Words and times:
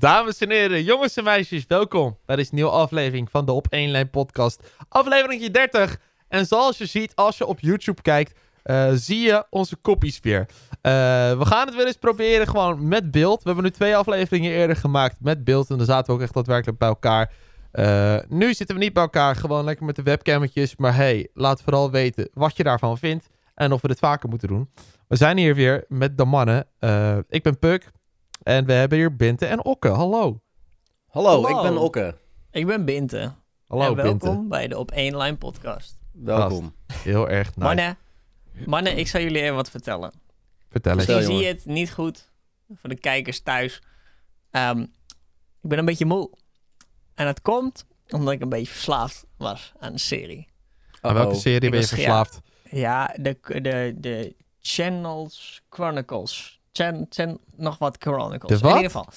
Dames 0.00 0.38
en 0.38 0.50
heren, 0.50 0.84
jongens 0.84 1.16
en 1.16 1.24
meisjes, 1.24 1.64
welkom 1.66 2.18
bij 2.26 2.36
deze 2.36 2.54
nieuwe 2.54 2.70
aflevering 2.70 3.30
van 3.30 3.44
de 3.44 3.52
Op 3.52 3.66
1 3.70 3.90
Lijn 3.90 4.10
podcast. 4.10 4.72
Aflevering 4.88 5.50
30. 5.50 6.00
En 6.28 6.46
zoals 6.46 6.78
je 6.78 6.86
ziet, 6.86 7.14
als 7.14 7.38
je 7.38 7.46
op 7.46 7.60
YouTube 7.60 8.02
kijkt, 8.02 8.38
uh, 8.64 8.90
zie 8.94 9.20
je 9.20 9.46
onze 9.50 9.76
koppies 9.76 10.20
weer. 10.20 10.40
Uh, 10.40 10.48
we 11.38 11.44
gaan 11.44 11.66
het 11.66 11.76
weer 11.76 11.86
eens 11.86 11.96
proberen 11.96 12.48
gewoon 12.48 12.88
met 12.88 13.10
beeld. 13.10 13.38
We 13.42 13.46
hebben 13.46 13.64
nu 13.64 13.70
twee 13.70 13.96
afleveringen 13.96 14.50
eerder 14.50 14.76
gemaakt 14.76 15.16
met 15.20 15.44
beeld. 15.44 15.70
En 15.70 15.76
dan 15.76 15.86
zaten 15.86 16.06
we 16.06 16.12
ook 16.12 16.20
echt 16.20 16.34
daadwerkelijk 16.34 16.78
bij 16.78 16.88
elkaar. 16.88 17.32
Uh, 17.72 18.18
nu 18.28 18.54
zitten 18.54 18.76
we 18.76 18.82
niet 18.82 18.92
bij 18.92 19.02
elkaar, 19.02 19.36
gewoon 19.36 19.64
lekker 19.64 19.86
met 19.86 19.96
de 19.96 20.02
webcammetjes. 20.02 20.76
Maar 20.76 20.94
hey, 20.94 21.28
laat 21.34 21.62
vooral 21.62 21.90
weten 21.90 22.28
wat 22.34 22.56
je 22.56 22.62
daarvan 22.62 22.98
vindt. 22.98 23.28
En 23.54 23.72
of 23.72 23.80
we 23.80 23.88
dit 23.88 23.98
vaker 23.98 24.28
moeten 24.28 24.48
doen. 24.48 24.70
We 25.08 25.16
zijn 25.16 25.36
hier 25.36 25.54
weer 25.54 25.84
met 25.88 26.18
de 26.18 26.24
mannen. 26.24 26.66
ik 27.28 27.42
ben 27.42 27.58
Puk. 27.58 27.90
En 28.42 28.66
we 28.66 28.72
hebben 28.72 28.98
hier 28.98 29.16
Binte 29.16 29.46
en 29.46 29.64
Okke. 29.64 29.88
Hallo. 29.88 30.40
Hallo, 31.08 31.48
ik 31.48 31.62
ben 31.62 31.78
Okke. 31.78 32.16
Ik 32.50 32.66
ben 32.66 32.84
Binte. 32.84 33.32
Hallo, 33.66 33.84
en 33.84 33.94
welkom 33.94 34.48
bij 34.48 34.68
de 34.68 34.78
Op 34.78 34.90
1 34.90 35.16
Line 35.16 35.36
podcast. 35.36 35.98
Welkom. 36.12 36.74
Heel 36.92 37.28
erg 37.28 37.46
nice. 37.46 37.60
Mannen, 37.60 37.98
mannen, 38.66 38.98
ik 38.98 39.08
zal 39.08 39.20
jullie 39.20 39.42
even 39.42 39.54
wat 39.54 39.70
vertellen. 39.70 40.12
Vertel 40.70 40.92
eens. 40.92 41.06
Misschien 41.06 41.26
zie 41.26 41.42
je 41.42 41.46
het 41.46 41.64
niet 41.64 41.92
goed 41.92 42.30
voor 42.74 42.88
de 42.88 42.98
kijkers 42.98 43.40
thuis. 43.40 43.82
Um, 44.50 44.80
ik 45.62 45.68
ben 45.68 45.78
een 45.78 45.84
beetje 45.84 46.06
moe. 46.06 46.30
En 47.14 47.26
dat 47.26 47.42
komt 47.42 47.84
omdat 48.08 48.32
ik 48.32 48.40
een 48.40 48.48
beetje 48.48 48.72
verslaafd 48.72 49.26
was 49.36 49.72
aan 49.78 49.92
de 49.92 49.98
serie. 49.98 50.48
Aan 51.00 51.14
welke 51.14 51.34
serie 51.34 51.70
ben 51.70 51.80
je 51.80 51.86
verslaafd? 51.86 52.40
Ja, 52.70 53.14
de, 53.20 53.38
de, 53.42 53.94
de 53.96 54.36
Channels 54.60 55.62
Chronicles 55.68 56.57
Chen, 57.08 57.38
nog 57.56 57.78
wat 57.78 57.96
Chronicles. 57.98 58.60
In 58.60 58.66
ieder 58.66 58.82
geval. 58.82 59.08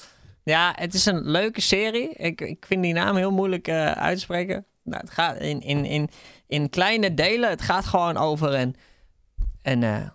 Ja, 0.43 0.73
het 0.75 0.93
is 0.93 1.05
een 1.05 1.29
leuke 1.29 1.61
serie. 1.61 2.09
Ik, 2.09 2.41
ik 2.41 2.65
vind 2.65 2.83
die 2.83 2.93
naam 2.93 3.15
heel 3.15 3.31
moeilijk 3.31 3.67
uh, 3.67 3.91
uit 3.91 4.15
te 4.15 4.21
spreken. 4.21 4.65
Nou, 4.83 5.01
het 5.01 5.09
gaat 5.09 5.37
in, 5.37 5.61
in, 5.61 5.85
in, 5.85 6.09
in 6.47 6.69
kleine 6.69 7.13
delen. 7.13 7.49
Het 7.49 7.61
gaat 7.61 7.85
gewoon 7.85 8.17
over 8.17 8.53
een. 8.53 8.75
een 9.61 9.81
uh, 9.81 10.07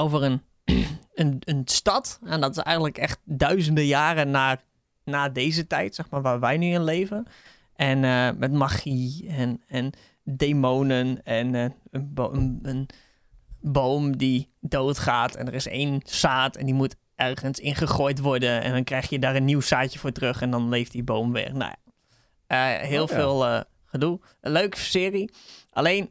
over 0.00 0.22
een, 0.22 0.42
een, 1.14 1.42
een 1.44 1.62
stad. 1.64 2.18
En 2.24 2.40
dat 2.40 2.56
is 2.56 2.62
eigenlijk 2.62 2.98
echt 2.98 3.18
duizenden 3.24 3.86
jaren 3.86 4.30
na, 4.30 4.60
na 5.04 5.28
deze 5.28 5.66
tijd, 5.66 5.94
zeg 5.94 6.10
maar, 6.10 6.22
waar 6.22 6.40
wij 6.40 6.56
nu 6.56 6.66
in 6.66 6.84
leven. 6.84 7.26
En 7.76 8.02
uh, 8.02 8.30
met 8.36 8.52
magie 8.52 9.28
en, 9.28 9.62
en 9.68 9.92
demonen 10.22 11.24
en 11.24 11.54
een, 11.54 11.74
een 12.62 12.88
boom 13.60 14.16
die 14.16 14.52
doodgaat 14.60 15.34
en 15.34 15.46
er 15.46 15.54
is 15.54 15.66
één 15.66 16.00
zaad 16.04 16.56
en 16.56 16.64
die 16.64 16.74
moet 16.74 16.96
ergens 17.14 17.58
ingegooid 17.58 18.18
worden 18.18 18.62
en 18.62 18.72
dan 18.72 18.84
krijg 18.84 19.08
je 19.08 19.18
daar 19.18 19.36
een 19.36 19.44
nieuw 19.44 19.60
zaadje 19.60 19.98
voor 19.98 20.12
terug 20.12 20.40
en 20.40 20.50
dan 20.50 20.68
leeft 20.68 20.92
die 20.92 21.02
boom 21.02 21.32
weer. 21.32 21.54
Nou 21.54 21.72
ja, 22.48 22.80
uh, 22.80 22.86
heel 22.86 23.02
oh, 23.02 23.08
veel 23.08 23.46
uh, 23.46 23.60
gedoe. 23.84 24.20
Een 24.40 24.52
leuke 24.52 24.78
serie. 24.78 25.30
Alleen, 25.70 26.10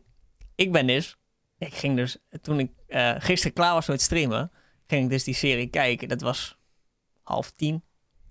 ik 0.55 0.71
ben 0.71 0.87
dus, 0.87 1.17
ik 1.57 1.73
ging 1.73 1.95
dus, 1.95 2.17
toen 2.41 2.59
ik 2.59 2.71
uh, 2.87 3.15
gisteren 3.17 3.55
klaar 3.55 3.73
was 3.73 3.87
met 3.87 4.01
streamen, 4.01 4.51
ging 4.87 5.03
ik 5.03 5.09
dus 5.09 5.23
die 5.23 5.33
serie 5.33 5.67
kijken. 5.67 6.07
Dat 6.07 6.21
was 6.21 6.57
half 7.23 7.51
tien, 7.51 7.83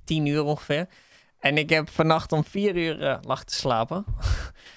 tien 0.04 0.26
uur 0.26 0.42
ongeveer. 0.42 0.88
En 1.40 1.58
ik 1.58 1.70
heb 1.70 1.90
vannacht 1.90 2.32
om 2.32 2.44
vier 2.44 2.76
uur 2.76 3.02
uh, 3.02 3.16
lag 3.22 3.44
te 3.44 3.54
slapen. 3.54 4.04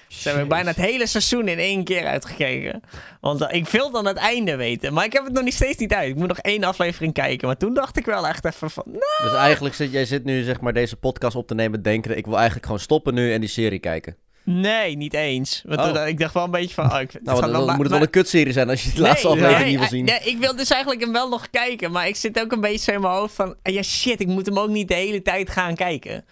Ze 0.08 0.30
hebben 0.30 0.48
bijna 0.48 0.70
het 0.70 0.78
hele 0.78 1.08
seizoen 1.08 1.48
in 1.48 1.58
één 1.58 1.84
keer 1.84 2.06
uitgekeken. 2.06 2.82
Want 3.22 3.42
uh, 3.42 3.48
ik 3.52 3.68
wil 3.68 3.92
dan 3.92 4.06
het 4.06 4.18
einde 4.18 4.56
weten. 4.56 4.94
Maar 4.94 5.06
ik 5.06 5.14
heb 5.14 5.24
het 5.24 5.34
nog 5.34 5.44
niet 5.44 5.54
steeds 5.54 5.78
niet 5.78 5.94
uit. 5.94 6.10
Ik 6.10 6.16
moet 6.16 6.28
nog 6.28 6.38
één 6.38 6.64
aflevering 6.64 7.14
kijken. 7.14 7.48
Maar 7.48 7.58
toen 7.58 7.74
dacht 7.74 7.98
ik 7.98 8.06
wel 8.06 8.28
echt 8.28 8.46
even 8.46 8.72
van... 8.72 8.84
Nou. 8.86 9.24
Dus 9.24 9.34
eigenlijk 9.34 9.76
zit 9.76 9.92
jij 9.92 10.06
zit 10.06 10.24
nu 10.24 10.44
zeg 10.44 10.62
maar 10.62 10.74
deze 10.74 10.96
podcast 10.96 11.36
op 11.36 11.48
te 11.48 11.56
nemen 11.56 11.82
denken... 11.82 12.18
ik 12.18 12.26
wil 12.26 12.36
eigenlijk 12.36 12.66
gewoon 12.66 12.82
stoppen 12.82 13.14
nu 13.14 13.34
en 13.34 13.40
die 13.40 13.50
serie 13.50 13.80
kijken. 13.80 14.16
Nee, 14.44 14.98
niet 14.98 15.14
eens. 15.14 15.64
Want 15.66 15.98
oh. 15.98 16.08
ik 16.08 16.20
dacht 16.20 16.34
wel 16.34 16.44
een 16.44 16.52
beetje 16.52 16.74
van... 16.74 16.92
Oh, 16.92 17.00
ik, 17.00 17.12
nou, 17.24 17.42
dan, 17.42 17.52
dan 17.52 17.76
moet 17.76 17.80
het 17.80 17.92
wel 17.92 18.02
een 18.02 18.10
kutserie 18.10 18.54
zijn 18.54 18.70
als 18.70 18.84
je 18.84 18.94
de 18.94 19.02
laatste 19.02 19.28
aflevering 19.28 19.70
niet 19.70 19.80
wil 19.80 19.88
zien. 19.88 20.06
Nee, 20.06 20.20
ik 20.20 20.38
wil 20.38 20.56
dus 20.56 20.70
eigenlijk 20.70 21.02
hem 21.02 21.12
wel 21.12 21.30
nog 21.30 21.50
kijken. 21.50 21.92
Maar 21.92 22.08
ik 22.08 22.16
zit 22.16 22.42
ook 22.42 22.52
een 22.52 22.62
beetje 22.62 22.92
in 22.92 23.02
mijn 23.02 23.14
hoofd 23.14 23.36
van... 23.36 23.56
Ja, 23.64 23.82
shit, 23.82 24.20
ik 24.20 24.28
moet 24.28 24.46
hem 24.46 24.60
ook 24.60 24.70
niet 24.70 24.88
de 24.88 24.94
hele 24.94 25.22
tijd 25.22 25.50
gaan 25.50 25.76
kijken. 25.76 26.26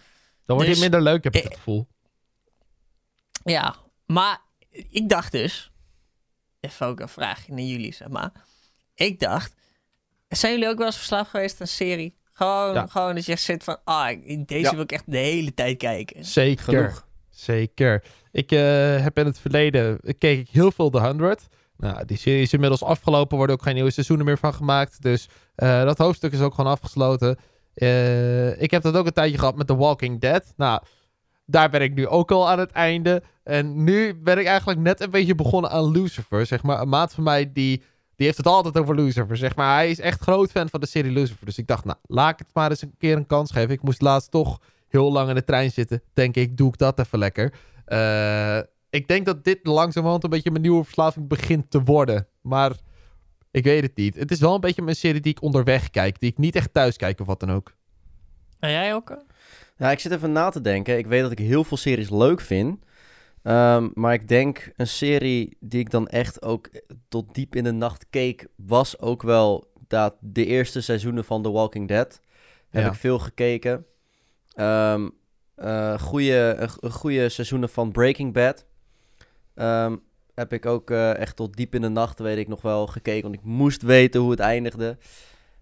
Dan 0.47 0.55
wordt 0.55 0.71
dus, 0.71 0.79
minder 0.79 1.01
leuk, 1.01 1.23
heb 1.23 1.35
ik 1.35 1.43
het 1.43 1.55
gevoel. 1.55 1.87
Ja, 3.43 3.75
maar 4.05 4.41
ik 4.89 5.09
dacht 5.09 5.31
dus... 5.31 5.71
Even 6.59 6.85
ook 6.85 6.99
een 6.99 7.09
vraagje 7.09 7.53
naar 7.53 7.63
jullie, 7.63 7.93
zeg 7.93 8.07
maar. 8.07 8.31
Ik 8.95 9.19
dacht... 9.19 9.53
Zijn 10.27 10.53
jullie 10.53 10.67
ook 10.67 10.77
wel 10.77 10.85
eens 10.85 10.97
verslaafd 10.97 11.29
geweest 11.29 11.53
aan 11.53 11.61
een 11.61 11.67
serie? 11.67 12.17
Gewoon, 12.33 12.89
gewoon 12.89 13.15
dat 13.15 13.25
je 13.25 13.35
zit 13.35 13.63
van... 13.63 13.77
Ah, 13.83 14.17
deze 14.45 14.71
wil 14.71 14.83
ik 14.83 14.91
echt 14.91 15.11
de 15.11 15.17
hele 15.17 15.53
tijd 15.53 15.77
kijken. 15.77 16.25
Zeker. 16.25 16.63
Genoeg. 16.63 17.07
Zeker. 17.29 18.03
Ik 18.31 18.51
uh, 18.51 18.59
heb 19.01 19.17
in 19.17 19.25
het 19.25 19.39
verleden... 19.39 19.99
keek 20.17 20.39
ik 20.39 20.49
heel 20.49 20.71
veel 20.71 20.89
The 20.89 20.99
100... 20.99 21.47
Nou, 21.77 22.05
die 22.05 22.17
serie 22.17 22.41
is 22.41 22.53
inmiddels 22.53 22.83
afgelopen, 22.83 23.37
worden 23.37 23.55
ook 23.55 23.61
geen 23.61 23.73
nieuwe 23.73 23.91
seizoenen 23.91 24.25
meer 24.25 24.37
van 24.37 24.53
gemaakt. 24.53 25.01
Dus 25.01 25.27
uh, 25.57 25.83
dat 25.83 25.97
hoofdstuk 25.97 26.33
is 26.33 26.39
ook 26.39 26.53
gewoon 26.53 26.71
afgesloten. 26.71 27.37
Uh, 27.77 28.61
ik 28.61 28.71
heb 28.71 28.81
dat 28.81 28.95
ook 28.95 29.05
een 29.05 29.13
tijdje 29.13 29.37
gehad 29.37 29.55
met 29.55 29.67
The 29.67 29.75
Walking 29.75 30.19
Dead. 30.19 30.53
Nou, 30.55 30.81
daar 31.45 31.69
ben 31.69 31.81
ik 31.81 31.93
nu 31.93 32.07
ook 32.07 32.31
al 32.31 32.49
aan 32.49 32.59
het 32.59 32.71
einde. 32.71 33.23
En 33.43 33.83
nu 33.83 34.15
ben 34.15 34.37
ik 34.37 34.45
eigenlijk 34.45 34.79
net 34.79 35.01
een 35.01 35.11
beetje 35.11 35.35
begonnen 35.35 35.71
aan 35.71 35.91
Lucifer. 35.91 36.45
Zeg 36.45 36.63
maar, 36.63 36.81
een 36.81 36.89
maat 36.89 37.13
van 37.13 37.23
mij 37.23 37.51
die, 37.53 37.83
die 38.15 38.25
heeft 38.25 38.37
het 38.37 38.47
altijd 38.47 38.77
over 38.77 38.95
Lucifer. 38.95 39.37
Zeg 39.37 39.55
maar, 39.55 39.75
hij 39.75 39.89
is 39.89 39.99
echt 39.99 40.21
groot 40.21 40.51
fan 40.51 40.69
van 40.69 40.79
de 40.79 40.87
serie 40.87 41.11
Lucifer. 41.11 41.45
Dus 41.45 41.57
ik 41.57 41.67
dacht, 41.67 41.85
nou, 41.85 41.97
laat 42.01 42.31
ik 42.31 42.39
het 42.39 42.53
maar 42.53 42.69
eens 42.69 42.81
een 42.81 42.95
keer 42.97 43.17
een 43.17 43.25
kans 43.27 43.51
geven. 43.51 43.69
Ik 43.69 43.81
moest 43.81 44.01
laatst 44.01 44.31
toch 44.31 44.59
heel 44.87 45.11
lang 45.11 45.29
in 45.29 45.35
de 45.35 45.43
trein 45.43 45.71
zitten. 45.71 46.01
Denk 46.13 46.35
ik, 46.35 46.57
doe 46.57 46.67
ik 46.67 46.77
dat 46.77 46.99
even 46.99 47.19
lekker. 47.19 47.53
Uh, 47.87 48.57
ik 48.89 49.07
denk 49.07 49.25
dat 49.25 49.43
dit 49.43 49.59
langzamerhand 49.63 50.23
een 50.23 50.29
beetje 50.29 50.51
mijn 50.51 50.61
nieuwe 50.61 50.83
verslaving 50.83 51.27
begint 51.27 51.71
te 51.71 51.83
worden. 51.83 52.27
Maar 52.41 52.71
ik 53.57 53.63
weet 53.63 53.83
het 53.83 53.95
niet. 53.95 54.15
Het 54.15 54.31
is 54.31 54.39
wel 54.39 54.55
een 54.55 54.61
beetje 54.61 54.81
mijn 54.81 54.95
serie 54.95 55.21
die 55.21 55.31
ik 55.31 55.41
onderweg 55.41 55.89
kijk. 55.89 56.19
Die 56.19 56.29
ik 56.29 56.37
niet 56.37 56.55
echt 56.55 56.73
thuis 56.73 56.95
kijk 56.95 57.19
of 57.19 57.27
wat 57.27 57.39
dan 57.39 57.51
ook. 57.51 57.73
En 58.59 58.71
jij 58.71 58.93
ook? 58.93 59.17
Ja, 59.77 59.91
ik 59.91 59.99
zit 59.99 60.11
even 60.11 60.31
na 60.31 60.49
te 60.49 60.61
denken. 60.61 60.97
Ik 60.97 61.07
weet 61.07 61.21
dat 61.21 61.31
ik 61.31 61.39
heel 61.39 61.63
veel 61.63 61.77
series 61.77 62.09
leuk 62.09 62.41
vind. 62.41 62.85
Um, 63.43 63.91
maar 63.93 64.13
ik 64.13 64.27
denk 64.27 64.71
een 64.75 64.87
serie 64.87 65.57
die 65.59 65.79
ik 65.79 65.89
dan 65.89 66.07
echt 66.07 66.41
ook 66.41 66.69
tot 67.07 67.33
diep 67.33 67.55
in 67.55 67.63
de 67.63 67.71
nacht 67.71 68.05
keek, 68.09 68.47
was 68.55 68.99
ook 68.99 69.21
wel 69.21 69.71
dat 69.87 70.15
de 70.19 70.45
eerste 70.45 70.81
seizoenen 70.81 71.25
van 71.25 71.43
The 71.43 71.51
Walking 71.51 71.87
Dead. 71.87 72.19
Heb 72.69 72.85
ik 72.85 72.93
veel 72.93 73.19
gekeken. 73.19 73.85
Um, 74.55 75.11
uh, 75.57 75.99
goede, 75.99 76.57
uh, 76.59 76.91
goede 76.91 77.29
seizoenen 77.29 77.69
van 77.69 77.91
Breaking 77.91 78.33
Bad. 78.33 78.65
Um, 79.55 80.01
heb 80.37 80.53
ik 80.53 80.65
ook 80.65 80.89
uh, 80.89 81.17
echt 81.17 81.35
tot 81.35 81.55
diep 81.55 81.75
in 81.75 81.81
de 81.81 81.89
nacht, 81.89 82.19
weet 82.19 82.37
ik 82.37 82.47
nog 82.47 82.61
wel, 82.61 82.87
gekeken. 82.87 83.21
Want 83.21 83.35
ik 83.35 83.43
moest 83.43 83.81
weten 83.81 84.21
hoe 84.21 84.31
het 84.31 84.39
eindigde. 84.39 84.97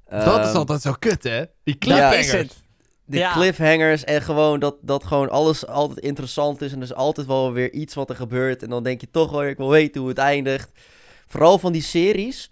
Dat 0.09 0.46
is 0.46 0.53
altijd 0.53 0.81
zo 0.81 0.94
kut, 1.00 1.24
hè? 1.24 1.44
Die 1.63 1.78
cliffhangers. 1.78 2.31
Ja, 2.31 2.46
die 3.06 3.19
ja. 3.19 3.34
cliffhangers 3.34 4.03
en 4.03 4.22
gewoon 4.22 4.59
dat, 4.59 4.75
dat 4.81 5.03
gewoon 5.03 5.30
alles 5.30 5.68
altijd 5.68 6.00
interessant 6.00 6.62
is. 6.62 6.72
En 6.72 6.78
er 6.78 6.84
is 6.84 6.94
altijd 6.94 7.28
wel 7.28 7.53
weer 7.53 7.72
iets 7.72 7.94
wat 7.94 8.09
er 8.09 8.16
gebeurt. 8.16 8.64
En 8.64 8.69
dan 8.69 8.84
denk 8.84 9.02
je 9.02 9.12
toch 9.12 9.31
wel, 9.31 9.44
ik 9.44 9.58
wil 9.58 9.69
weten 9.69 10.02
hoe 10.02 10.09
het 10.09 10.18
eindigt. 10.18 10.72
Vooral 11.28 11.58
van 11.58 11.72
die 11.72 11.81
series 11.81 12.50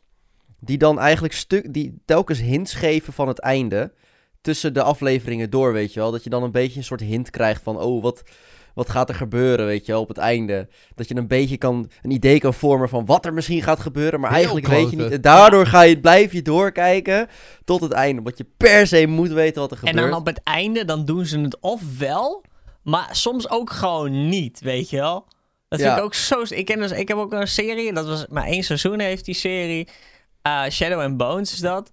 die 0.59 0.77
dan 0.77 0.99
eigenlijk 0.99 1.33
stuk, 1.33 1.73
die 1.73 2.01
telkens 2.05 2.39
hints 2.39 2.73
geven 2.73 3.13
van 3.13 3.27
het 3.27 3.39
einde. 3.39 3.93
Tussen 4.41 4.73
de 4.73 4.83
afleveringen 4.83 5.49
door, 5.49 5.73
weet 5.73 5.93
je 5.93 5.99
wel. 5.99 6.11
Dat 6.11 6.23
je 6.23 6.29
dan 6.29 6.43
een 6.43 6.51
beetje 6.51 6.77
een 6.77 6.85
soort 6.85 7.01
hint 7.01 7.29
krijgt 7.29 7.63
van, 7.63 7.79
oh, 7.79 8.01
wat, 8.01 8.23
wat 8.73 8.89
gaat 8.89 9.09
er 9.09 9.15
gebeuren, 9.15 9.65
weet 9.65 9.85
je 9.85 9.91
wel, 9.91 10.01
op 10.01 10.07
het 10.07 10.17
einde. 10.17 10.69
Dat 10.95 11.07
je 11.07 11.15
een 11.15 11.27
beetje 11.27 11.57
kan, 11.57 11.89
een 12.01 12.11
idee 12.11 12.39
kan 12.39 12.53
vormen 12.53 12.89
van 12.89 13.05
wat 13.05 13.25
er 13.25 13.33
misschien 13.33 13.61
gaat 13.61 13.79
gebeuren, 13.79 14.19
maar 14.19 14.31
eigenlijk 14.31 14.67
weet 14.67 14.89
je 14.89 14.95
niet. 14.95 15.11
En 15.11 15.21
daardoor 15.21 15.65
ga 15.65 15.81
je, 15.81 15.99
blijf 15.99 16.31
je 16.31 16.41
doorkijken 16.41 17.27
tot 17.65 17.81
het 17.81 17.91
einde, 17.91 18.17
omdat 18.17 18.37
je 18.37 18.45
per 18.57 18.87
se 18.87 19.07
moet 19.07 19.31
weten 19.31 19.61
wat 19.61 19.71
er 19.71 19.77
gebeurt. 19.77 19.97
En 19.97 20.09
dan 20.09 20.19
op 20.19 20.25
het 20.25 20.43
einde, 20.43 20.85
dan 20.85 21.05
doen 21.05 21.25
ze 21.25 21.39
het 21.39 21.59
of 21.59 21.81
wel, 21.97 22.43
maar 22.83 23.09
soms 23.11 23.49
ook 23.49 23.69
gewoon 23.69 24.29
niet, 24.29 24.59
weet 24.59 24.89
je 24.89 24.97
wel. 24.97 25.27
Dat 25.67 25.81
vind 25.81 25.97
ik 25.97 26.03
ook 26.03 26.13
zo... 26.13 26.41
Ik, 26.49 26.65
ken 26.65 26.79
dus, 26.79 26.91
ik 26.91 27.07
heb 27.07 27.17
ook 27.17 27.33
een 27.33 27.47
serie, 27.47 27.93
dat 27.93 28.05
was 28.05 28.25
maar 28.27 28.45
één 28.45 28.63
seizoen 28.63 28.99
heeft 28.99 29.25
die 29.25 29.35
serie. 29.35 29.87
Uh, 30.47 30.63
Shadow 30.69 30.99
and 30.99 31.17
Bones 31.17 31.53
is 31.53 31.59
dat. 31.59 31.91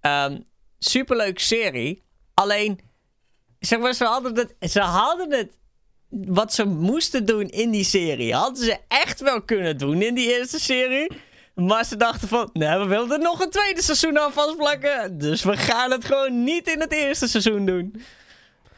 Um, 0.00 0.44
superleuke 0.78 1.40
serie. 1.40 2.02
Alleen, 2.34 2.80
zeg 3.58 3.78
maar, 3.78 3.94
ze 3.94 4.04
hadden 4.04 4.36
het, 4.36 4.70
ze 4.70 4.80
hadden 4.80 5.32
het 5.32 5.58
wat 6.10 6.52
ze 6.52 6.64
moesten 6.64 7.24
doen 7.24 7.48
in 7.48 7.70
die 7.70 7.84
serie. 7.84 8.34
Hadden 8.34 8.64
ze 8.64 8.78
echt 8.88 9.20
wel 9.20 9.42
kunnen 9.42 9.78
doen 9.78 10.02
in 10.02 10.14
die 10.14 10.38
eerste 10.38 10.60
serie. 10.60 11.10
Maar 11.54 11.84
ze 11.84 11.96
dachten 11.96 12.28
van, 12.28 12.50
nee, 12.52 12.78
we 12.78 12.86
willen 12.86 13.10
er 13.10 13.18
nog 13.18 13.40
een 13.40 13.50
tweede 13.50 13.82
seizoen 13.82 14.18
aan 14.18 14.32
vastplakken. 14.32 15.18
Dus 15.18 15.42
we 15.42 15.56
gaan 15.56 15.90
het 15.90 16.04
gewoon 16.04 16.44
niet 16.44 16.68
in 16.68 16.80
het 16.80 16.92
eerste 16.92 17.28
seizoen 17.28 17.66
doen. 17.66 18.02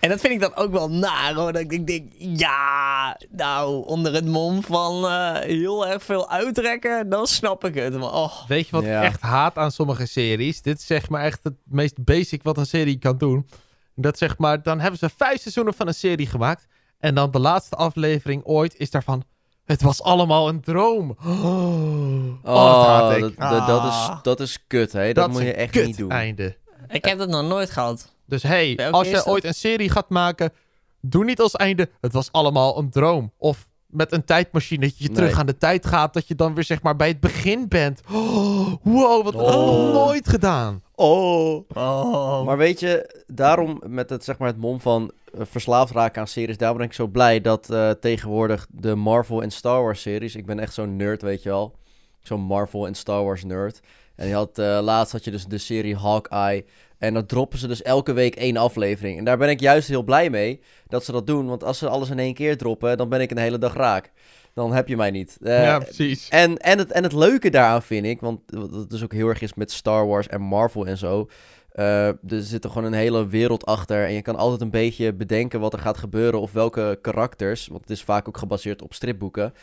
En 0.01 0.09
dat 0.09 0.21
vind 0.21 0.33
ik 0.33 0.41
dan 0.41 0.55
ook 0.55 0.73
wel 0.73 0.91
naar, 0.91 1.35
hoor. 1.35 1.53
Dat 1.53 1.73
ik 1.73 1.87
denk, 1.87 2.13
ja, 2.19 3.19
nou, 3.31 3.87
onder 3.87 4.15
het 4.15 4.27
mom 4.27 4.63
van 4.63 5.05
uh, 5.05 5.39
heel 5.39 5.87
erg 5.87 6.03
veel 6.03 6.31
uitrekken, 6.31 7.09
dan 7.09 7.27
snap 7.27 7.65
ik 7.65 7.75
het. 7.75 7.99
Maar, 7.99 8.13
oh. 8.13 8.47
Weet 8.49 8.67
je 8.67 8.73
wat 8.73 8.85
ik 8.85 8.91
echt 8.91 9.21
haat 9.21 9.57
aan 9.57 9.71
sommige 9.71 10.07
series? 10.07 10.63
Dit 10.63 10.79
is 10.79 10.87
zeg 10.87 11.09
maar 11.09 11.23
echt 11.25 11.41
het 11.43 11.55
meest 11.65 12.05
basic 12.05 12.43
wat 12.43 12.57
een 12.57 12.67
serie 12.67 12.99
kan 12.99 13.19
doen. 13.19 13.49
Dat 13.95 14.19
zeg 14.19 14.39
maar, 14.39 14.63
dan 14.63 14.81
hebben 14.81 14.99
ze 14.99 15.11
vijf 15.17 15.41
seizoenen 15.41 15.75
van 15.75 15.87
een 15.87 15.95
serie 15.95 16.27
gemaakt. 16.27 16.67
En 17.03 17.15
dan 17.15 17.31
de 17.31 17.39
laatste 17.39 17.77
aflevering 17.77 18.45
ooit 18.45 18.77
is 18.77 18.91
daarvan... 18.91 19.23
Het 19.65 19.83
was 19.83 20.03
allemaal 20.03 20.49
een 20.49 20.61
droom. 20.61 21.17
Oh, 22.45 22.99
dat 23.09 23.17
ik. 23.17 23.39
dat, 23.39 23.51
dat, 23.51 23.67
dat 23.67 23.85
is, 23.85 23.91
Ah. 24.09 24.23
dat 24.23 24.41
is 24.41 24.65
kut, 24.67 24.93
hè. 24.93 25.13
Dat, 25.13 25.31
moet 25.31 25.43
je 25.43 25.53
echt 25.53 25.71
kut 25.73 25.87
niet 25.87 25.97
doen. 25.97 26.11
einde. 26.11 26.57
Ik 26.89 27.05
heb 27.05 27.19
dat 27.19 27.29
nog 27.29 27.43
nooit 27.49 27.71
gehad. 27.71 28.15
Dus 28.27 28.43
hey, 28.43 28.91
als 28.91 29.09
je 29.09 29.27
ooit 29.27 29.45
een 29.45 29.55
serie 29.55 29.91
gaat 29.91 30.09
maken, 30.09 30.53
doe 31.01 31.25
niet 31.25 31.41
als 31.41 31.53
einde. 31.53 31.89
Het 32.01 32.13
was 32.13 32.33
allemaal 32.33 32.79
een 32.79 32.91
droom. 32.91 33.33
Of 33.39 33.69
met 33.87 34.13
een 34.13 34.25
tijdmachine 34.25 34.81
dat 34.81 34.99
je 34.99 35.07
Nee. 35.07 35.15
terug 35.17 35.39
aan 35.39 35.47
de 35.47 35.59
tijd 35.59 35.87
gaat, 35.87 36.15
dat 36.15 36.29
je 36.29 36.35
dan 36.35 36.55
weer 36.55 36.65
zeg 36.65 36.83
maar 36.83 36.97
bij 36.97 37.09
het 37.09 37.21
begin 37.21 37.69
bent. 37.69 38.01
Oh, 38.13 38.75
wow, 38.83 39.25
wat 39.25 39.33
heb 39.33 39.43
ik 39.43 39.49
Oh. 39.49 39.67
nog 39.67 39.93
nooit 39.93 40.29
gedaan. 40.29 40.83
Oh. 40.95 41.65
Oh. 41.75 42.45
Maar 42.45 42.57
weet 42.57 42.81
je, 42.81 43.23
daarom 43.27 43.83
met 43.87 44.11
het, 44.11 44.25
zeg 44.25 44.39
maar, 44.39 44.49
het 44.49 44.59
mom 44.59 44.81
van 44.81 45.13
verslaafd 45.39 45.93
raken 45.93 46.21
aan 46.21 46.27
series, 46.27 46.57
daarom 46.57 46.79
ben 46.79 46.87
ik 46.87 46.93
zo 46.93 47.07
blij 47.07 47.41
dat 47.41 47.71
eh, 47.71 47.91
tegenwoordig 47.91 48.67
de 48.71 48.95
Marvel 48.95 49.43
en 49.43 49.51
Star 49.51 49.83
Wars 49.83 50.01
series, 50.01 50.37
ik 50.37 50.47
ben 50.47 50.59
echt 50.59 50.75
zo'n 50.75 50.97
nerd, 50.97 51.23
weet 51.23 51.43
je 51.43 51.49
wel, 51.49 51.77
zo'n 52.23 52.41
Marvel 52.41 52.87
en 52.87 52.95
Star 52.95 53.25
Wars 53.25 53.45
nerd. 53.45 53.81
En 54.17 54.29
je 54.29 54.35
had, 54.35 54.59
eh, 54.59 54.79
laatst 54.83 55.13
had 55.13 55.25
je 55.25 55.31
dus 55.31 55.47
de 55.47 55.59
serie 55.59 55.97
Hawkeye 55.97 56.65
en 56.99 57.15
dan 57.15 57.27
droppen 57.27 57.59
ze 57.59 57.67
dus 57.67 57.83
elke 57.83 58.13
week 58.13 58.35
één 58.35 58.57
aflevering. 58.57 59.19
En 59.19 59.25
daar 59.25 59.39
ben 59.39 59.49
ik 59.49 59.61
juist 59.61 59.89
heel 59.89 60.03
blij 60.03 60.31
mee 60.31 60.61
dat 60.89 61.05
ze 61.05 61.13
dat 61.13 61.27
doen, 61.27 61.47
want 61.47 61.65
als 61.65 61.79
ze 61.79 61.89
alles 61.89 62.11
in 62.11 62.19
één 62.19 62.35
keer 62.35 62.57
droppen, 62.57 62.97
dan 62.97 63.09
ben 63.09 63.21
ik 63.21 63.31
een 63.31 63.39
hele 63.39 63.59
dag 63.59 63.75
raak. 63.75 64.13
Dan 64.55 64.73
heb 64.73 64.89
je 64.89 64.97
mij 64.97 65.11
niet. 65.11 65.39
Eh, 65.43 65.63
ja, 65.63 65.79
precies. 65.79 66.29
en, 66.29 66.57
en, 66.57 66.79
het, 66.79 66.93
en 66.93 67.03
het 67.03 67.13
leuke 67.13 67.51
daaraan 67.51 67.83
vind 67.83 68.07
ik, 68.07 68.21
want 68.21 68.41
wat 68.47 68.73
het 68.73 68.91
dus 68.91 69.03
ook 69.03 69.13
heel 69.13 69.29
erg 69.29 69.41
is 69.41 69.55
met 69.55 69.73
Star 69.73 70.07
Wars 70.07 70.27
en 70.27 70.41
Marvel 70.41 70.87
en 70.87 70.99
zo. 70.99 71.29
Eh, 71.73 72.07
er 72.07 72.17
zit 72.27 72.65
er 72.65 72.71
gewoon 72.71 72.87
een 72.87 72.99
hele 72.99 73.27
wereld 73.27 73.67
achter. 73.67 74.07
En 74.07 74.13
je 74.13 74.23
kan 74.23 74.37
altijd 74.37 74.61
een 74.61 74.71
beetje 74.71 75.13
bedenken 75.13 75.61
wat 75.61 75.73
er 75.73 75.79
gaat 75.79 75.99
gebeuren. 75.99 76.41
Of 76.41 76.53
welke 76.53 76.99
karakters, 77.03 77.67
want 77.67 77.81
het 77.81 77.91
is 77.91 78.03
vaak 78.03 78.29
ook 78.29 78.37
gebaseerd 78.37 78.83
op 78.83 78.95
stripboeken. 78.95 79.55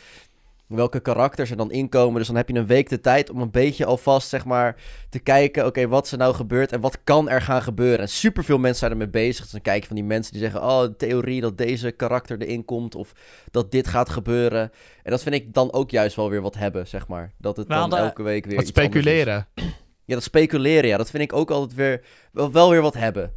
Welke 0.66 1.00
karakters 1.00 1.50
er 1.50 1.56
dan 1.56 1.70
inkomen. 1.70 2.18
Dus 2.18 2.26
dan 2.26 2.36
heb 2.36 2.48
je 2.48 2.54
een 2.54 2.66
week 2.66 2.88
de 2.88 3.00
tijd 3.00 3.30
om 3.30 3.40
een 3.40 3.50
beetje 3.50 3.84
alvast 3.84 4.28
zeg 4.28 4.44
maar 4.44 4.76
te 5.08 5.18
kijken. 5.18 5.66
Oké, 5.66 5.88
wat 5.88 6.04
is 6.04 6.12
er 6.12 6.18
nou 6.18 6.34
gebeurd 6.34 6.72
en 6.72 6.80
wat 6.80 6.98
kan 7.04 7.28
er 7.28 7.42
gaan 7.42 7.62
gebeuren? 7.62 7.98
En 7.98 8.08
superveel 8.08 8.58
mensen 8.58 8.78
zijn 8.78 8.90
ermee 8.90 9.08
bezig. 9.08 9.42
Dus 9.42 9.52
dan 9.52 9.60
kijk 9.60 9.80
je 9.80 9.86
van 9.86 9.96
die 9.96 10.04
mensen 10.04 10.32
die 10.32 10.42
zeggen: 10.42 10.62
Oh, 10.62 10.80
de 10.80 10.96
theorie 10.96 11.40
dat 11.40 11.58
deze 11.58 11.90
karakter 11.90 12.42
erin 12.42 12.64
komt. 12.64 12.94
Of 12.94 13.12
dat 13.50 13.70
dit 13.70 13.86
gaat 13.86 14.08
gebeuren. 14.08 14.72
En 15.02 15.10
dat 15.10 15.22
vind 15.22 15.34
ik 15.34 15.54
dan 15.54 15.72
ook 15.72 15.90
juist 15.90 16.16
wel 16.16 16.30
weer 16.30 16.42
wat 16.42 16.54
hebben, 16.54 16.86
zeg 16.86 17.08
maar. 17.08 17.32
Dat 17.38 17.56
het 17.56 17.66
We 17.66 17.74
dan 17.74 17.96
elke 17.96 18.22
week 18.22 18.44
weer. 18.44 18.56
Wat 18.56 18.68
iets 18.68 18.78
anders 18.78 19.06
is. 19.54 19.89
Ja, 20.10 20.14
dat 20.16 20.24
speculeren, 20.24 20.88
ja. 20.88 20.96
Dat 20.96 21.10
vind 21.10 21.22
ik 21.22 21.32
ook 21.32 21.50
altijd 21.50 21.74
weer. 21.74 22.00
Wel, 22.32 22.52
wel 22.52 22.70
weer 22.70 22.82
wat 22.82 22.94
hebben. 22.94 23.32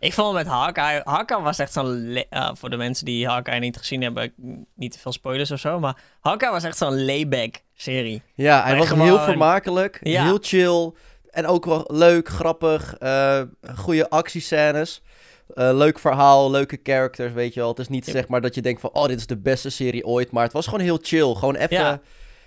Ik 0.00 0.12
vond 0.12 0.34
met 0.34 0.46
Hawkeye... 0.46 1.00
Hawkeye 1.04 1.42
was 1.42 1.58
echt 1.58 1.72
zo'n... 1.72 2.24
eh, 2.30 2.50
voor 2.54 2.70
de 2.70 2.76
mensen 2.76 3.04
die 3.04 3.26
Hawkeye 3.26 3.58
niet 3.58 3.76
gezien 3.76 4.02
hebben, 4.02 4.32
niet 4.74 4.92
te 4.92 4.98
veel 4.98 5.12
spoilers 5.12 5.50
of 5.50 5.58
zo, 5.58 5.78
maar 5.80 5.96
Hawkeye 6.20 6.50
was 6.50 6.64
echt 6.64 6.76
zo'n 6.76 7.04
layback 7.04 7.54
serie. 7.74 8.22
Ja, 8.34 8.60
hij 8.62 8.70
Maar 8.70 8.78
was 8.78 8.88
gewoon- 8.88 9.06
heel 9.06 9.18
vermakelijk. 9.18 9.98
Ja. 10.02 10.22
Heel 10.24 10.38
chill. 10.40 10.92
En 11.30 11.46
ook 11.46 11.64
wel 11.64 11.84
leuk, 11.92 12.28
grappig. 12.28 12.94
eh 12.98 13.40
goede 13.76 14.10
actiescènes. 14.10 15.02
eh, 15.54 15.70
leuk 15.72 15.98
verhaal, 15.98 16.50
leuke 16.50 16.80
characters, 16.82 17.32
weet 17.32 17.54
je 17.54 17.60
wel. 17.60 17.68
Het 17.68 17.78
is 17.78 17.88
niet 17.88 18.04
zeg 18.04 18.28
maar 18.28 18.40
dat 18.40 18.54
je 18.54 18.62
denkt 18.62 18.80
van... 18.80 18.90
Oh, 18.92 19.06
dit 19.06 19.18
is 19.18 19.26
de 19.26 19.36
beste 19.36 19.70
serie 19.70 20.04
ooit. 20.06 20.30
Maar 20.30 20.42
het 20.44 20.52
was 20.52 20.64
gewoon 20.64 20.80
heel 20.80 20.98
chill. 21.02 21.34
Gewoon 21.34 21.54
even... 21.54 21.76
Ja. 21.76 22.00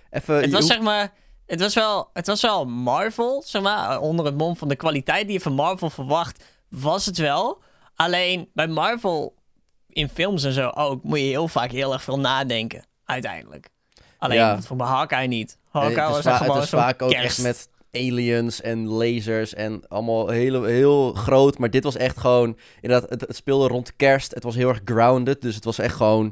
even 0.10 0.36
Het 0.36 0.52
was 0.52 0.60
hoeft- 0.62 0.74
zeg 0.74 0.82
maar... 0.82 1.12
Het 1.52 1.60
was, 1.60 1.74
wel, 1.74 2.10
het 2.14 2.28
was 2.28 2.42
wel 2.42 2.66
Marvel, 2.66 3.44
zeg 3.46 3.62
maar. 3.62 4.00
Onder 4.00 4.26
het 4.26 4.38
mom 4.38 4.56
van 4.56 4.68
de 4.68 4.76
kwaliteit 4.76 5.24
die 5.26 5.34
je 5.34 5.42
van 5.42 5.54
Marvel 5.54 5.90
verwacht, 5.90 6.44
was 6.70 7.06
het 7.06 7.18
wel. 7.18 7.62
Alleen 7.96 8.50
bij 8.54 8.68
Marvel, 8.68 9.36
in 9.90 10.10
films 10.10 10.44
en 10.44 10.54
zo 10.54 10.68
ook, 10.70 11.04
moet 11.04 11.20
je 11.20 11.26
heel 11.26 11.48
vaak 11.48 11.72
heel 11.72 11.94
erg 11.94 12.04
veel 12.04 12.20
nadenken. 12.20 12.84
Uiteindelijk. 13.06 13.70
Alleen 14.18 14.38
Ja. 14.38 14.62
voor 14.62 14.78
mijn 14.78 14.90
Hawkeye 14.90 15.28
niet. 15.28 15.58
Nee, 15.74 15.84
Hawkeye 15.84 16.16
het 16.16 16.24
was 16.24 16.38
gewoon 16.38 16.56
het 16.56 16.64
is 16.64 16.70
vaak 16.70 17.02
ook 17.02 17.10
kerst. 17.12 17.26
echt 17.26 17.42
met 17.42 17.70
aliens 17.92 18.62
en 18.62 18.88
lasers 18.88 19.54
en 19.54 19.88
allemaal 19.88 20.28
heel, 20.28 20.64
heel 20.64 21.14
groot. 21.14 21.58
Maar 21.58 21.70
dit 21.70 21.84
was 21.84 21.96
echt 21.96 22.18
gewoon, 22.18 22.58
inderdaad, 22.82 23.10
het, 23.10 23.22
het 23.22 23.36
speelde 23.36 23.68
rond 23.68 23.96
kerst. 23.96 24.34
Het 24.34 24.44
was 24.44 24.56
heel 24.56 24.70
erg 24.70 24.82
grounded, 24.86 25.42
dus 25.42 25.56
het 25.56 25.66
was 25.66 25.80
echt 25.80 25.96
gewoon, 25.96 26.26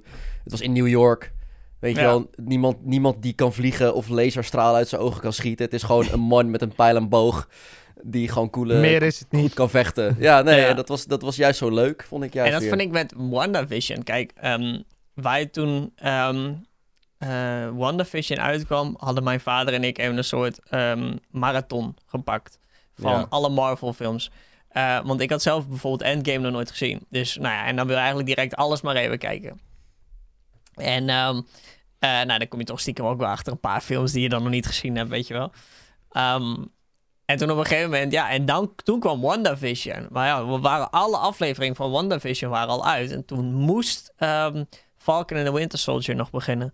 het 0.43 0.51
was 0.51 0.61
in 0.61 0.73
New 0.73 0.87
York. 0.87 1.31
Weet 1.79 1.95
je 1.95 2.01
Ja. 2.01 2.07
wel, 2.07 2.29
niemand, 2.35 2.85
niemand 2.85 3.21
die 3.21 3.33
kan 3.33 3.53
vliegen 3.53 3.93
of 3.93 4.07
laserstralen 4.07 4.75
uit 4.75 4.87
zijn 4.87 5.01
ogen 5.01 5.21
kan 5.21 5.33
schieten. 5.33 5.65
Het 5.65 5.73
is 5.73 5.83
gewoon 5.83 6.07
een 6.11 6.19
man 6.19 6.49
met 6.51 6.61
een 6.61 6.75
pijl 6.75 6.95
en 6.95 7.09
boog 7.09 7.49
die 8.03 8.27
gewoon 8.27 8.49
coole, 8.49 8.79
Meer 8.79 9.01
is 9.03 9.19
het 9.19 9.27
goed 9.29 9.41
niet. 9.41 9.53
kan 9.53 9.69
vechten. 9.69 10.15
Ja, 10.19 10.41
nee, 10.41 10.59
Ja. 10.61 10.73
Dat, 10.73 10.87
was, 10.87 11.05
dat 11.05 11.21
was 11.21 11.35
juist 11.35 11.57
zo 11.59 11.69
leuk, 11.69 12.03
vond 12.07 12.23
ik 12.23 12.33
juist 12.33 12.47
En 12.47 12.53
dat 12.59 12.61
weer. 12.69 12.77
vind 12.77 12.81
ik 12.87 12.91
met 12.91 13.13
WandaVision. 13.17 14.03
Kijk, 14.03 14.31
ehm 14.35 14.81
wij 15.13 15.45
toen 15.45 15.91
ehm 15.95 16.53
eh, 17.17 17.67
WandaVision 17.73 18.39
uitkwam, 18.39 18.95
hadden 18.99 19.23
mijn 19.23 19.39
vader 19.39 19.73
en 19.73 19.83
ik 19.83 19.97
even 19.97 20.17
een 20.17 20.23
soort 20.23 20.59
ehm, 20.69 21.15
marathon 21.31 21.95
gepakt 22.05 22.59
van 22.95 23.11
Ja. 23.11 23.25
alle 23.29 23.49
Marvel 23.49 23.93
films. 23.93 24.31
Eh, 24.69 24.99
want 25.05 25.21
ik 25.21 25.29
had 25.29 25.41
zelf 25.41 25.67
bijvoorbeeld 25.67 26.01
Endgame 26.11 26.37
nog 26.39 26.51
nooit 26.51 26.69
gezien. 26.71 27.05
Dus 27.09 27.35
nou 27.37 27.53
ja, 27.53 27.65
en 27.65 27.75
dan 27.75 27.85
wil 27.85 27.93
je 27.95 27.99
eigenlijk 28.01 28.29
direct 28.29 28.55
alles 28.55 28.81
maar 28.81 28.95
even 28.95 29.17
kijken. 29.17 29.59
En 30.79 31.09
ehm, 31.09 31.41
eh, 31.99 32.09
nou, 32.09 32.39
dan 32.39 32.47
kom 32.47 32.59
je 32.59 32.65
toch 32.65 32.79
stiekem 32.79 33.05
ook 33.05 33.19
wel 33.19 33.27
achter 33.27 33.51
een 33.51 33.59
paar 33.59 33.81
films 33.81 34.11
die 34.11 34.21
je 34.21 34.29
dan 34.29 34.43
nog 34.43 34.51
niet 34.51 34.65
gezien 34.65 34.95
hebt, 34.95 35.09
weet 35.09 35.27
je 35.27 35.33
wel. 35.33 35.51
Ehm, 36.11 36.55
en 37.25 37.37
toen 37.37 37.51
op 37.51 37.57
een 37.57 37.65
gegeven 37.65 37.89
moment, 37.89 38.11
ja, 38.11 38.29
en 38.29 38.45
dan, 38.45 38.75
toen 38.83 38.99
kwam 38.99 39.21
WandaVision. 39.21 40.07
Maar 40.09 40.27
ja, 40.27 40.47
we 40.47 40.59
waren 40.59 40.89
alle 40.89 41.17
afleveringen 41.17 41.75
van 41.75 41.91
WandaVision 41.91 42.51
waren 42.51 42.69
al 42.69 42.85
uit. 42.85 43.11
En 43.11 43.25
toen 43.25 43.53
moest 43.53 44.13
ehm, 44.17 44.63
Falcon 44.97 45.37
and 45.37 45.45
the 45.45 45.53
Winter 45.53 45.79
Soldier 45.79 46.15
nog 46.15 46.29
beginnen. 46.29 46.73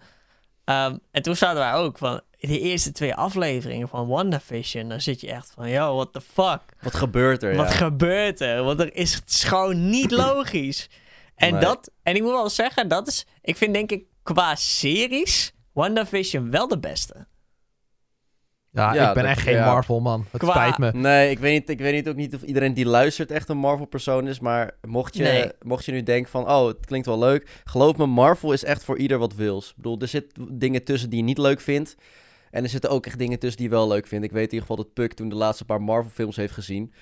En 0.66 1.22
toen 1.22 1.36
zaten 1.36 1.60
wij 1.60 1.74
ook 1.74 1.98
van, 1.98 2.22
de 2.48 2.60
eerste 2.60 2.92
twee 2.92 3.16
afleveringen 3.16 3.88
van 3.88 4.08
WandaVision, 4.08 4.90
dan 4.90 5.02
zit 5.02 5.22
je 5.22 5.32
echt 5.32 5.52
van, 5.56 5.70
yo, 5.70 5.96
what 5.96 6.14
the 6.14 6.22
fuck? 6.22 6.62
Wat 6.82 6.96
gebeurt 6.96 7.44
er, 7.44 7.56
Wat 7.56 7.70
ja. 7.70 7.76
gebeurt 7.76 8.42
er? 8.42 8.64
Want 8.64 8.80
er 8.80 8.96
is, 8.96 9.14
het 9.14 9.30
is 9.30 9.44
gewoon 9.44 9.90
niet 9.90 10.12
logisch. 10.12 10.90
En 11.36 11.52
Nee. 11.52 11.62
dat, 11.62 11.92
en 12.04 12.16
ik 12.16 12.22
moet 12.22 12.32
wel 12.32 12.50
zeggen, 12.50 12.88
dat 12.88 13.08
is, 13.08 13.26
ik 13.42 13.56
vind 13.58 13.74
denk 13.74 13.92
ik 13.92 14.06
qua 14.24 14.56
series, 14.56 15.54
WandaVision 15.74 16.52
wel 16.52 16.68
de 16.68 16.80
beste. 16.80 17.28
Ja, 18.72 18.94
Ja, 18.94 19.08
ik 19.08 19.14
ben 19.14 19.24
dat- 19.24 19.32
echt 19.32 19.42
geen 19.42 19.56
ja. 19.56 19.66
Marvel, 19.74 20.00
man. 20.02 20.26
Het 20.32 20.42
Qua- 20.42 20.52
spijt 20.52 20.78
me. 20.78 20.92
Nee, 21.00 21.30
ik 21.30 21.40
weet, 21.40 21.54
niet, 21.60 21.70
ik 21.70 21.80
weet 21.80 21.94
niet 21.94 22.08
ook 22.08 22.16
niet 22.16 22.36
of 22.36 22.42
iedereen 22.42 22.74
die 22.74 22.86
luistert 22.86 23.32
echt 23.32 23.50
een 23.50 23.58
Marvel-persoon 23.58 24.28
is. 24.28 24.40
Maar 24.40 24.72
mocht 24.88 25.16
je, 25.16 25.24
Nee. 25.24 25.52
mocht 25.62 25.86
je 25.86 25.92
nu 25.92 26.04
denken 26.04 26.32
van, 26.32 26.50
oh, 26.50 26.68
het 26.68 26.86
klinkt 26.86 27.06
wel 27.08 27.20
leuk. 27.20 27.62
Geloof 27.64 27.98
me, 27.98 28.06
Marvel 28.06 28.52
is 28.54 28.64
echt 28.64 28.84
voor 28.84 28.98
ieder 28.98 29.18
wat 29.18 29.34
wils. 29.36 29.70
Ik 29.70 29.76
bedoel, 29.76 30.00
er 30.00 30.08
zitten 30.08 30.60
dingen 30.60 30.84
tussen 30.84 31.10
die 31.10 31.20
je 31.20 31.26
niet 31.26 31.38
leuk 31.38 31.60
vindt. 31.62 31.96
En 32.52 32.64
er 32.64 32.70
zitten 32.70 32.90
ook 32.90 33.06
echt 33.06 33.18
dingen 33.18 33.40
tussen 33.40 33.58
die 33.62 33.70
je 33.70 33.76
wel 33.76 33.88
leuk 33.88 34.08
vindt. 34.08 34.26
Ik 34.26 34.32
weet 34.32 34.46
in 34.48 34.54
ieder 34.54 34.68
geval 34.68 34.84
dat 34.84 34.94
Puck 34.94 35.14
toen 35.14 35.30
de 35.30 35.36
laatste 35.36 35.66
paar 35.66 35.82
Marvel-films 35.82 36.36
heeft 36.36 36.54
gezien. 36.54 36.94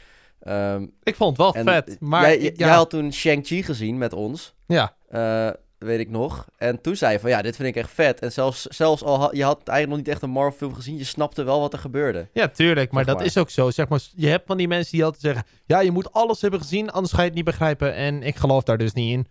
Ehm, 0.44 0.86
Ik 1.04 1.16
vond 1.16 1.38
het 1.38 1.46
wel 1.46 1.56
en 1.56 1.66
vet. 1.66 1.98
Maar 2.00 2.22
jij, 2.38 2.54
jij 2.56 2.70
had 2.70 2.90
toen 2.90 3.14
Shang-Chi 3.14 3.64
gezien 3.64 3.98
met 3.98 4.14
ons. 4.14 4.54
ja, 4.68 4.96
eh, 5.10 5.50
weet 5.78 6.00
ik 6.00 6.10
nog. 6.10 6.46
En 6.58 6.82
toen 6.82 6.96
zei 6.96 7.12
je 7.14 7.20
van, 7.20 7.30
ja, 7.30 7.42
dit 7.42 7.56
vind 7.56 7.68
ik 7.68 7.76
echt 7.76 7.92
vet. 7.92 8.20
En 8.20 8.32
zelfs, 8.32 8.62
zelfs 8.66 9.04
al 9.04 9.20
had 9.20 9.36
je 9.36 9.44
had 9.44 9.68
eigenlijk 9.68 9.88
nog 9.90 9.98
niet 9.98 10.08
echt 10.08 10.22
een 10.22 10.30
Marvel-film 10.30 10.74
gezien, 10.74 10.98
je 10.98 11.04
snapte 11.04 11.44
wel 11.44 11.60
wat 11.60 11.74
er 11.74 11.80
gebeurde. 11.80 12.28
ja, 12.34 12.48
tuurlijk. 12.48 12.92
Maar 12.92 13.06
dat 13.06 13.22
is 13.22 13.38
ook 13.38 13.50
zo. 13.50 13.70
Zeg 13.72 13.88
maar, 13.88 14.00
je 14.16 14.28
hebt 14.28 14.44
van 14.48 14.58
die 14.58 14.68
mensen 14.68 14.92
die 14.92 15.04
altijd 15.04 15.22
zeggen... 15.24 15.44
Ja, 15.66 15.80
je 15.80 15.92
moet 15.92 16.14
alles 16.14 16.42
hebben 16.42 16.60
gezien, 16.60 16.92
anders 16.92 17.14
ga 17.14 17.20
je 17.22 17.26
het 17.28 17.36
niet 17.36 17.46
begrijpen. 17.46 17.94
En 17.96 18.24
ik 18.24 18.36
geloof 18.36 18.64
daar 18.64 18.78
dus 18.78 18.94
niet 18.94 19.12
in. 19.12 19.28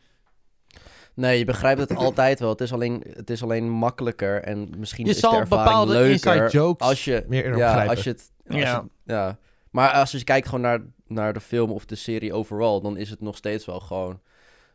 Nee, 1.15 1.39
je 1.39 1.45
begrijpt 1.45 1.81
het 1.81 1.95
altijd 1.97 2.41
wel. 2.41 2.49
Het 2.49 2.61
is 2.61 2.73
alleen, 2.73 3.05
het 3.13 3.31
is 3.31 3.43
alleen 3.43 3.69
makkelijker 3.71 4.43
en 4.43 4.71
misschien 4.79 5.05
Je 5.07 5.11
is 5.11 5.19
zal 5.19 5.31
de 5.33 5.37
ervaring 5.39 5.67
bepaalde 5.67 5.93
leuker 5.93 6.11
inside 6.13 6.49
jokes 6.51 6.87
als 6.89 7.05
je, 7.05 7.25
meer 7.29 7.45
ja, 7.45 7.51
begrijpen. 7.53 7.89
als 7.95 8.05
je 8.05 8.11
het, 8.11 8.31
als 8.47 8.61
Ja. 8.61 8.85
je- 9.05 9.13
ja. 9.13 9.39
Maar 9.73 9.91
als 9.93 10.11
je 10.11 10.25
kijkt 10.25 10.47
gewoon 10.47 10.61
naar, 10.61 10.81
naar 11.07 11.33
de 11.33 11.41
film 11.41 11.71
of 11.71 11.85
de 11.85 11.95
serie 11.95 12.33
overal, 12.33 12.81
dan 12.81 12.97
is 12.97 13.11
het 13.11 13.21
nog 13.21 13.37
steeds 13.37 13.65
wel 13.65 13.81
gewoon 13.81 14.21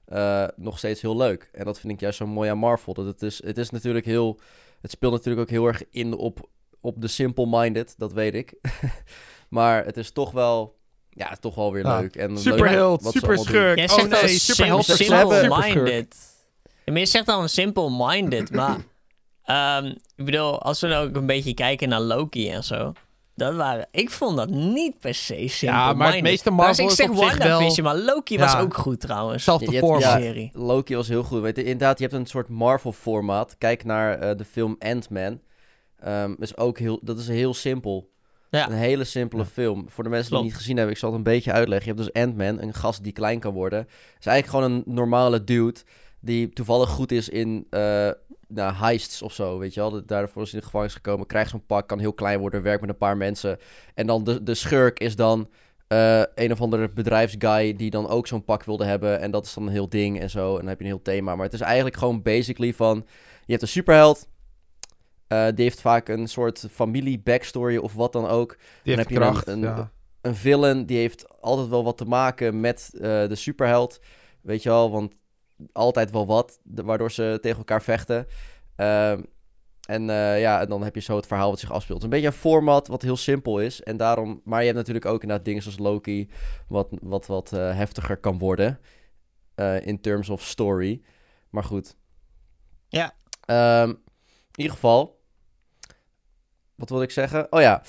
eh, 0.05 0.47
nog 0.55 0.77
steeds 0.77 1.01
heel 1.01 1.17
leuk. 1.17 1.49
En 1.53 1.65
dat 1.65 1.79
vind 1.79 1.93
ik 1.93 1.99
juist 1.99 2.17
zo 2.17 2.27
mooi 2.27 2.49
aan 2.49 2.57
Marvel. 2.57 2.93
Dat 2.93 3.05
het 3.05 3.21
is, 3.21 3.43
het 3.43 3.57
is 3.57 3.69
natuurlijk 3.69 4.05
heel, 4.05 4.39
het 4.81 4.91
speelt 4.91 5.11
natuurlijk 5.11 5.41
ook 5.41 5.49
heel 5.49 5.65
erg 5.67 5.83
in 5.91 6.13
op, 6.13 6.49
op 6.81 7.01
de 7.01 7.07
simple-minded, 7.07 7.95
dat 7.97 8.13
weet 8.13 8.33
ik. 8.35 8.53
maar 9.49 9.85
het 9.85 9.97
is 9.97 10.11
toch 10.11 10.31
wel, 10.31 10.77
ja, 11.09 11.35
toch 11.39 11.55
wel 11.55 11.71
weer 11.73 11.85
Ja. 11.85 11.99
leuk. 11.99 12.15
En 12.15 12.29
leuk 12.29 12.37
Superheld, 12.39 13.01
wat 13.03 13.11
ze 13.13 13.19
super 13.19 13.35
allemaal 13.35 13.53
doen. 13.53 13.61
schurk. 13.61 13.75
Jij 13.77 13.89
Oh 13.89 13.95
zegt 13.95 14.09
nee, 14.09 14.71
al 14.71 14.83
superheld. 14.83 14.85
simple-minded. 14.85 16.15
Ja, 16.85 16.91
maar 16.91 17.01
je 17.01 17.05
zegt 17.07 17.25
dan 17.25 17.49
simple-minded, 17.49 18.51
maar... 18.51 18.77
ehm, 19.43 19.85
ik 20.15 20.25
bedoel, 20.25 20.61
als 20.61 20.79
we 20.81 20.87
nou 20.87 21.07
ook 21.09 21.15
een 21.15 21.25
beetje 21.25 21.53
kijken 21.53 21.89
naar 21.89 22.01
Loki 22.01 22.49
en 22.49 22.63
zo... 22.63 22.93
Dat 23.37 23.55
waren, 23.55 23.87
ik 23.91 24.09
vond 24.09 24.37
dat 24.37 24.49
niet 24.49 24.99
per 24.99 25.13
se 25.13 25.47
simple-minded. 25.47 25.97
maar 25.97 26.13
het 26.13 26.21
meeste 26.21 26.51
Marvel 26.51 26.83
ik 26.85 26.89
is 26.89 26.95
zeg 26.95 27.09
op 27.09 27.15
zich 27.15 27.37
wel- 27.37 27.47
WandaVision, 27.47 27.85
maar 27.85 27.97
Loki 27.97 28.37
was 28.37 28.51
Ja. 28.51 28.59
ook 28.59 28.73
goed 28.73 28.99
trouwens. 28.99 29.43
Zelfde 29.43 29.65
Je- 29.65 29.71
je 29.71 29.77
hebt- 29.77 29.89
format. 29.91 30.11
ja, 30.11 30.19
serie. 30.19 30.49
Loki 30.53 30.95
was 30.95 31.07
heel 31.07 31.23
goed. 31.23 31.41
Weet 31.41 31.55
je, 31.55 31.63
inderdaad, 31.63 31.97
je 31.99 32.03
hebt 32.05 32.15
een 32.17 32.25
soort 32.25 32.49
Marvel-formaat. 32.49 33.55
Kijk 33.57 33.83
naar 33.83 34.19
eh, 34.19 34.37
de 34.37 34.45
film 34.45 34.75
Ant-Man. 34.79 35.39
Ehm, 35.99 36.33
is 36.39 36.57
ook 36.57 36.77
heel, 36.79 36.99
dat 37.01 37.19
is 37.19 37.27
heel 37.27 37.53
simpel. 37.53 38.09
Ja. 38.49 38.67
Een 38.69 38.73
hele 38.77 39.03
simpele 39.03 39.41
Ja. 39.41 39.47
film. 39.49 39.85
Voor 39.89 40.03
de 40.03 40.09
mensen 40.09 40.29
die 40.29 40.37
het 40.39 40.47
niet 40.47 40.57
gezien 40.57 40.75
hebben, 40.75 40.93
ik 40.93 40.99
zal 40.99 41.09
het 41.09 41.17
een 41.17 41.23
beetje 41.23 41.51
uitleggen. 41.51 41.91
Je 41.95 42.01
hebt 42.01 42.13
dus 42.13 42.23
Ant-Man, 42.23 42.61
een 42.61 42.73
gast 42.73 43.03
die 43.03 43.13
klein 43.13 43.39
kan 43.39 43.53
worden. 43.53 43.87
Is 44.19 44.25
eigenlijk 44.25 44.47
gewoon 44.65 44.71
een 44.85 44.93
normale 44.95 45.43
dude 45.43 45.79
die 46.19 46.49
toevallig 46.49 46.89
goed 46.89 47.11
is 47.11 47.29
in 47.29 47.67
nou, 48.49 48.73
heists 48.73 49.21
of 49.21 49.33
zo, 49.33 49.57
weet 49.57 49.73
je 49.73 49.79
wel. 49.79 50.05
Daarvoor 50.05 50.41
is 50.41 50.47
hij 50.51 50.53
in 50.53 50.59
de 50.59 50.65
gevangenis 50.65 50.93
gekomen, 50.95 51.25
krijgt 51.27 51.49
zo'n 51.49 51.65
pak, 51.65 51.87
kan 51.87 51.99
heel 51.99 52.13
klein 52.13 52.39
worden, 52.39 52.61
werkt 52.61 52.81
met 52.81 52.89
een 52.89 52.97
paar 52.97 53.17
mensen. 53.17 53.57
En 53.93 54.07
dan 54.07 54.23
de, 54.23 54.43
de 54.43 54.53
schurk 54.55 54.99
is 54.99 55.15
dan 55.15 55.49
eh, 55.87 56.21
een 56.35 56.51
of 56.51 56.61
andere 56.61 56.89
bedrijfsguy 56.89 57.75
die 57.75 57.89
dan 57.89 58.07
ook 58.07 58.27
zo'n 58.27 58.43
pak 58.43 58.63
wilde 58.63 58.85
hebben. 58.85 59.19
En 59.19 59.31
dat 59.31 59.45
is 59.45 59.53
dan 59.53 59.63
een 59.65 59.71
heel 59.71 59.89
ding 59.89 60.19
en 60.19 60.29
zo. 60.29 60.51
En 60.53 60.59
dan 60.59 60.67
heb 60.67 60.77
je 60.77 60.83
een 60.83 60.89
heel 60.91 61.01
thema. 61.01 61.35
Maar 61.35 61.45
het 61.45 61.53
is 61.53 61.59
eigenlijk 61.61 61.97
gewoon 61.97 62.21
basically 62.21 62.73
van... 62.73 62.95
Je 63.45 63.51
hebt 63.51 63.61
een 63.61 63.67
superheld. 63.67 64.27
eh, 65.27 65.45
die 65.55 65.63
heeft 65.63 65.81
vaak 65.81 66.07
een 66.09 66.27
soort 66.27 66.65
familie 66.71 67.19
backstory 67.19 67.77
of 67.77 67.93
wat 67.93 68.13
dan 68.13 68.27
ook. 68.27 68.57
Die 68.83 68.95
heeft 68.95 68.97
heb 68.97 69.09
je 69.09 69.15
kracht. 69.15 69.47
een- 69.47 69.53
een- 69.63 69.75
ja. 69.75 69.91
Een 70.21 70.35
villain 70.35 70.85
die 70.85 70.97
heeft 70.97 71.39
altijd 71.41 71.67
wel 71.67 71.83
wat 71.83 71.97
te 71.97 72.05
maken 72.05 72.59
met 72.59 72.89
de 72.99 73.35
superheld. 73.35 73.99
Weet 74.41 74.63
je 74.63 74.69
wel, 74.69 74.91
want 74.91 75.13
altijd 75.71 76.11
wel 76.11 76.25
wat. 76.25 76.59
waardoor 76.63 77.11
ze 77.11 77.37
tegen 77.41 77.57
elkaar 77.57 77.81
vechten. 77.81 78.27
Ehm, 78.75 79.23
en 79.87 80.09
eh, 80.09 80.39
ja, 80.41 80.61
en 80.61 80.69
dan 80.69 80.83
heb 80.83 80.95
je 80.95 81.01
zo 81.01 81.15
het 81.15 81.27
verhaal 81.27 81.49
wat 81.49 81.59
zich 81.59 81.71
afspeelt. 81.71 82.03
Een 82.03 82.09
beetje 82.09 82.27
een 82.27 82.33
format 82.33 82.87
wat 82.87 83.01
heel 83.01 83.17
simpel 83.17 83.59
is. 83.59 83.81
En 83.83 83.97
daarom, 83.97 84.41
maar 84.43 84.59
je 84.59 84.65
hebt 84.65 84.77
natuurlijk 84.77 85.05
ook 85.05 85.21
inderdaad 85.21 85.45
dingen 85.45 85.61
zoals 85.61 85.77
Loki, 85.79 86.29
wat 86.67 86.87
wat, 87.01 87.25
wat 87.25 87.53
eh, 87.53 87.75
heftiger 87.75 88.17
kan 88.17 88.37
worden. 88.37 88.79
eh, 89.55 89.85
in 89.85 90.01
terms 90.01 90.29
of 90.29 90.41
story. 90.43 91.01
Maar 91.49 91.63
goed. 91.63 91.95
Ja. 92.87 93.13
Ehm, 93.45 93.89
in 93.89 93.97
ieder 94.55 94.73
geval. 94.73 95.19
Wat 96.75 96.89
wilde 96.89 97.03
ik 97.03 97.11
zeggen? 97.11 97.51
Oh 97.51 97.61
ja. 97.61 97.83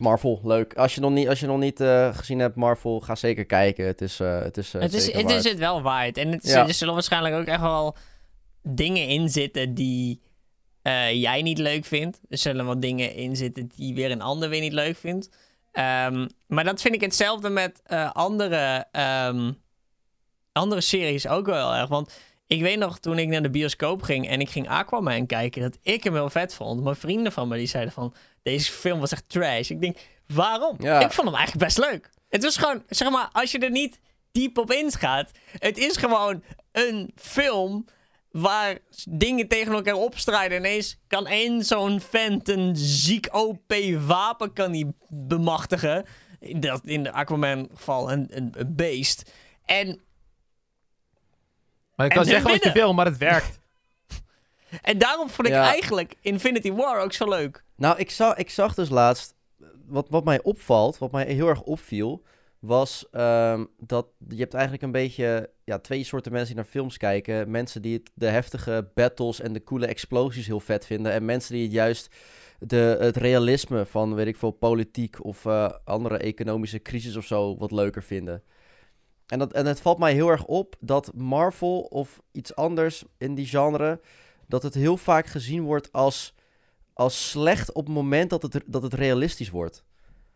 Marvel, 0.00 0.40
leuk. 0.44 0.74
Als 0.74 0.94
je 0.94 1.00
nog 1.00 1.10
niet, 1.10 1.28
als 1.28 1.40
je 1.40 1.46
nog 1.46 1.58
niet 1.58 1.80
eh, 1.80 2.16
gezien 2.16 2.38
hebt, 2.38 2.56
Marvel, 2.56 3.00
ga 3.00 3.14
zeker 3.14 3.44
kijken. 3.46 3.86
Het 3.86 4.00
is, 4.00 4.20
eh, 4.20 4.42
het 4.42 4.56
is, 4.56 4.74
eh, 4.74 4.80
het, 4.80 4.92
is, 4.92 5.06
het 5.12 5.22
waard. 5.22 5.34
is 5.34 5.44
het 5.44 5.58
wel 5.58 5.82
waard. 5.82 6.16
En 6.16 6.32
het 6.32 6.46
Ja. 6.46 6.66
er 6.66 6.74
zullen 6.74 6.94
waarschijnlijk 6.94 7.34
ook 7.34 7.46
echt 7.46 7.60
wel 7.60 7.96
dingen 8.62 9.06
in 9.06 9.28
zitten 9.28 9.74
die 9.74 10.20
jij 11.12 11.42
niet 11.42 11.58
leuk 11.58 11.84
vindt. 11.84 12.20
Er 12.28 12.38
zullen 12.38 12.64
wel 12.64 12.80
dingen 12.80 13.14
in 13.14 13.36
zitten 13.36 13.68
die 13.76 13.94
weer 13.94 14.10
een 14.10 14.22
ander 14.22 14.48
weer 14.48 14.60
niet 14.60 14.72
leuk 14.72 14.96
vindt. 14.96 15.28
Ehm, 15.72 16.28
maar 16.46 16.64
dat 16.64 16.80
vind 16.80 16.94
ik 16.94 17.00
hetzelfde 17.00 17.48
met 17.48 17.82
andere, 18.12 18.86
ehm, 18.92 19.52
andere 20.52 20.80
series 20.80 21.28
ook 21.28 21.46
wel 21.46 21.74
erg. 21.74 21.88
Want 21.88 22.12
ik 22.46 22.60
weet 22.60 22.78
nog 22.78 22.98
toen 22.98 23.18
ik 23.18 23.28
naar 23.28 23.42
de 23.42 23.50
bioscoop 23.50 24.02
ging 24.02 24.28
en 24.28 24.40
ik 24.40 24.48
ging 24.50 24.68
Aquaman 24.68 25.26
kijken, 25.26 25.62
dat 25.62 25.78
ik 25.82 26.04
hem 26.04 26.14
heel 26.14 26.30
vet 26.30 26.54
vond. 26.54 26.82
Maar 26.82 26.96
vrienden 26.96 27.32
van 27.32 27.48
me 27.48 27.56
die 27.56 27.66
zeiden 27.66 27.92
van, 27.92 28.14
deze 28.42 28.72
film 28.72 29.00
was 29.00 29.12
echt 29.12 29.28
trash. 29.28 29.70
Ik 29.70 29.80
denk, 29.80 29.98
waarom? 30.26 30.76
Ja. 30.78 31.00
Ik 31.00 31.12
vond 31.12 31.28
hem 31.28 31.36
eigenlijk 31.36 31.66
best 31.66 31.78
leuk. 31.78 32.10
Het 32.28 32.42
was 32.42 32.56
gewoon, 32.56 32.82
zeg 32.88 33.10
maar, 33.10 33.28
als 33.32 33.52
je 33.52 33.58
er 33.58 33.70
niet 33.70 34.00
diep 34.32 34.58
op 34.58 34.72
ingaat. 34.72 35.30
Het 35.58 35.78
is 35.78 35.96
gewoon 35.96 36.42
een 36.72 37.10
film 37.14 37.84
waar 38.30 38.78
dingen 39.08 39.48
tegen 39.48 39.72
elkaar 39.72 39.94
opstrijden. 39.94 40.58
Ineens 40.58 40.98
kan 41.06 41.26
één 41.26 41.64
zo'n 41.64 42.00
vent 42.00 42.48
een 42.48 42.76
ziek 42.76 43.28
OP 43.34 43.74
wapen 44.06 44.52
kan 44.52 44.72
die 44.72 44.94
bemachtigen. 45.08 46.06
Dat 46.40 46.80
in 46.84 47.02
de 47.02 47.12
Aquaman 47.12 47.68
geval 47.74 48.12
een, 48.12 48.26
een, 48.30 48.54
een 48.56 48.74
beest. 48.76 49.32
En, 49.64 50.00
Maar 51.96 52.06
je 52.06 52.12
kan 52.12 52.24
ze 52.24 52.30
zeggen 52.30 52.50
wat 52.50 52.64
je 52.64 52.72
wil, 52.72 52.94
maar 52.94 53.06
het 53.06 53.18
werkt. 53.18 53.59
En 54.82 54.98
daarom 54.98 55.28
vond 55.28 55.48
ik 55.48 55.54
Ja. 55.54 55.62
eigenlijk 55.64 56.14
Infinity 56.20 56.72
War 56.72 57.02
ook 57.02 57.12
zo 57.12 57.28
leuk. 57.28 57.64
Nou, 57.76 57.98
ik 57.98 58.10
zag, 58.10 58.36
ik 58.36 58.50
zag 58.50 58.74
dus 58.74 58.88
laatst. 58.88 59.34
Wat, 59.86 60.06
wat 60.10 60.24
mij 60.24 60.42
opvalt, 60.42 60.98
wat 60.98 61.12
mij 61.12 61.24
heel 61.24 61.48
erg 61.48 61.62
opviel. 61.62 62.22
Was 62.58 63.06
ehm, 63.10 63.64
dat 63.78 64.06
je 64.28 64.36
hebt 64.36 64.54
eigenlijk 64.54 64.82
een 64.82 64.92
beetje 64.92 65.50
ja, 65.64 65.78
twee 65.78 66.04
soorten 66.04 66.32
mensen 66.32 66.54
die 66.54 66.62
naar 66.62 66.72
films 66.72 66.96
kijken. 66.96 67.50
Mensen 67.50 67.82
die 67.82 67.96
het, 67.96 68.10
de 68.14 68.26
heftige 68.26 68.90
battles 68.94 69.40
en 69.40 69.52
de 69.52 69.64
coole 69.64 69.86
explosies 69.86 70.46
heel 70.46 70.60
vet 70.60 70.86
vinden. 70.86 71.12
En 71.12 71.24
mensen 71.24 71.54
die 71.54 71.62
het 71.62 71.72
juist 71.72 72.14
de, 72.58 72.96
het 73.00 73.16
realisme 73.16 73.86
van, 73.86 74.14
weet 74.14 74.26
ik 74.26 74.36
veel, 74.36 74.50
politiek 74.50 75.24
of 75.24 75.44
eh, 75.46 75.70
andere 75.84 76.16
economische 76.18 76.82
crisis 76.82 77.16
of 77.16 77.24
zo 77.24 77.56
wat 77.56 77.70
leuker 77.70 78.02
vinden. 78.02 78.42
En, 79.26 79.38
dat, 79.38 79.52
en 79.52 79.66
het 79.66 79.80
valt 79.80 79.98
mij 79.98 80.12
heel 80.12 80.28
erg 80.28 80.44
op 80.44 80.76
dat 80.80 81.12
Marvel 81.14 81.80
of 81.80 82.20
iets 82.32 82.54
anders 82.54 83.04
in 83.18 83.34
die 83.34 83.46
genre, 83.46 84.00
dat 84.50 84.62
het 84.62 84.74
heel 84.74 84.96
vaak 84.96 85.26
gezien 85.26 85.62
wordt 85.62 85.92
als, 85.92 86.34
als 86.92 87.30
slecht 87.30 87.72
op 87.72 87.84
het 87.84 87.94
moment 87.94 88.30
dat 88.30 88.42
het, 88.42 88.62
dat 88.66 88.82
het 88.82 88.94
realistisch 88.94 89.50
wordt. 89.50 89.84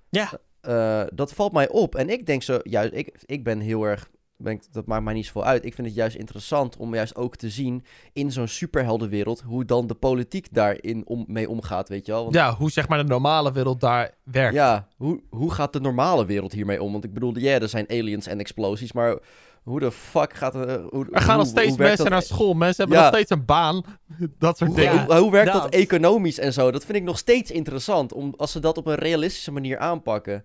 Ja. 0.09 0.31
Eh, 0.61 1.03
dat 1.15 1.33
valt 1.33 1.53
mij 1.53 1.69
op. 1.69 1.95
En 1.95 2.09
ik 2.09 2.27
denk 2.27 2.43
zo, 2.43 2.59
juist, 2.63 2.93
ik, 2.95 3.23
ik 3.27 3.45
ben 3.45 3.61
heel 3.61 3.85
erg, 3.85 4.11
ben 4.37 4.53
ik, 4.53 4.73
dat 4.73 4.87
maakt 4.87 5.05
mij 5.05 5.15
niet 5.15 5.27
zoveel 5.27 5.45
uit. 5.45 5.65
Ik 5.65 5.75
vind 5.75 5.87
het 5.87 5.97
juist 5.97 6.17
interessant 6.17 6.77
om 6.77 6.95
juist 6.95 7.17
ook 7.17 7.37
te 7.37 7.51
zien 7.51 7.85
in 8.13 8.33
zo'n 8.33 8.49
superheldenwereld 8.49 9.41
hoe 9.41 9.65
dan 9.65 9.87
de 9.87 9.95
politiek 9.95 10.47
daarin 10.51 11.07
om, 11.07 11.25
mee 11.29 11.49
omgaat, 11.49 11.89
weet 11.89 12.07
je 12.07 12.13
wel. 12.13 12.23
Want, 12.23 12.35
Ja, 12.35 12.55
hoe 12.55 12.71
zeg 12.71 12.89
maar 12.89 12.99
de 12.99 13.05
normale 13.09 13.53
wereld 13.53 13.81
daar 13.81 14.15
werkt. 14.25 14.55
ja, 14.55 14.89
hoe, 14.97 15.23
hoe 15.31 15.53
gaat 15.53 15.73
de 15.73 15.81
normale 15.81 16.27
wereld 16.27 16.53
hiermee 16.53 16.83
om? 16.83 16.93
Want 16.93 17.05
ik 17.05 17.15
bedoel, 17.15 17.39
ja, 17.39 17.61
er 17.61 17.69
zijn 17.69 17.89
aliens 17.89 18.27
en 18.27 18.39
explosies, 18.39 18.93
maar 18.93 19.19
hoe 19.65 19.81
de 19.81 19.93
fuck 19.93 20.33
gaat 20.35 20.55
er... 20.55 20.81
Hoe, 20.91 21.07
Er 21.11 21.21
gaan 21.21 21.39
nog 21.39 21.47
steeds 21.47 21.77
mensen 21.77 21.97
dat- 22.05 22.09
naar 22.09 22.23
school. 22.23 22.55
Mensen 22.55 22.77
hebben 22.83 22.97
Ja. 22.97 23.05
nog 23.05 23.15
steeds 23.15 23.31
een 23.31 23.45
baan. 23.45 23.85
Dat 24.39 24.57
soort 24.59 24.71
Hoe, 24.71 24.79
dingen. 24.81 24.95
Ja, 24.95 25.05
hoe, 25.07 25.15
hoe 25.17 25.31
werkt 25.31 25.53
dat. 25.53 25.63
dat. 25.63 25.73
economisch 25.75 26.39
en 26.39 26.53
zo? 26.53 26.71
Dat 26.71 26.85
vind 26.85 26.99
ik 26.99 27.05
nog 27.05 27.19
steeds 27.19 27.51
interessant, 27.51 28.13
om, 28.13 28.35
als 28.37 28.53
ze 28.53 28.61
dat 28.61 28.77
op 28.79 28.87
een 28.87 28.95
realistische 28.95 29.51
manier 29.53 29.79
aanpakken. 29.79 30.45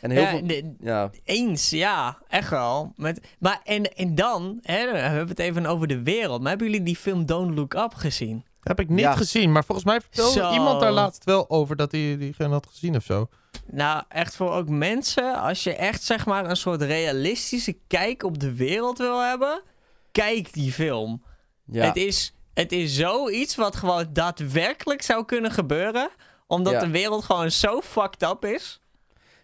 En 0.00 0.10
heel 0.10 0.22
Ja, 0.22 0.28
veel... 0.28 0.46
de- 0.46 0.74
Ja, 0.80 1.10
Eens, 1.24 1.70
ja, 1.70 2.18
echt 2.28 2.50
wel. 2.50 2.92
Met, 2.96 3.20
maar 3.38 3.60
en, 3.64 3.94
en 3.96 4.14
dan, 4.14 4.58
hè, 4.62 4.84
dan 4.84 4.94
hebben 4.94 5.22
we 5.22 5.28
het 5.30 5.38
even 5.38 5.66
over 5.66 5.86
de 5.86 6.02
wereld. 6.02 6.40
Maar 6.40 6.48
hebben 6.50 6.66
jullie 6.70 6.82
die 6.82 6.96
film 6.96 7.26
Don't 7.26 7.54
Look 7.54 7.74
Up 7.74 7.94
gezien? 7.94 8.44
Heb 8.60 8.80
ik 8.80 8.88
niet 8.88 8.98
Ja. 8.98 9.16
gezien. 9.16 9.52
Maar 9.52 9.64
volgens 9.64 9.86
mij 9.86 10.00
vertelde 10.00 10.32
Zo. 10.40 10.52
iemand 10.52 10.80
daar 10.80 10.92
laatst 10.92 11.24
wel 11.24 11.50
over 11.50 11.76
dat 11.76 11.92
hij 11.92 12.16
diegene 12.18 12.48
had 12.52 12.66
gezien 12.66 12.96
of 12.96 13.04
zo. 13.04 13.28
Nou, 13.70 14.02
echt 14.08 14.36
voor 14.36 14.52
ook 14.52 14.68
mensen, 14.68 15.34
als 15.40 15.62
je 15.64 15.74
echt 15.74 16.02
zeg 16.02 16.26
maar 16.26 16.50
een 16.50 16.56
soort 16.56 16.82
realistische 16.82 17.76
kijk 17.86 18.22
op 18.22 18.38
de 18.38 18.54
wereld 18.54 18.98
wil 18.98 19.20
hebben, 19.20 19.62
kijk 20.12 20.52
die 20.52 20.72
film. 20.72 21.22
ja. 21.64 21.84
Het, 21.84 21.96
is, 21.96 22.34
het 22.54 22.72
is 22.72 22.94
zoiets 22.96 23.54
wat 23.54 23.76
gewoon 23.76 24.06
daadwerkelijk 24.12 25.02
zou 25.02 25.24
kunnen 25.24 25.50
gebeuren, 25.50 26.08
omdat 26.46 26.72
Ja. 26.72 26.78
de 26.80 26.90
wereld 26.90 27.24
gewoon 27.24 27.50
zo 27.50 27.80
fucked 27.80 28.22
up 28.22 28.44
is. 28.44 28.80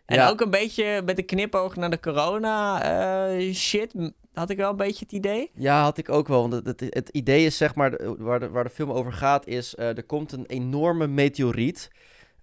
En 0.07 0.17
Ja. 0.17 0.29
ook 0.29 0.41
een 0.41 0.51
beetje 0.51 1.03
met 1.05 1.17
de 1.17 1.23
knipoog 1.23 1.77
naar 1.77 1.91
de 1.91 2.01
corona 2.01 2.83
eh, 2.83 3.55
shit, 3.55 3.95
had 4.35 4.51
ik 4.51 4.57
wel 4.57 4.71
een 4.71 4.77
beetje 4.77 5.05
het 5.05 5.13
idee. 5.15 5.51
Ja, 5.55 5.83
had 5.83 5.99
ik 5.99 6.09
ook 6.09 6.29
wel. 6.29 6.49
Want 6.49 6.53
het, 6.53 6.81
het, 6.81 6.95
het 6.95 7.09
idee 7.09 7.45
is, 7.47 7.57
zeg 7.57 7.75
maar, 7.75 7.99
waar 8.19 8.41
de, 8.41 8.49
waar 8.49 8.65
de 8.65 8.71
film 8.71 8.91
over 8.91 9.13
gaat, 9.13 9.47
is 9.47 9.75
eh, 9.75 9.97
er 9.97 10.05
komt 10.05 10.33
een 10.33 10.47
enorme 10.47 11.07
meteoriet. 11.07 11.91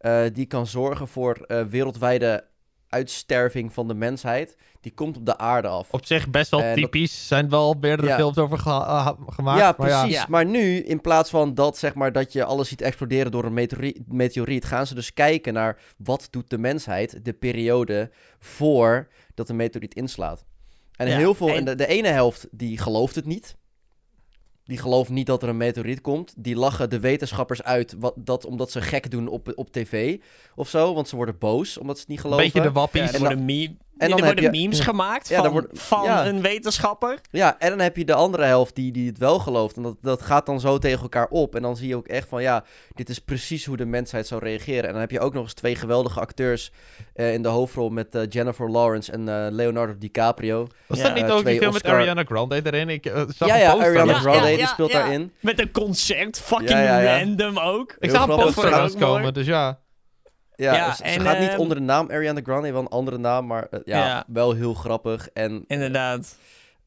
Eh, 0.06 0.24
die 0.34 0.46
kan 0.46 0.68
zorgen 0.68 1.08
voor 1.08 1.34
eh, 1.48 1.62
wereldwijde 1.64 2.48
uitsterving 2.90 3.74
van 3.74 3.88
de 3.88 3.94
mensheid. 3.94 4.58
Die 4.82 4.94
komt 4.94 5.18
op 5.18 5.26
de 5.26 5.38
aarde 5.38 5.68
af. 5.68 5.92
Op 5.92 6.06
zich 6.06 6.30
best 6.30 6.52
wel 6.52 6.62
En 6.62 6.68
dat- 6.68 6.92
typisch. 6.92 7.28
zijn 7.28 7.50
wel 7.50 7.76
meerdere 7.80 8.08
Ja. 8.08 8.16
films 8.16 8.38
over 8.38 8.58
ah, 8.64 9.08
gemaakt. 9.28 9.60
ja, 9.60 9.76
maar 9.78 9.90
precies. 10.00 10.16
Ja. 10.16 10.26
Maar 10.30 10.46
nu, 10.46 10.78
in 10.78 11.02
plaats 11.02 11.30
van 11.30 11.54
dat, 11.54 11.78
zeg 11.78 11.94
maar, 11.94 12.12
dat 12.12 12.34
je 12.34 12.44
alles 12.44 12.68
ziet 12.68 12.82
exploderen 12.82 13.32
door 13.32 13.44
een 13.46 13.54
meteori- 13.54 14.04
meteoriet, 14.08 14.66
gaan 14.66 14.88
ze 14.88 14.96
dus 14.96 15.14
kijken 15.14 15.54
naar 15.54 15.80
wat 15.98 16.28
doet 16.32 16.50
de 16.50 16.58
mensheid 16.58 17.26
de 17.26 17.34
periode 17.34 18.12
voor 18.40 19.08
dat 19.34 19.48
de 19.48 19.54
meteoriet 19.54 19.96
inslaat. 19.96 20.46
En 20.96 21.08
Ja, 21.10 21.18
heel 21.18 21.34
veel, 21.34 21.50
en- 21.50 21.56
en 21.56 21.66
de, 21.66 21.76
de 21.76 21.88
ene 21.88 22.08
helft 22.08 22.48
die 22.52 22.78
gelooft 22.78 23.16
het 23.16 23.26
niet. 23.26 23.56
Die 24.66 24.78
gelooft 24.78 25.10
niet 25.10 25.26
dat 25.26 25.44
er 25.44 25.50
een 25.50 25.58
meteoriet 25.58 26.02
komt. 26.02 26.34
Die 26.38 26.56
lachen 26.56 26.90
de 26.90 27.00
wetenschappers 27.00 27.64
uit 27.64 27.96
wat, 28.00 28.14
dat, 28.18 28.46
omdat 28.46 28.72
ze 28.72 28.82
gek 28.82 29.12
doen 29.12 29.28
op, 29.28 29.52
op 29.56 29.72
tv 29.72 30.18
of 30.56 30.70
zo. 30.70 30.94
Want 30.94 31.08
ze 31.08 31.16
worden 31.16 31.38
boos 31.38 31.78
omdat 31.78 31.96
ze 31.96 32.02
het 32.02 32.10
niet 32.10 32.18
Een 32.18 32.24
geloven. 32.24 32.46
beetje 32.46 32.62
de 32.62 32.68
Ja, 32.68 32.74
wappies. 32.74 33.12
En 33.12 33.20
worden, 33.20 33.46
meme- 33.46 33.76
en 33.98 34.10
dan 34.10 34.20
er 34.20 34.26
heb 34.26 34.34
worden 34.34 34.44
je- 34.44 34.62
memes 34.64 34.80
gemaakt 34.80 35.28
Ja, 35.30 35.42
van, 35.44 35.52
wordt- 35.52 35.68
van 35.82 36.04
ja. 36.04 36.26
een 36.26 36.42
wetenschapper. 36.42 37.20
Ja, 37.32 37.56
en 37.60 37.70
dan 37.70 37.80
heb 37.80 37.98
je 37.98 38.06
de 38.06 38.14
andere 38.14 38.44
helft 38.44 38.76
die, 38.76 38.92
die 38.92 39.08
het 39.08 39.18
wel 39.18 39.40
gelooft. 39.40 39.76
En 39.76 39.82
dat, 39.84 39.96
dat 40.02 40.22
gaat 40.22 40.46
dan 40.46 40.60
zo 40.60 40.78
tegen 40.78 41.02
elkaar 41.02 41.28
op. 41.30 41.56
En 41.56 41.62
dan 41.62 41.78
zie 41.78 41.88
je 41.88 41.96
ook 41.96 42.08
echt 42.08 42.28
van, 42.28 42.42
ja, 42.42 42.64
dit 42.94 43.10
is 43.10 43.20
precies 43.20 43.66
hoe 43.66 43.78
de 43.78 43.86
mensheid 43.86 44.28
zou 44.28 44.42
reageren. 44.44 44.84
En 44.84 44.92
dan 44.92 45.00
heb 45.02 45.12
je 45.12 45.20
ook 45.20 45.34
nog 45.34 45.44
eens 45.44 45.54
twee 45.54 45.76
geweldige 45.76 46.20
acteurs 46.20 46.72
eh, 47.14 47.34
in 47.34 47.42
de 47.42 47.48
hoofdrol 47.50 47.90
met 47.90 48.16
eh, 48.16 48.22
Jennifer 48.30 48.72
Lawrence 48.72 49.12
en 49.12 49.30
eh, 49.30 49.48
Leonardo 49.52 49.94
DiCaprio. 50.00 50.68
Was 50.88 50.98
Ja, 50.98 51.04
dat 51.04 51.14
niet 51.14 51.32
ook 51.32 51.46
die 51.46 51.58
film 51.58 51.74
met 51.74 51.84
Ariana 51.84 52.24
Grande 52.24 52.62
erin? 52.64 52.90
Ik 52.90 53.12
zag 53.38 53.48
ja, 53.48 53.56
ja, 53.58 53.72
poster. 53.72 53.88
Ariana 53.90 54.12
Ja, 54.12 54.20
Grande, 54.20 54.40
ja, 54.40 54.46
die 54.48 54.58
ja, 54.58 54.66
speelt 54.68 54.92
ja. 54.92 55.00
daarin. 55.00 55.32
Met 55.40 55.60
een 55.60 55.72
concert, 55.72 56.40
fucking 56.40 56.70
Ja, 56.70 56.80
ja, 56.82 57.00
ja. 57.00 57.18
random 57.20 57.58
ook. 57.60 57.92
Ik 57.92 57.98
Heel 58.00 58.12
zag 58.20 58.28
een 58.28 58.36
poster 58.36 58.70
langskomen, 58.70 59.20
mooi. 59.22 59.32
dus 59.32 59.46
ja. 59.46 59.80
Ja, 60.56 60.74
Ja, 60.74 60.90
ze, 60.92 60.96
ze 60.96 61.04
en, 61.04 61.22
gaat 61.22 61.40
niet 61.40 61.50
ehm, 61.50 61.60
onder 61.60 61.78
de 61.78 61.84
naam 61.84 62.10
Ariana 62.10 62.40
Grande, 62.44 62.72
wel 62.72 62.82
een 62.82 62.88
andere 62.88 63.18
naam. 63.18 63.46
Maar 63.46 63.68
eh, 63.72 63.80
ja, 63.86 64.06
Ja. 64.06 64.24
wel 64.28 64.54
heel 64.54 64.74
grappig. 64.74 65.30
En 65.34 65.64
Inderdaad. 65.68 66.38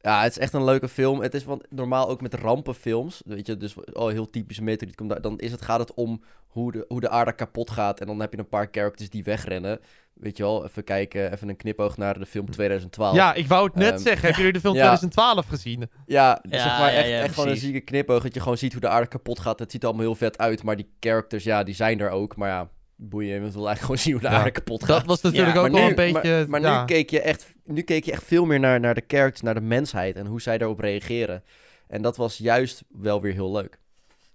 Ja, 0.01 0.21
het 0.21 0.31
is 0.31 0.37
echt 0.37 0.53
een 0.53 0.63
leuke 0.63 0.87
film. 0.89 1.21
Het 1.21 1.33
is 1.33 1.43
want 1.43 1.63
normaal 1.69 2.09
ook 2.09 2.21
met 2.21 2.33
rampenfilms, 2.33 3.21
weet 3.25 3.47
je, 3.47 3.57
dus 3.57 3.75
oh, 3.93 4.09
heel 4.09 4.29
typische 4.29 4.63
meteoriet 4.63 4.95
komt 4.95 5.09
daar, 5.09 5.21
dan 5.21 5.39
is 5.39 5.51
het, 5.51 5.61
gaat 5.61 5.79
het 5.79 5.93
om 5.93 6.23
hoe 6.47 6.71
de, 6.71 6.85
hoe 6.87 6.99
de 6.99 7.09
aarde 7.09 7.31
kapot 7.33 7.69
gaat 7.69 7.99
en 7.99 8.07
dan 8.07 8.19
heb 8.19 8.31
je 8.33 8.39
een 8.39 8.49
paar 8.49 8.67
characters 8.71 9.09
die 9.09 9.23
wegrennen. 9.23 9.79
Weet 10.13 10.37
je 10.37 10.43
wel, 10.43 10.65
even 10.65 10.83
kijken, 10.83 11.33
even 11.33 11.49
een 11.49 11.55
knipoog 11.55 11.97
naar 11.97 12.19
de 12.19 12.25
film 12.25 12.49
2012. 12.51 13.15
Ja, 13.15 13.33
ik 13.33 13.47
wou 13.47 13.65
het 13.65 13.75
net 13.75 13.93
Ehm, 13.93 13.97
zeggen. 14.01 14.21
Hebben 14.21 14.37
jullie 14.37 14.53
de 14.53 14.59
film 14.59 14.75
ja. 14.75 14.81
2012 14.95 15.47
gezien? 15.47 15.89
Ja, 16.05 16.39
Ja, 16.49 16.59
zeg 16.59 16.79
maar 16.79 16.91
ja, 16.91 16.97
echt, 16.97 17.09
ja, 17.09 17.19
echt 17.19 17.33
gewoon 17.33 17.49
een 17.49 17.57
zieke 17.57 17.79
knipoog. 17.79 18.23
Dat 18.23 18.33
je 18.33 18.39
gewoon 18.39 18.57
ziet 18.57 18.71
hoe 18.71 18.81
de 18.81 18.87
aarde 18.87 19.07
kapot 19.07 19.39
gaat. 19.39 19.59
Het 19.59 19.71
ziet 19.71 19.81
er 19.81 19.87
allemaal 19.87 20.05
heel 20.05 20.15
vet 20.15 20.37
uit. 20.37 20.63
Maar 20.63 20.75
die 20.75 20.89
characters, 20.99 21.43
ja, 21.43 21.63
die 21.63 21.75
zijn 21.75 21.99
er 21.99 22.09
ook. 22.09 22.35
Maar 22.35 22.49
ja, 22.49 22.69
boeien. 22.99 23.33
Je 23.33 23.39
wil 23.39 23.67
eigenlijk 23.67 23.79
gewoon 23.79 23.97
zien 23.97 24.13
hoe 24.13 24.21
de 24.21 24.27
Ja, 24.27 24.33
aarde 24.33 24.51
kapot 24.51 24.83
gaat. 24.83 24.97
Dat 24.97 25.05
was 25.05 25.21
natuurlijk 25.21 25.55
Ja, 25.55 25.61
ook 25.61 25.71
wel 25.71 25.87
een 25.89 25.95
beetje... 25.95 26.45
maar, 26.47 26.61
maar 26.61 26.61
ja. 26.71 26.79
nu, 26.79 26.85
keek 26.85 27.09
je 27.09 27.21
echt, 27.21 27.53
nu 27.65 27.81
keek 27.81 28.05
je 28.05 28.11
echt 28.11 28.23
veel 28.23 28.45
meer 28.45 28.59
naar, 28.59 28.79
naar 28.79 28.95
de 28.95 29.03
characters, 29.07 29.41
naar 29.41 29.53
de 29.53 29.61
mensheid. 29.61 30.15
En 30.15 30.25
hoe 30.25 30.41
zij 30.41 30.57
daarop 30.57 30.79
reageren. 30.79 31.43
En 31.87 32.01
dat 32.01 32.17
was 32.17 32.37
juist 32.37 32.83
wel 32.89 33.21
weer 33.21 33.33
heel 33.33 33.51
leuk. 33.51 33.79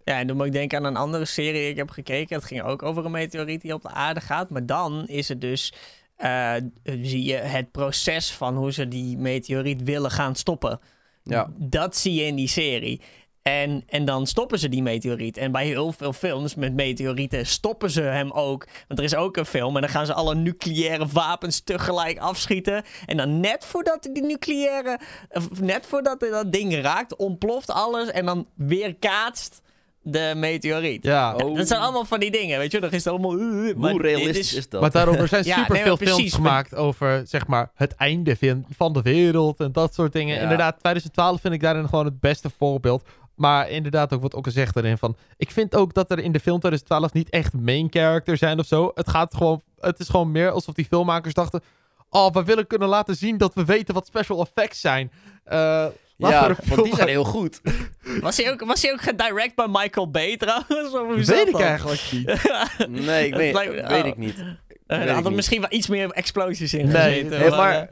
Ja, 0.05 0.19
en 0.19 0.27
dan 0.27 0.37
moet 0.37 0.47
ik 0.47 0.53
denken 0.53 0.79
aan 0.79 0.85
een 0.85 0.97
andere 0.97 1.25
serie 1.25 1.53
die 1.61 1.71
ik 1.71 1.77
heb 1.77 1.91
gekeken. 1.91 2.37
Het 2.37 2.45
ging 2.45 2.63
ook 2.63 2.83
over 2.83 3.05
een 3.05 3.11
meteoriet 3.11 3.61
die 3.61 3.75
op 3.75 3.83
de 3.83 3.91
aarde 3.91 4.21
gaat. 4.21 4.51
Maar 4.51 4.67
dan 4.67 5.07
is 5.07 5.29
het 5.29 5.41
dus... 5.41 5.73
eh, 6.17 6.55
zie 6.83 7.25
je 7.25 7.35
het 7.35 7.71
proces 7.71 8.33
van 8.33 8.57
hoe 8.57 8.73
ze 8.73 8.89
die 8.89 9.17
meteoriet 9.19 9.83
willen 9.83 10.11
gaan 10.11 10.35
stoppen. 10.35 10.81
Ja. 11.23 11.53
Dat 11.57 11.97
zie 11.97 12.15
je 12.15 12.23
in 12.23 12.35
die 12.35 12.49
serie. 12.49 13.01
En, 13.45 13.83
en 13.89 14.05
dan 14.05 14.27
stoppen 14.27 14.59
ze 14.59 14.69
die 14.69 14.83
meteoriet. 14.83 15.37
En 15.37 15.53
bij 15.53 15.67
heel 15.67 15.93
veel 15.93 16.13
films 16.13 16.55
met 16.55 16.75
meteorieten 16.75 17.47
stoppen 17.47 17.91
ze 17.91 18.01
hem 18.01 18.31
ook. 18.31 18.67
Want 18.89 18.99
er 19.01 19.05
is 19.07 19.15
ook 19.15 19.37
een 19.37 19.47
film 19.47 19.75
en 19.75 19.81
dan 19.81 19.91
gaan 19.91 20.07
ze 20.07 20.15
alle 20.15 20.35
nucleaire 20.35 21.07
wapens 21.13 21.61
tegelijk 21.61 22.19
afschieten. 22.19 22.83
En 23.07 23.17
dan 23.17 23.41
net 23.41 23.65
voordat 23.65 24.09
die 24.13 24.23
nucleaire... 24.23 24.99
of 25.31 25.61
net 25.61 25.87
voordat 25.87 26.21
dat 26.21 26.53
ding 26.53 26.75
raakt, 26.81 27.17
ontploft 27.17 27.71
alles. 27.71 28.11
En 28.11 28.27
dan 28.27 28.47
weerkaatst 28.55 29.63
de 30.03 30.33
meteoriet. 30.37 31.05
Ja, 31.05 31.35
Oh. 31.37 31.57
Dat 31.57 31.67
zijn 31.69 31.81
allemaal 31.81 32.05
van 32.05 32.21
die 32.21 32.31
dingen, 32.31 32.59
weet 32.59 32.73
je. 32.73 32.81
Dan 32.81 32.91
is 32.91 33.05
het 33.05 33.13
allemaal... 33.13 33.39
uh, 33.39 33.75
Hoe 33.77 34.03
realistisch 34.03 34.55
is, 34.55 34.69
dat? 34.69 34.81
maar 34.81 34.91
daarom 34.91 35.15
er 35.15 35.29
zijn 35.29 35.45
Ja, 35.55 35.57
super 35.57 35.75
nee, 35.75 35.83
veel 35.83 35.97
precies, 35.97 36.17
films 36.17 36.31
maar- 36.39 36.41
gemaakt 36.51 36.75
over, 36.75 37.23
zeg 37.27 37.47
maar, 37.47 37.71
het 37.75 37.95
einde 37.95 38.37
van- 38.37 38.67
van 38.77 38.93
de 38.93 39.03
wereld 39.03 39.61
en 39.61 39.73
dat 39.73 39.95
soort 39.95 40.13
dingen. 40.13 40.37
Ja. 40.37 40.43
Inderdaad, 40.43 40.79
2012 40.79 41.41
vind 41.41 41.55
ik 41.55 41.61
daarin 41.61 41.89
gewoon 41.89 42.05
het 42.05 42.21
beste 42.21 42.51
voorbeeld. 42.59 43.03
Maar 43.35 43.71
inderdaad 43.71 44.13
ook 44.13 44.23
wat 44.23 44.35
Okke 44.35 44.51
zegt 44.51 44.77
erin 44.77 44.99
van... 44.99 45.17
Ik 45.37 45.51
vind 45.51 45.75
ook 45.77 45.95
dat 45.95 46.11
er 46.11 46.19
in 46.19 46.33
de 46.33 46.41
film 46.41 46.59
2012 46.61 47.13
niet 47.13 47.31
echt 47.31 47.53
main 47.53 47.87
characters 47.91 48.39
zijn 48.39 48.59
of 48.59 48.67
zo. 48.67 48.91
Het 48.95 49.09
gaat 49.11 49.35
gewoon... 49.35 49.61
Het 49.81 49.99
is 50.01 50.09
gewoon 50.09 50.33
meer 50.33 50.51
alsof 50.51 50.75
die 50.75 50.85
filmmakers 50.85 51.35
dachten... 51.35 51.63
Oh, 52.11 52.33
we 52.33 52.45
willen 52.45 52.67
kunnen 52.67 52.89
laten 52.89 53.17
zien 53.17 53.37
dat 53.37 53.55
we 53.55 53.65
weten 53.65 53.95
wat 53.95 54.07
special 54.07 54.41
effects 54.41 54.81
zijn. 54.81 55.13
Eh 55.45 55.87
ja, 56.17 56.57
want 56.69 56.85
die 56.85 56.95
zijn 56.95 57.09
heel 57.09 57.25
goed. 57.25 57.61
Was 58.21 58.37
hij 58.37 58.51
ook, 58.53 58.65
was 58.65 58.83
hij 58.83 58.93
ook 58.93 59.01
gedirect 59.01 59.55
bij 59.55 59.69
Michael 59.69 60.11
Bay 60.11 60.37
trouwens? 60.37 60.93
Of 60.95 61.17
Dat 61.17 61.27
weet 61.27 61.47
ik 61.47 61.53
dat? 61.53 61.61
eigenlijk 61.61 62.03
niet. 62.13 62.89
Nee, 63.07 63.27
ik 63.27 63.35
weet, 63.35 63.55
lijkt- 63.55 63.89
weet 63.89 64.03
oh. 64.03 64.07
ik 64.09 64.17
niet. 64.17 64.39
Eh, 64.39 64.45
Weet 64.87 64.99
er 64.99 65.07
hadden 65.07 65.25
niet. 65.25 65.35
misschien 65.35 65.61
wel 65.61 65.73
iets 65.73 65.87
meer 65.89 66.11
explosies 66.11 66.75
in 66.75 66.87
Nee, 66.89 66.93
gezeten. 67.25 67.39
nee, 67.41 67.51
maar- 67.51 67.89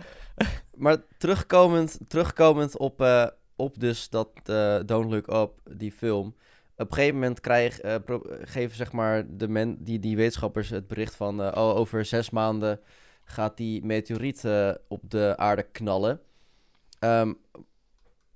Maar 0.77 0.97
terugkomend, 1.19 1.99
terugkomend 2.09 2.77
op, 2.79 3.01
eh, 3.01 3.25
op 3.57 3.81
dus 3.81 4.09
dat 4.09 4.29
eh, 4.45 4.79
Don't 4.87 5.11
Look 5.13 5.27
Up, 5.33 5.77
die 5.77 5.93
film. 5.93 6.35
Op 6.77 6.89
een 6.91 6.95
gegeven 6.97 7.15
moment 7.19 7.41
krijg, 7.41 7.81
eh, 7.81 7.95
pro- 8.05 8.27
geven 8.43 8.77
zeg 8.77 8.93
maar 8.93 9.37
de 9.37 9.49
men, 9.49 9.85
die, 9.85 9.99
die 9.99 10.17
wetenschappers 10.17 10.69
het 10.69 10.87
bericht 10.87 11.15
van... 11.15 11.43
eh, 11.43 11.63
oh, 11.63 11.77
over 11.77 12.05
zes 12.05 12.31
maanden 12.31 12.81
gaat 13.25 13.57
die 13.57 13.85
meteoriet 13.85 14.45
eh, 14.45 14.71
op 14.89 15.11
de 15.11 15.35
aarde 15.37 15.63
knallen. 15.63 16.21
Ehm, 16.99 17.33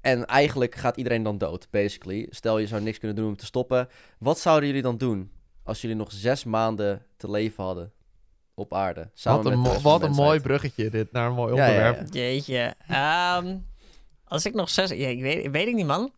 en 0.01 0.25
eigenlijk 0.27 0.75
gaat 0.75 0.97
iedereen 0.97 1.23
dan 1.23 1.39
dood, 1.39 1.69
basically. 1.71 2.27
Stel, 2.31 2.59
je 2.59 2.67
zou 2.67 2.83
niks 2.83 2.99
kunnen 2.99 3.17
doen 3.17 3.29
om 3.29 3.37
te 3.37 3.45
stoppen. 3.45 3.89
Wat 4.19 4.39
zouden 4.39 4.67
jullie 4.69 4.83
dan 4.83 4.97
doen 4.97 5.31
als 5.63 5.81
jullie 5.81 5.97
nog 5.97 6.13
zes 6.13 6.45
maanden 6.45 7.07
te 7.17 7.31
leven 7.31 7.65
hadden 7.65 7.93
op 8.55 8.75
aarde? 8.75 9.11
Samen 9.15 9.43
Wat 9.43 9.53
een, 9.53 9.61
met 9.63 9.83
wat 9.83 10.03
een 10.03 10.11
mooi 10.11 10.41
bruggetje 10.41 10.91
dit, 10.91 11.13
naar 11.13 11.27
een 11.29 11.35
mooi 11.35 11.55
Ja, 11.55 11.67
ja, 11.67 11.71
onderwerp. 11.71 12.15
ja. 12.15 12.21
Jeetje. 12.21 12.75
Ehm, 12.89 13.59
als 14.29 14.47
ik 14.47 14.55
nog 14.55 14.71
zes... 14.71 14.91
Ja, 14.91 15.09
ik 15.09 15.21
weet, 15.21 15.51
weet 15.51 15.67
ik 15.69 15.75
niet, 15.75 15.87
man. 15.87 16.13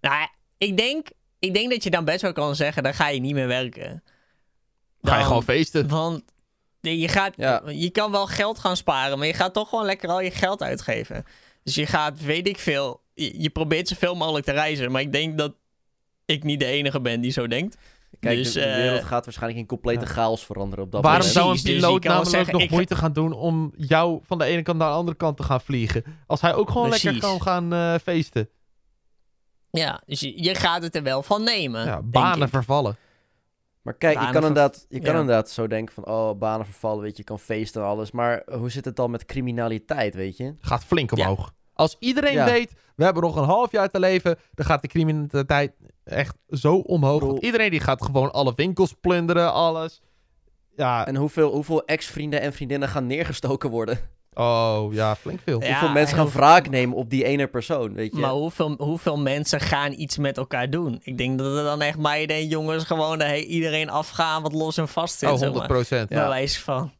Nou, 0.00 0.28
ik 0.58 0.76
denk, 0.76 1.08
ik 1.38 1.54
denk 1.54 1.70
dat 1.70 1.82
je 1.82 1.90
dan 1.90 2.04
best 2.04 2.22
wel 2.22 2.32
kan 2.32 2.56
zeggen... 2.56 2.82
dan 2.82 2.94
ga 2.94 3.08
je 3.08 3.20
niet 3.20 3.34
meer 3.34 3.46
werken. 3.46 4.02
Ga 5.02 5.10
je 5.12 5.16
Dan- 5.18 5.24
gewoon 5.26 5.42
feesten. 5.42 5.88
Want 5.88 6.22
je, 6.80 7.08
gaat, 7.08 7.34
Ja. 7.36 7.62
je 7.66 7.90
kan 7.90 8.10
wel 8.10 8.26
geld 8.26 8.58
gaan 8.58 8.76
sparen... 8.76 9.18
maar 9.18 9.26
je 9.26 9.34
gaat 9.34 9.54
toch 9.54 9.68
gewoon 9.68 9.84
lekker 9.84 10.08
al 10.08 10.20
je 10.20 10.30
geld 10.30 10.62
uitgeven. 10.62 11.24
Dus 11.62 11.74
je 11.74 11.86
gaat, 11.86 12.20
weet 12.20 12.48
ik 12.48 12.58
veel... 12.58 13.00
Je, 13.14 13.40
je 13.42 13.50
probeert 13.50 13.88
zoveel 13.88 14.14
mogelijk 14.14 14.44
te 14.44 14.52
reizen. 14.52 14.90
Maar 14.92 15.00
ik 15.00 15.12
denk 15.12 15.38
dat 15.38 15.54
ik 16.26 16.42
niet 16.44 16.60
de 16.60 16.66
enige 16.66 17.00
ben 17.00 17.20
die 17.20 17.32
zo 17.32 17.46
denkt. 17.46 17.76
Kijk, 18.22 18.36
Dus, 18.36 18.52
de, 18.52 18.60
de 18.60 18.66
eh, 18.66 18.76
wereld 18.76 19.04
gaat 19.04 19.24
waarschijnlijk 19.24 19.60
in 19.60 19.66
complete 19.66 20.06
chaos 20.06 20.44
veranderen 20.44 20.84
op 20.84 20.92
dat 20.92 21.02
Waarom 21.02 21.20
Precies, 21.20 21.38
zou 21.38 21.50
een 21.50 21.52
dus 21.62 21.62
piloot 21.62 22.04
wel 22.04 22.12
namelijk 22.12 22.30
zeggen, 22.36 22.58
nog 22.58 22.70
moeite 22.70 22.96
gaan 22.96 23.12
doen 23.12 23.32
om 23.32 23.72
jou 23.76 24.20
van 24.24 24.38
de 24.38 24.44
ene 24.44 24.62
kant 24.62 24.78
naar 24.78 24.88
de 24.88 24.94
andere 24.96 25.16
kant 25.16 25.36
te 25.36 25.42
gaan 25.42 25.60
vliegen? 25.60 26.04
Als 26.26 26.40
hij 26.40 26.54
ook 26.54 26.70
gewoon 26.70 26.88
lekker 26.88 27.18
kan 27.18 27.42
gaan 27.42 27.72
eh, 27.72 27.94
feesten. 28.02 28.48
Ja, 29.70 30.02
dus 30.06 30.20
je, 30.20 30.42
je 30.42 30.54
gaat 30.54 30.82
het 30.82 30.96
er 30.96 31.02
wel 31.02 31.22
van 31.22 31.44
nemen. 31.44 31.84
Ja, 31.84 32.02
banen 32.02 32.48
vervallen. 32.48 32.96
Maar 33.82 33.94
kijk, 33.94 34.14
je 34.14 34.24
kan, 34.24 34.32
ver- 34.32 34.42
inderdaad, 34.42 34.86
je 34.88 35.00
kan 35.00 35.14
ja. 35.14 35.20
inderdaad 35.20 35.50
zo 35.50 35.66
denken 35.66 35.94
van... 35.94 36.06
Oh, 36.06 36.38
banen 36.38 36.66
vervallen, 36.66 37.02
weet 37.02 37.10
je, 37.10 37.16
je 37.16 37.24
kan 37.24 37.38
feesten 37.38 37.82
en 37.82 37.88
alles. 37.88 38.10
Maar 38.10 38.42
hoe 38.52 38.70
zit 38.70 38.84
het 38.84 38.96
dan 38.96 39.10
met 39.10 39.24
criminaliteit, 39.24 40.14
weet 40.14 40.36
je? 40.36 40.54
Gaat 40.60 40.84
flink 40.84 41.16
Ja. 41.16 41.22
omhoog. 41.22 41.52
Als 41.74 41.96
iedereen 41.98 42.32
Ja. 42.32 42.44
weet, 42.44 42.72
we 42.96 43.04
hebben 43.04 43.22
nog 43.22 43.36
een 43.36 43.44
half 43.44 43.72
jaar 43.72 43.90
te 43.90 43.98
leven, 43.98 44.38
dan 44.54 44.66
gaat 44.66 44.82
de 44.82 44.88
criminaliteit 44.88 45.72
echt 46.04 46.36
zo 46.50 46.76
omhoog. 46.76 47.40
Iedereen 47.40 47.70
die 47.70 47.80
gaat 47.80 48.04
gewoon 48.04 48.32
alle 48.32 48.52
winkels 48.56 48.94
plunderen, 49.00 49.52
alles. 49.52 50.00
Ja, 50.76 51.06
En 51.06 51.16
hoeveel, 51.16 51.52
hoeveel 51.52 51.84
ex-vrienden 51.84 52.40
en 52.40 52.52
vriendinnen 52.52 52.88
gaan 52.88 53.06
neergestoken 53.06 53.70
worden? 53.70 53.98
oh 54.34 54.86
ja, 54.90 55.16
flink 55.16 55.40
veel. 55.44 55.60
Ja, 55.62 55.68
hoeveel 55.68 55.88
mensen 55.88 56.16
gaan 56.16 56.30
wraak 56.30 56.68
nemen 56.68 56.96
op 56.96 57.10
die 57.10 57.24
ene 57.24 57.46
persoon, 57.46 57.92
weet 57.94 58.12
je? 58.12 58.20
Maar 58.20 58.30
hoeveel, 58.30 58.74
hoeveel 58.78 59.18
mensen 59.18 59.60
gaan 59.60 59.92
iets 59.92 60.18
met 60.18 60.36
elkaar 60.36 60.70
doen? 60.70 61.00
Ik 61.02 61.18
denk 61.18 61.38
dat 61.38 61.56
er 61.56 61.64
dan 61.64 61.80
echt 61.82 61.98
meiden 61.98 62.36
en 62.36 62.46
jongens 62.46 62.84
gewoon 62.84 63.20
iedereen 63.34 63.90
afgaan 63.90 64.42
wat 64.42 64.52
los 64.52 64.76
en 64.76 64.88
vast 64.88 65.18
zit. 65.18 65.28
Oh, 65.28 65.34
zeg 65.36 65.48
100 65.48 65.68
maar. 65.68 65.76
procent. 65.76 66.08
Wijze 66.08 66.60
van. 66.60 66.92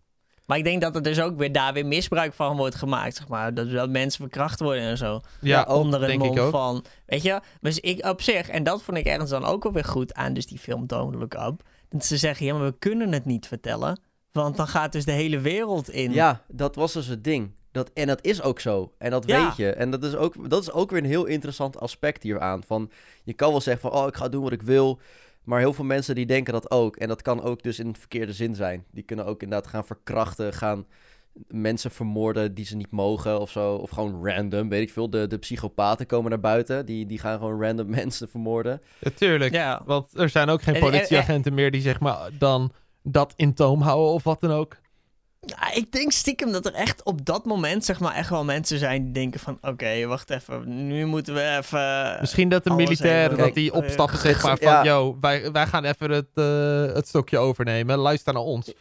Maar 0.53 0.61
ik 0.61 0.67
denk 0.67 0.81
dat 0.83 0.95
er 0.95 1.03
dus 1.03 1.21
ook 1.21 1.37
weer 1.37 1.53
daar 1.53 1.73
weer 1.73 1.87
misbruik 1.87 2.33
van 2.33 2.57
wordt 2.57 2.75
gemaakt, 2.75 3.17
zeg 3.17 3.29
maar. 3.29 3.55
Dat, 3.55 3.71
dat 3.71 3.91
mensen 3.91 4.21
verkracht 4.21 4.61
worden 4.61 4.83
en 4.83 4.97
zo. 4.97 5.21
Ja, 5.41 5.65
onder 5.65 6.11
ik 6.11 6.23
ook. 6.23 6.51
van... 6.51 6.85
Weet 7.07 7.23
je, 7.23 7.41
dus 7.61 7.81
ik 7.81 8.05
op 8.07 8.23
zich... 8.23 8.49
En 8.49 8.65
dat 8.65 8.83
vond 8.83 8.99
ik 8.99 9.07
ergens 9.07 9.31
dan 9.31 9.45
ook 9.45 9.63
wel 9.63 9.73
weer 9.73 9.85
goed 9.85 10.15
aan 10.15 10.33
dus 10.33 10.47
die 10.47 10.59
film 10.59 10.87
Don't 10.87 11.15
Look 11.15 11.35
Up. 11.35 11.63
Dat 11.89 12.05
ze 12.05 12.17
zeggen, 12.17 12.47
ja, 12.47 12.55
maar 12.55 12.65
we 12.65 12.79
kunnen 12.79 13.13
het 13.13 13.25
niet 13.25 13.47
vertellen. 13.47 14.01
Want 14.33 14.57
dan 14.57 14.69
gaat 14.69 14.93
dus 14.93 15.05
de 15.05 15.13
hele 15.13 15.41
wereld 15.41 15.91
in. 15.91 16.13
Ja, 16.13 16.43
dat 16.49 16.75
was 16.75 16.93
dus 16.93 17.07
het 17.07 17.25
ding. 17.25 17.51
Dat, 17.71 17.91
en 17.95 18.07
dat 18.07 18.25
is 18.25 18.43
ook 18.43 18.61
zo. 18.61 18.93
En 18.99 19.11
dat 19.11 19.27
Ja. 19.27 19.47
weet 19.47 19.57
je. 19.57 19.73
En 19.73 19.91
dat 19.91 20.05
is, 20.05 20.15
ook, 20.15 20.51
dat 20.51 20.63
is 20.63 20.73
ook 20.73 20.91
weer 20.91 21.03
een 21.03 21.09
heel 21.09 21.25
interessant 21.25 21.81
aspect 21.81 22.23
hieraan. 22.23 22.63
Van, 22.67 22.91
je 23.25 23.33
kan 23.33 23.51
wel 23.51 23.61
zeggen 23.61 23.91
van, 23.91 24.01
oh, 24.01 24.07
ik 24.07 24.17
ga 24.17 24.29
doen 24.29 24.43
wat 24.43 24.53
ik 24.53 24.63
wil. 24.63 25.01
Maar 25.45 25.59
heel 25.59 25.73
veel 25.73 25.85
mensen 25.85 26.15
die 26.15 26.27
denken 26.27 26.53
dat 26.53 26.71
ook. 26.71 26.97
En 26.97 27.09
dat 27.09 27.23
kan 27.23 27.43
ook 27.43 27.63
dus 27.63 27.79
in 27.79 27.97
verkeerde 27.97 28.33
zin 28.33 28.55
zijn. 28.55 28.85
Die 28.91 29.03
kunnen 29.03 29.27
ook 29.27 29.43
inderdaad 29.43 29.71
gaan 29.71 29.85
verkrachten, 29.85 30.53
gaan 30.53 30.87
mensen 31.49 31.91
vermoorden 31.91 32.55
die 32.55 32.65
ze 32.65 32.77
niet 32.77 32.91
mogen 32.91 33.41
of 33.41 33.51
zo. 33.51 33.75
Of 33.75 33.91
gewoon 33.91 34.27
random, 34.29 34.69
weet 34.69 34.83
ik 34.83 34.91
veel. 34.93 35.11
De, 35.11 35.27
de 35.27 35.39
psychopaten 35.39 36.07
komen 36.07 36.31
naar 36.31 36.41
buiten. 36.41 36.87
Die, 36.87 37.07
die 37.07 37.19
gaan 37.19 37.39
gewoon 37.39 37.63
random 37.63 37.91
mensen 38.01 38.29
vermoorden. 38.29 38.81
Natuurlijk. 39.01 39.53
Ja. 39.53 39.83
Want 39.85 40.19
er 40.19 40.29
zijn 40.29 40.49
ook 40.49 40.63
geen 40.63 40.75
En- 40.75 40.81
en- 40.81 40.87
politieagenten 40.91 41.55
meer 41.55 41.71
die 41.71 41.81
zeg 41.81 42.01
maar 42.01 42.31
dan 42.39 42.73
dat 43.03 43.33
in 43.37 43.55
toom 43.55 43.81
houden 43.81 44.13
of 44.13 44.25
wat 44.25 44.41
dan 44.41 44.51
ook. 44.51 44.77
Ja, 45.47 45.73
ik 45.73 45.93
denk 45.93 46.13
stiekem 46.13 46.53
dat 46.53 46.67
er 46.67 46.75
echt 46.75 47.05
op 47.05 47.25
dat 47.27 47.45
moment 47.45 47.85
zeg 47.85 48.01
maar 48.01 48.15
echt 48.15 48.29
wel 48.31 48.45
mensen 48.45 48.79
zijn 48.79 49.03
die 49.03 49.13
denken 49.13 49.41
van... 49.41 49.59
Oké, 49.61 50.07
wacht 50.07 50.31
even, 50.31 50.87
nu 50.87 51.07
moeten 51.07 51.35
we 51.35 51.57
even... 51.57 52.17
Misschien 52.21 52.49
dat 52.49 52.65
de 52.65 52.71
militairen 52.71 53.39
dat 53.39 53.55
die 53.55 53.71
eh, 53.71 53.77
opstappen 53.77 54.19
zeg 54.19 54.43
maar 54.43 54.59
van... 54.59 54.67
ja. 54.69 54.85
Yo, 54.85 55.17
wij, 55.21 55.53
wij 55.53 55.67
gaan 55.67 55.85
even 55.85 56.11
het, 56.11 56.29
eh, 56.35 56.95
het 56.95 57.09
stokje 57.09 57.39
overnemen. 57.39 57.99
Luister 57.99 58.33
naar 58.33 58.43
ons. 58.43 58.73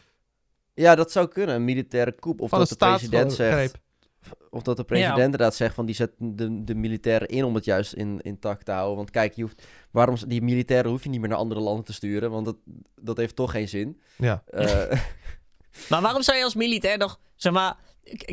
Ja, 0.73 0.95
dat 0.95 1.11
zou 1.11 1.27
kunnen. 1.27 1.55
Een 1.55 1.65
militaire 1.65 2.15
coup. 2.15 2.41
Of 2.41 2.49
Van 2.49 2.59
dat 2.59 2.69
de 2.69 2.75
president 2.75 3.33
zegt... 3.33 3.79
Of 4.49 4.61
dat 4.61 4.77
de 4.77 4.83
president 4.83 5.17
Ja. 5.17 5.23
inderdaad 5.23 5.55
zegt 5.55 5.75
van 5.75 5.85
die 5.85 5.95
zet 5.95 6.11
de, 6.17 6.63
de 6.63 6.75
militairen 6.75 7.27
in 7.27 7.43
om 7.43 7.55
het 7.55 7.65
juist 7.65 7.93
in, 7.93 8.19
intact 8.21 8.65
te 8.65 8.71
houden. 8.71 8.95
Want 8.95 9.09
kijk, 9.09 9.33
je 9.33 9.41
hoeft, 9.41 9.63
waarom, 9.91 10.15
die 10.27 10.41
militairen 10.41 10.91
hoef 10.91 11.03
je 11.03 11.09
niet 11.09 11.19
meer 11.19 11.29
naar 11.29 11.37
andere 11.37 11.59
landen 11.59 11.85
te 11.85 11.93
sturen, 11.93 12.31
want 12.31 12.45
dat, 12.45 12.55
dat 13.01 13.17
heeft 13.17 13.35
toch 13.35 13.51
geen 13.51 13.67
zin. 13.67 14.01
Ja. 14.17 14.43
Eh, 14.47 14.91
Maar 15.89 16.01
waarom 16.01 16.21
zou 16.21 16.37
je 16.37 16.43
als 16.43 16.55
militair 16.55 16.97
nog, 16.97 17.19
zeg 17.35 17.53
maar, 17.53 17.75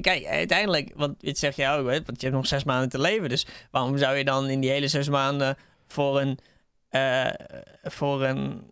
kijk, 0.01 0.25
uiteindelijk, 0.27 0.93
want 0.97 1.21
dit 1.21 1.39
zeg 1.39 1.57
je 1.57 1.69
ook, 1.69 1.89
hè, 1.89 2.03
want 2.05 2.21
je 2.21 2.27
hebt 2.27 2.35
nog 2.35 2.47
zes 2.47 2.65
maanden 2.65 2.89
te 2.89 3.01
leven, 3.01 3.29
dus 3.29 3.47
waarom 3.71 3.99
zou 3.99 4.17
je 4.17 4.25
dan 4.25 4.49
in 4.49 4.61
die 4.61 4.71
hele 4.71 4.89
zes 4.89 5.09
maanden 5.09 5.57
voor 5.87 6.21
een, 6.21 6.39
eh, 6.89 7.31
voor 7.83 8.25
een, 8.25 8.63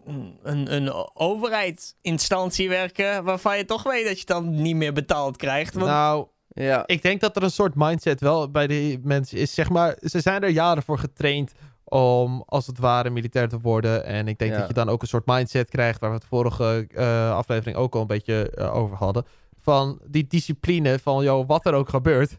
een, 0.42 0.74
een 0.74 0.92
overheidsinstantie 1.14 2.68
werken 2.68 3.24
waarvan 3.24 3.56
je 3.56 3.64
toch 3.64 3.82
weet 3.82 4.06
dat 4.06 4.18
je 4.18 4.26
dan 4.26 4.62
niet 4.62 4.76
meer 4.76 4.92
betaald 4.92 5.36
krijgt? 5.36 5.74
Want, 5.74 5.86
Nou, 5.86 6.26
Ja, 6.48 6.82
Ik 6.86 7.02
denk 7.02 7.20
dat 7.20 7.36
er 7.36 7.42
een 7.42 7.50
soort 7.50 7.74
mindset 7.74 8.20
wel 8.20 8.50
bij 8.50 8.66
die 8.66 8.98
mensen 9.02 9.38
is. 9.38 9.54
Zeg 9.54 9.68
maar, 9.68 9.96
ze 10.02 10.20
zijn 10.20 10.42
er 10.42 10.48
jaren 10.48 10.82
voor 10.82 10.98
getraind 10.98 11.52
om 11.88 12.42
als 12.46 12.66
het 12.66 12.78
ware 12.78 13.10
militair 13.10 13.48
te 13.48 13.60
worden. 13.60 14.04
En 14.04 14.28
ik 14.28 14.38
denk 14.38 14.52
Ja. 14.52 14.58
dat 14.58 14.68
je 14.68 14.74
dan 14.74 14.88
ook 14.88 15.02
een 15.02 15.08
soort 15.08 15.26
mindset 15.26 15.68
krijgt, 15.68 16.00
waar 16.00 16.10
we 16.10 16.16
het 16.16 16.24
vorige 16.24 16.86
eh, 16.94 17.30
aflevering 17.36 17.76
ook 17.76 17.94
al 17.94 18.00
een 18.00 18.06
beetje 18.06 18.50
eh, 18.50 18.74
over 18.76 18.96
hadden. 18.96 19.24
Van 19.60 20.00
die 20.06 20.26
discipline 20.26 20.98
van, 20.98 21.24
joh, 21.24 21.46
wat 21.48 21.66
er 21.66 21.72
ook 21.74 21.88
gebeurt, 21.88 22.38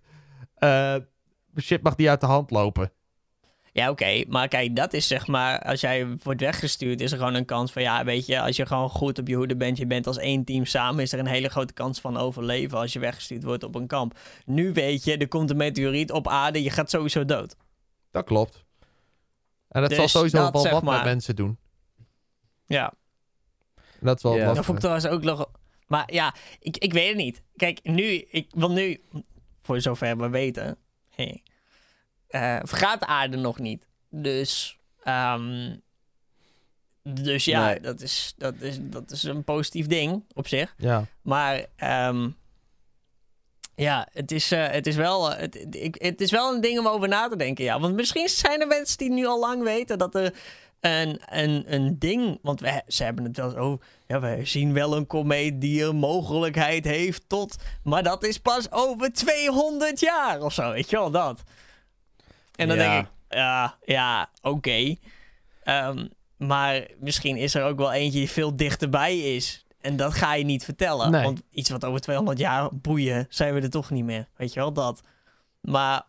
eh, 0.55 0.95
shit 1.61 1.83
mag 1.83 1.97
niet 1.97 2.07
uit 2.07 2.21
de 2.21 2.27
hand 2.27 2.51
lopen. 2.51 2.91
Ja, 3.71 3.89
oké. 3.89 4.23
Maar 4.27 4.47
kijk, 4.47 4.75
dat 4.75 4.93
is 4.93 5.07
zeg 5.07 5.27
maar... 5.27 5.61
Als 5.61 5.81
jij 5.81 6.17
wordt 6.23 6.41
weggestuurd, 6.41 7.01
is 7.01 7.11
er 7.11 7.17
gewoon 7.17 7.33
een 7.33 7.45
kans 7.45 7.71
van... 7.71 7.81
Ja, 7.81 8.03
weet 8.03 8.25
je, 8.25 8.41
als 8.41 8.55
je 8.55 8.65
gewoon 8.65 8.89
goed 8.89 9.19
op 9.19 9.27
je 9.27 9.35
hoede 9.35 9.55
bent... 9.57 9.77
Je 9.77 9.87
bent 9.87 10.07
als 10.07 10.17
één 10.17 10.43
team 10.43 10.65
samen... 10.65 11.03
Is 11.03 11.13
er 11.13 11.19
een 11.19 11.27
hele 11.27 11.49
grote 11.49 11.73
kans 11.73 12.01
van 12.01 12.17
overleven... 12.17 12.77
Als 12.77 12.93
je 12.93 12.99
weggestuurd 12.99 13.43
wordt 13.43 13.63
op 13.63 13.75
een 13.75 13.87
kamp. 13.87 14.17
Nu 14.45 14.73
weet 14.73 15.03
je, 15.03 15.17
er 15.17 15.27
komt 15.27 15.49
een 15.49 15.57
meteoriet 15.57 16.11
op 16.11 16.27
aarde... 16.27 16.63
Je 16.63 16.69
gaat 16.69 16.89
sowieso 16.89 17.25
dood. 17.25 17.55
Dat 18.11 18.25
klopt. 18.25 18.65
En 19.69 19.81
dat 19.81 19.89
Dus 19.89 19.97
zal 19.97 20.07
sowieso 20.07 20.37
dat, 20.51 20.63
wel 20.63 20.71
wat 20.71 20.83
met 20.83 21.03
mensen 21.03 21.35
doen. 21.35 21.57
Ja. 22.65 22.93
Dat 23.99 24.15
is 24.17 24.23
wel 24.23 24.31
Ja. 24.31 24.37
lastig. 24.37 24.55
Dat 24.55 24.65
vond 24.65 24.77
ik 24.77 24.83
trouwens 24.83 25.07
ook 25.07 25.23
nog... 25.23 25.49
Maar 25.87 26.13
ja, 26.13 26.33
ik, 26.59 26.77
ik 26.77 26.93
weet 26.93 27.07
het 27.07 27.17
niet. 27.17 27.41
Kijk, 27.55 27.79
nu... 27.83 28.03
Ik 28.29 28.47
wil 28.55 28.71
nu... 28.71 29.01
Voor 29.61 29.81
zover 29.81 30.17
we 30.17 30.29
weten... 30.29 30.77
Hey, 31.15 31.43
eh, 32.27 32.59
vergaat 32.63 32.99
de 32.99 33.05
aarde 33.05 33.37
nog 33.37 33.59
niet. 33.59 33.87
Dus... 34.09 34.77
ehm, 35.03 35.75
dus 37.03 37.45
ja, 37.45 37.65
Nee. 37.65 37.79
dat, 37.79 38.01
is, 38.01 38.33
dat, 38.37 38.61
is, 38.61 38.77
dat 38.81 39.11
is 39.11 39.23
een 39.23 39.43
positief 39.43 39.87
ding 39.87 40.23
op 40.33 40.47
zich. 40.47 40.73
Ja. 40.77 41.05
Maar 41.21 41.65
ehm, 41.75 42.29
ja, 43.77 44.07
het 44.13 44.31
is, 44.31 44.51
eh, 44.51 44.67
het, 44.69 44.87
is 44.87 44.95
wel, 44.95 45.31
eh, 45.33 45.39
het, 45.39 45.75
ik, 45.75 45.95
het 45.99 46.21
is 46.21 46.31
wel 46.31 46.53
een 46.53 46.61
ding 46.61 46.79
om 46.79 46.87
over 46.87 47.07
na 47.07 47.27
te 47.27 47.35
denken. 47.35 47.63
Ja. 47.63 47.79
Want 47.79 47.95
misschien 47.95 48.27
zijn 48.29 48.61
er 48.61 48.67
mensen 48.67 48.97
die 48.97 49.09
nu 49.11 49.25
al 49.25 49.39
lang 49.39 49.63
weten 49.63 49.97
dat 49.97 50.15
er 50.15 50.33
een, 50.79 51.21
een, 51.25 51.73
een 51.73 51.99
ding. 51.99 52.39
Want 52.41 52.59
we, 52.59 52.81
ze 52.87 53.03
hebben 53.03 53.23
het 53.23 53.37
wel 53.37 53.57
over. 53.57 53.85
Ja, 54.07 54.19
we 54.19 54.39
zien 54.43 54.73
wel 54.73 54.95
een 54.95 55.07
komeet 55.07 55.61
die 55.61 55.83
een 55.83 55.95
mogelijkheid 55.95 56.85
heeft 56.85 57.23
tot. 57.27 57.55
Maar 57.83 58.03
dat 58.03 58.23
is 58.23 58.37
pas 58.37 58.71
over 58.71 59.13
200 59.13 59.99
jaar 59.99 60.41
of 60.41 60.53
zo. 60.53 60.71
Weet 60.71 60.89
je 60.89 60.95
wel 60.97 61.11
dat? 61.11 61.43
En 62.55 62.67
dan 62.67 62.77
Ja. 62.77 62.83
denk 62.91 63.05
ik, 63.05 63.11
ja, 63.29 63.77
ja, 63.85 64.29
oké. 64.41 64.95
Ehm, 65.63 66.07
maar 66.37 66.87
misschien 66.99 67.37
is 67.37 67.55
er 67.55 67.63
ook 67.63 67.77
wel 67.77 67.91
eentje 67.91 68.19
die 68.19 68.29
veel 68.29 68.55
dichterbij 68.55 69.35
is. 69.35 69.65
En 69.87 69.95
dat 69.95 70.13
ga 70.13 70.33
je 70.33 70.43
niet 70.43 70.63
vertellen. 70.63 71.11
Nee. 71.11 71.23
Want 71.23 71.41
iets 71.49 71.69
wat 71.69 71.85
over 71.85 71.99
200 72.01 72.37
jaar 72.39 72.69
boeien, 72.73 73.25
zijn 73.29 73.53
we 73.53 73.61
er 73.61 73.69
toch 73.69 73.89
niet 73.91 74.03
meer. 74.03 74.27
Weet 74.35 74.53
je 74.53 74.59
wel 74.59 74.73
dat? 74.73 75.01
Maar, 75.61 76.05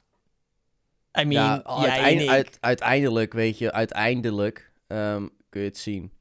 I 1.20 1.24
mean, 1.24 1.30
ja 1.44 1.62
en 1.62 2.28
uit- 2.28 2.58
uiteindelijk, 2.60 3.32
weet 3.32 3.58
je, 3.58 3.72
uiteindelijk 3.72 4.72
ehm, 4.86 5.26
kun 5.48 5.60
je 5.60 5.66
het 5.66 5.78
zien. 5.78 6.12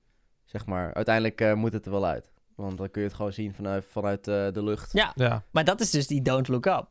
Zeg 0.46 0.66
maar, 0.66 0.94
uiteindelijk 0.94 1.42
eh, 1.42 1.54
moet 1.54 1.74
het 1.74 1.86
er 1.86 1.92
wel 1.92 2.06
uit. 2.06 2.32
Want 2.56 2.78
dan 2.78 2.92
kun 2.92 3.02
je 3.02 3.08
het 3.08 3.16
gewoon 3.16 3.34
zien 3.34 3.54
vanuit, 3.54 3.86
vanuit 3.92 4.28
eh, 4.28 4.48
de 4.52 4.64
lucht. 4.64 4.94
Ja, 4.94 5.12
Ja. 5.16 5.44
maar 5.52 5.64
dat 5.64 5.80
is 5.82 5.90
dus 5.92 6.08
die 6.08 6.22
don't 6.22 6.48
look 6.48 6.66
up. 6.66 6.86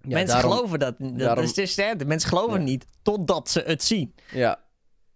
Ja, 0.00 0.08
mensen 0.14 0.26
daarom- 0.26 0.52
geloven 0.52 0.78
dat. 0.78 0.94
dat 0.98 1.18
daarom- 1.18 1.44
is 1.44 1.54
dus, 1.54 1.76
hè, 1.76 1.96
de 1.96 2.04
mensen 2.04 2.28
geloven 2.28 2.58
Ja. 2.58 2.64
niet 2.64 2.86
totdat 3.02 3.50
ze 3.50 3.60
het 3.66 3.82
zien. 3.82 4.14
Ja. 4.32 4.60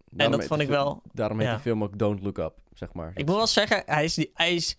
Daarom 0.05 0.31
dat 0.31 0.41
heet 0.41 0.49
vond 0.49 0.61
ik 0.61 0.69
wel- 0.69 1.03
Daarom 1.13 1.39
heet 1.39 1.49
ja. 1.49 1.55
de 1.55 1.61
film 1.61 1.83
ook 1.83 1.99
Don't 1.99 2.23
Look 2.23 2.39
Up, 2.39 2.55
zeg 2.75 2.93
maar. 2.93 3.11
Ik 3.15 3.27
moet 3.27 3.35
wel 3.37 3.47
zeggen, 3.47 3.83
hij 3.87 4.05
is, 4.05 4.15
die- 4.15 4.31
hij 4.35 4.55
is, 4.55 4.77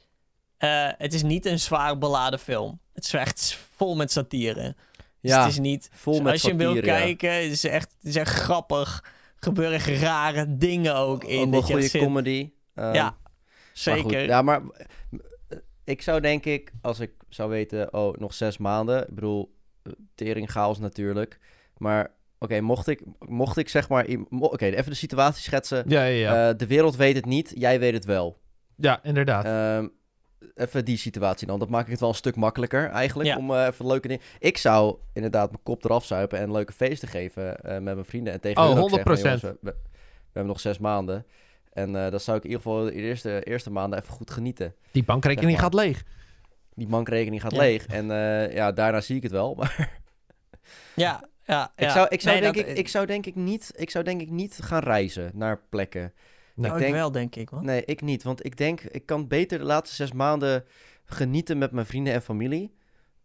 eh, 0.57 0.89
het 0.97 1.13
is 1.13 1.23
niet 1.23 1.45
een 1.45 1.59
zwaar 1.59 1.97
beladen 1.97 2.39
film. 2.39 2.79
Het 2.93 3.03
is 3.03 3.13
echt 3.13 3.59
vol 3.75 3.95
met 3.95 4.11
satire. 4.11 4.75
Dus 5.21 5.31
ja, 5.31 5.39
het 5.43 5.51
is 5.51 5.59
niet... 5.59 5.89
vol 5.93 6.21
met 6.21 6.31
als 6.31 6.41
je 6.41 6.55
wil 6.55 6.75
ja. 6.75 6.81
kijken, 6.81 7.33
het 7.33 7.51
is, 7.51 7.63
echt, 7.63 7.91
het 7.97 8.07
is 8.09 8.15
echt 8.15 8.33
grappig. 8.35 9.03
Gebeuren 9.35 9.95
rare 9.99 10.57
dingen 10.57 10.95
ook 10.95 11.23
in. 11.23 11.45
Ook 11.45 11.51
dat 11.51 11.67
je 11.67 11.73
goede 11.73 11.87
zit- 11.87 12.01
comedy. 12.01 12.51
ehm, 12.75 12.93
Ja, 12.93 13.03
maar 13.03 13.31
zeker. 13.73 14.03
goed. 14.03 14.11
Ja, 14.29 14.41
maar 14.41 14.61
eh, 15.49 15.57
ik 15.83 16.01
zou 16.01 16.21
denk 16.21 16.45
ik, 16.45 16.71
als 16.81 16.99
ik 16.99 17.11
zou 17.29 17.49
weten, 17.49 17.93
oh, 17.93 18.17
nog 18.17 18.33
zes 18.33 18.57
maanden. 18.57 19.01
Ik 19.07 19.15
bedoel, 19.15 19.55
eh, 19.83 19.91
tering 20.15 20.51
chaos 20.51 20.79
natuurlijk. 20.79 21.39
Maar 21.77 22.11
oké, 22.43 22.61
mocht, 22.61 22.87
ik, 22.87 23.01
mocht 23.19 23.57
ik 23.57 23.69
zeg 23.69 23.89
maar... 23.89 24.05
Oké, 24.29 24.65
even 24.65 24.89
de 24.91 24.97
situatie 24.97 25.41
schetsen. 25.43 25.83
Ja, 25.87 26.03
ja, 26.03 26.07
ja. 26.33 26.49
Eh, 26.49 26.57
de 26.57 26.67
wereld 26.67 26.95
weet 26.95 27.15
het 27.15 27.25
niet, 27.25 27.51
jij 27.55 27.79
weet 27.79 27.93
het 27.93 28.05
wel. 28.05 28.37
ja, 28.75 28.99
inderdaad. 29.03 29.45
Ehm, 29.45 29.87
even 30.55 30.85
die 30.85 30.97
situatie 30.97 31.47
dan. 31.47 31.59
Dat 31.59 31.69
maakt 31.69 31.89
het 31.89 31.99
wel 31.99 32.09
een 32.09 32.15
stuk 32.15 32.35
makkelijker 32.35 32.89
eigenlijk. 32.89 33.29
Ja. 33.29 33.37
Om 33.37 33.51
eh, 33.53 33.65
even 33.65 33.87
leuke 33.87 34.07
dingen. 34.07 34.23
Ik 34.39 34.57
zou 34.57 34.97
inderdaad 35.13 35.49
mijn 35.51 35.63
kop 35.63 35.83
eraf 35.83 36.05
zuipen 36.05 36.39
en 36.39 36.51
leuke 36.51 36.73
feesten 36.73 37.07
geven 37.07 37.57
eh, 37.61 37.71
met 37.71 37.93
mijn 37.93 38.05
vrienden. 38.05 38.33
En 38.33 38.41
tegen 38.41 38.61
Oh, 38.63 38.69
hun 38.73 38.77
ook 38.83 38.89
zeggen, 38.89 39.17
100%. 39.17 39.21
jongens, 39.21 39.41
we, 39.41 39.57
we- 39.61 39.75
we 40.03 40.39
hebben 40.39 40.51
nog 40.53 40.59
zes 40.61 40.77
maanden. 40.77 41.25
En 41.73 41.95
eh 42.05 42.11
dan 42.11 42.19
zou 42.19 42.37
ik 42.37 42.43
in 42.43 42.49
ieder 42.49 42.63
geval 42.63 42.83
de 42.83 42.93
eerste, 42.93 43.43
eerste 43.43 43.71
maanden 43.71 43.99
even 43.99 44.13
goed 44.13 44.31
genieten. 44.31 44.73
Die 44.91 45.03
bankrekening 45.03 45.51
zeg 45.51 45.59
gaat 45.59 45.73
leeg. 45.73 46.03
Die 46.75 46.87
bankrekening 46.87 47.41
gaat 47.41 47.51
Ja. 47.51 47.57
leeg. 47.57 47.85
En 47.85 48.11
eh, 48.11 48.53
ja, 48.55 48.71
daarna 48.71 49.01
zie 49.01 49.15
ik 49.15 49.23
het 49.23 49.31
wel. 49.31 49.55
Maar 49.59 50.01
ja, 50.95 51.23
ja, 51.45 51.71
ik, 51.75 51.89
zou, 51.89 52.07
ik, 52.09 52.21
zou 52.21 52.33
Nee, 52.39 52.43
denk 52.51 52.55
dat- 52.55 52.67
ik, 52.67 52.77
ik 52.77 52.87
zou 52.87 53.05
denk 53.05 53.25
ik 53.25 53.35
niet, 53.35 53.71
ik 53.75 53.89
zou 53.89 54.03
denk 54.03 54.21
ik 54.21 54.29
niet 54.29 54.59
gaan 54.61 54.79
reizen 54.83 55.31
naar 55.33 55.61
plekken. 55.69 56.13
Nee. 56.55 56.71
Oh, 56.71 56.77
ik 56.77 56.81
ik 56.81 56.87
denk- 56.87 56.93
wel, 57.01 57.11
denk 57.11 57.35
ik. 57.35 57.51
Man. 57.51 57.65
Nee, 57.65 57.85
ik 57.85 58.01
niet. 58.01 58.23
Want 58.23 58.45
ik 58.45 58.57
denk, 58.57 58.81
ik 58.81 59.05
kan 59.05 59.27
beter 59.27 59.57
de 59.57 59.63
laatste 59.65 59.95
zes 59.95 60.11
maanden 60.11 60.65
genieten 61.05 61.57
met 61.57 61.71
mijn 61.71 61.85
vrienden 61.85 62.13
en 62.13 62.21
familie. 62.21 62.73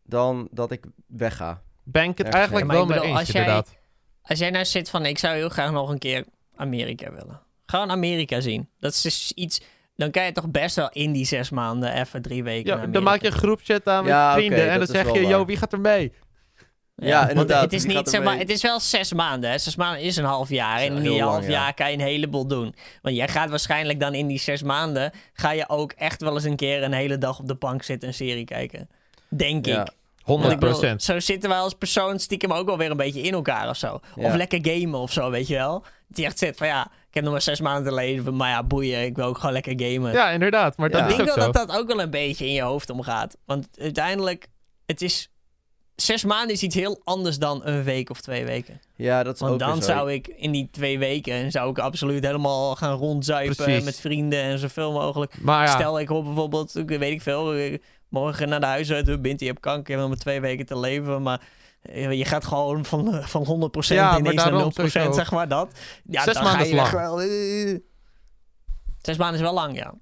Dan 0.04 0.48
dat 0.50 0.70
ik 0.70 0.84
wegga. 1.06 1.62
Ben 1.84 2.02
ik 2.02 2.08
het 2.18 2.26
Ergens 2.26 2.34
eigenlijk 2.36 2.70
wel 2.70 2.86
mee 2.86 3.00
eens, 3.00 3.18
als 3.18 3.28
jij- 3.30 3.40
inderdaad. 3.40 3.76
Als 4.22 4.38
jij 4.38 4.50
nou 4.50 4.64
zit 4.64 4.90
van, 4.90 5.06
ik 5.06 5.18
zou 5.18 5.34
heel 5.34 5.48
graag 5.48 5.70
nog 5.72 5.88
een 5.90 5.98
keer 5.98 6.24
Amerika 6.56 7.12
willen. 7.12 7.40
Gewoon 7.66 7.90
Amerika 7.90 8.40
zien. 8.40 8.68
Dat 8.80 8.92
is 8.92 9.00
dus 9.00 9.32
iets... 9.32 9.60
Dan 9.96 10.10
kan 10.10 10.24
je 10.24 10.32
toch 10.32 10.50
best 10.50 10.76
wel 10.76 10.88
in 10.92 11.12
die 11.12 11.24
zes 11.24 11.50
maanden 11.50 11.92
even 12.00 12.22
drie 12.22 12.42
weken 12.42 12.76
naar 12.76 12.86
Ja, 12.86 12.92
dan 12.92 13.02
maak 13.02 13.20
je 13.20 13.26
een 13.26 13.32
groepchat 13.32 13.86
aan 13.86 14.02
met 14.04 14.12
Ja, 14.12 14.32
vrienden. 14.32 14.70
en 14.70 14.78
dan 14.78 14.86
zeg 14.86 15.04
je, 15.12 15.20
waar. 15.20 15.30
yo, 15.30 15.44
wie 15.44 15.56
gaat 15.56 15.72
er 15.72 15.80
mee? 15.80 16.12
Ja, 17.00 17.28
inderdaad, 17.28 17.62
Het 17.62 17.72
is, 17.72 17.84
niet, 17.84 18.08
zeg 18.08 18.22
maar, 18.22 18.38
het 18.38 18.50
is 18.50 18.62
wel 18.62 18.80
zes 18.80 19.12
maanden. 19.12 19.50
Hè. 19.50 19.58
Zes 19.58 19.76
maanden 19.76 20.02
is 20.02 20.16
een 20.16 20.24
half 20.24 20.48
jaar. 20.48 20.78
En 20.80 20.96
in 20.96 21.02
die 21.02 21.10
lang, 21.10 21.22
half 21.22 21.44
ja. 21.44 21.50
jaar 21.50 21.74
kan 21.74 21.86
je 21.90 21.92
een 21.96 22.04
heleboel 22.04 22.46
doen. 22.46 22.74
Want 23.02 23.16
jij 23.16 23.28
gaat 23.28 23.50
waarschijnlijk 23.50 24.00
dan 24.00 24.14
in 24.14 24.26
die 24.26 24.38
zes 24.38 24.62
maanden... 24.62 25.12
ga 25.32 25.50
je 25.52 25.68
ook 25.68 25.92
echt 25.92 26.20
wel 26.22 26.34
eens 26.34 26.44
een 26.44 26.56
keer 26.56 26.82
een 26.82 26.92
hele 26.92 27.18
dag 27.18 27.38
op 27.38 27.46
de 27.46 27.54
bank 27.54 27.82
zitten... 27.82 28.08
een 28.08 28.14
serie 28.14 28.44
kijken. 28.44 28.88
Denk 29.28 29.66
Ja. 29.66 29.80
ik. 29.82 29.90
100 30.22 30.48
Want 30.60 30.62
ik 30.64 30.80
bedoel, 30.80 30.98
zo 31.00 31.20
zitten 31.20 31.50
wij 31.50 31.58
als 31.58 31.74
persoon 31.74 32.18
stiekem 32.18 32.52
ook 32.52 32.66
wel 32.66 32.78
weer 32.78 32.90
een 32.90 32.96
beetje 32.96 33.20
in 33.22 33.32
elkaar 33.32 33.68
of 33.68 33.76
zo. 33.76 34.00
Ja. 34.16 34.26
Of 34.26 34.34
lekker 34.34 34.58
gamen 34.62 35.00
of 35.00 35.12
zo, 35.12 35.30
weet 35.30 35.46
je 35.46 35.54
wel. 35.54 35.84
Die 36.08 36.24
echt 36.24 36.38
zit 36.38 36.56
van 36.56 36.66
ja, 36.66 36.84
ik 37.08 37.14
heb 37.14 37.22
nog 37.22 37.32
maar 37.32 37.42
zes 37.42 37.60
maanden 37.60 37.84
te 37.88 37.94
leven, 37.94 38.36
maar 38.36 38.48
ja, 38.50 38.62
boeien, 38.62 39.02
ik 39.04 39.16
wil 39.16 39.24
ook 39.24 39.38
gewoon 39.38 39.52
lekker 39.52 39.72
gamen. 39.76 40.12
Ja, 40.12 40.30
inderdaad. 40.30 40.76
Maar 40.76 40.90
dat 40.90 41.00
Ja. 41.00 41.06
ik 41.06 41.16
denk 41.16 41.28
ook 41.28 41.34
wel 41.36 41.52
dat 41.52 41.68
dat 41.68 41.76
ook 41.78 41.86
wel 41.86 42.00
een 42.00 42.10
beetje 42.10 42.46
in 42.46 42.52
je 42.52 42.62
hoofd 42.62 42.90
omgaat. 42.90 43.36
Want 43.44 43.68
uiteindelijk, 43.80 44.46
het 44.86 45.02
is... 45.02 45.30
Zes 46.02 46.24
maanden 46.24 46.54
is 46.54 46.62
iets 46.62 46.74
heel 46.74 47.00
anders 47.04 47.38
dan 47.38 47.60
een 47.64 47.82
week 47.82 48.10
of 48.10 48.20
twee 48.20 48.44
weken. 48.44 48.80
Ja, 48.96 49.22
dat 49.22 49.34
is 49.34 49.40
Want 49.40 49.52
ook 49.52 49.58
dan 49.58 49.82
zou 49.82 50.12
ik 50.12 50.28
in 50.28 50.52
die 50.52 50.68
twee 50.72 50.98
weken... 50.98 51.50
zou 51.50 51.70
ik 51.70 51.78
absoluut 51.78 52.24
helemaal 52.24 52.76
gaan 52.76 52.96
rondzuipen 52.96 53.56
Precies. 53.56 53.84
met 53.84 54.00
vrienden 54.00 54.42
en 54.42 54.58
zoveel 54.58 54.92
mogelijk. 54.92 55.40
Maar 55.40 55.66
ja, 55.66 55.74
Stel, 55.74 56.00
ik 56.00 56.08
hoor 56.08 56.24
bijvoorbeeld, 56.24 56.72
weet 56.72 57.02
ik 57.02 57.22
veel, 57.22 57.54
eh, 57.54 57.78
morgen 58.08 58.48
naar 58.48 58.60
de 58.60 58.66
huisarts, 58.66 59.20
Bint, 59.20 59.40
je 59.40 59.46
hebt 59.46 59.60
kanker, 59.60 59.96
nog 59.96 60.08
maar 60.08 60.16
twee 60.16 60.40
weken 60.40 60.66
te 60.66 60.78
leven, 60.78 61.22
maar 61.22 61.40
eh, 61.82 62.12
je 62.12 62.24
gaat 62.24 62.44
gewoon 62.44 62.84
van, 62.84 63.14
eh, 63.14 63.26
van 63.26 63.44
100% 63.44 63.98
Ja, 63.98 64.18
ineens 64.18 64.34
naar 64.34 64.52
0%, 64.52 64.52
daarom 64.52 64.72
sowieso. 64.72 65.12
zeg 65.12 65.30
maar 65.30 65.48
dat. 65.48 65.68
Ja, 66.04 66.22
Zes 66.22 66.34
dan 66.34 66.42
maanden 66.42 66.66
ga 66.66 66.68
je 66.68 66.74
lang. 66.74 66.90
wel... 66.90 67.18
Zes 69.02 69.16
maanden 69.16 69.36
is 69.36 69.44
wel 69.44 69.54
lang, 69.54 69.76
ja. 69.76 69.94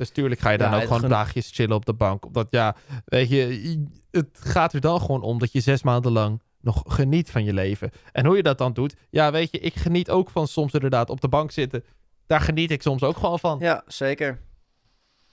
Dus 0.00 0.10
tuurlijk 0.10 0.40
ga 0.40 0.50
je 0.50 0.58
dan 0.58 0.70
Ja, 0.70 0.76
ook 0.76 0.82
gewoon 0.82 1.00
geno- 1.00 1.14
dagjes 1.14 1.50
chillen 1.50 1.76
op 1.76 1.84
de 1.86 1.94
bank. 1.94 2.26
Omdat 2.26 2.46
ja, 2.50 2.76
weet 3.04 3.28
je, 3.28 3.84
het 4.10 4.38
gaat 4.40 4.72
er 4.72 4.80
dan 4.80 5.00
gewoon 5.00 5.22
om 5.22 5.38
dat 5.38 5.52
je 5.52 5.60
zes 5.60 5.82
maanden 5.82 6.12
lang 6.12 6.42
nog 6.60 6.82
geniet 6.86 7.30
van 7.30 7.44
je 7.44 7.52
leven. 7.52 7.90
En 8.12 8.26
hoe 8.26 8.36
je 8.36 8.42
dat 8.42 8.58
dan 8.58 8.72
doet, 8.72 8.94
ja, 9.10 9.32
weet 9.32 9.50
je, 9.50 9.58
ik 9.58 9.74
geniet 9.74 10.10
ook 10.10 10.30
van 10.30 10.48
soms 10.48 10.72
inderdaad 10.72 11.10
op 11.10 11.20
de 11.20 11.28
bank 11.28 11.50
zitten. 11.50 11.84
Daar 12.26 12.40
geniet 12.40 12.70
ik 12.70 12.82
soms 12.82 13.02
ook 13.02 13.16
gewoon 13.16 13.38
van. 13.38 13.58
Ja, 13.58 13.82
zeker. 13.86 14.40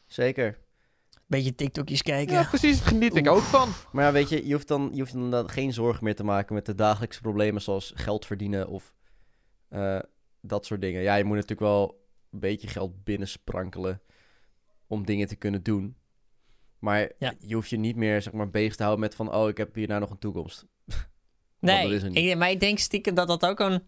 Zeker. 0.06 0.58
Beetje 1.25 1.56
TikTokjes 1.56 2.01
kijken. 2.01 2.34
Ja, 2.36 2.43
precies, 2.43 2.82
geniet 2.82 3.15
ik 3.15 3.27
ook 3.30 3.41
van. 3.41 3.69
Maar 3.91 4.03
ja, 4.06 4.12
weet 4.12 4.30
je, 4.30 4.47
je 4.47 4.53
hoeft 4.53 4.67
dan, 4.67 4.89
je 4.93 4.99
hoeft 4.99 5.13
dan 5.32 5.49
geen 5.49 5.73
zorgen 5.73 6.03
meer 6.03 6.15
te 6.15 6.23
maken 6.23 6.56
met 6.56 6.65
de 6.65 6.75
dagelijkse 6.75 7.21
problemen 7.21 7.62
zoals 7.62 7.91
geld 7.95 8.25
verdienen 8.25 8.67
of 8.67 8.93
eh, 9.69 9.99
dat 10.41 10.65
soort 10.65 10.82
dingen. 10.82 11.01
Ja, 11.01 11.15
je 11.15 11.23
moet 11.23 11.34
natuurlijk 11.36 11.62
wel 11.62 12.06
een 12.32 12.39
beetje 12.39 12.67
geld 12.67 13.03
binnensprankelen 13.03 14.01
om 14.88 15.06
dingen 15.06 15.28
te 15.28 15.36
kunnen 15.36 15.63
doen. 15.63 15.95
Maar 16.80 17.12
Ja. 17.19 17.34
je 17.39 17.54
hoeft 17.56 17.69
je 17.69 17.78
niet 17.78 17.95
meer 17.95 18.21
zeg 18.21 18.34
maar, 18.34 18.50
bezig 18.50 18.76
te 18.76 18.84
houden 18.84 19.04
met 19.04 19.15
van, 19.15 19.34
oh, 19.34 19.47
ik 19.50 19.58
heb 19.58 19.76
hierna 19.76 20.00
nog 20.00 20.10
een 20.10 20.19
toekomst. 20.19 20.65
nee, 21.60 21.84
dat 21.84 21.91
is 21.91 22.04
ik- 22.04 22.38
maar 22.38 22.50
ik 22.50 22.60
denk 22.60 22.80
stiekem 22.80 23.15
dat 23.15 23.28
dat 23.28 23.45
ook 23.45 23.60
een... 23.60 23.84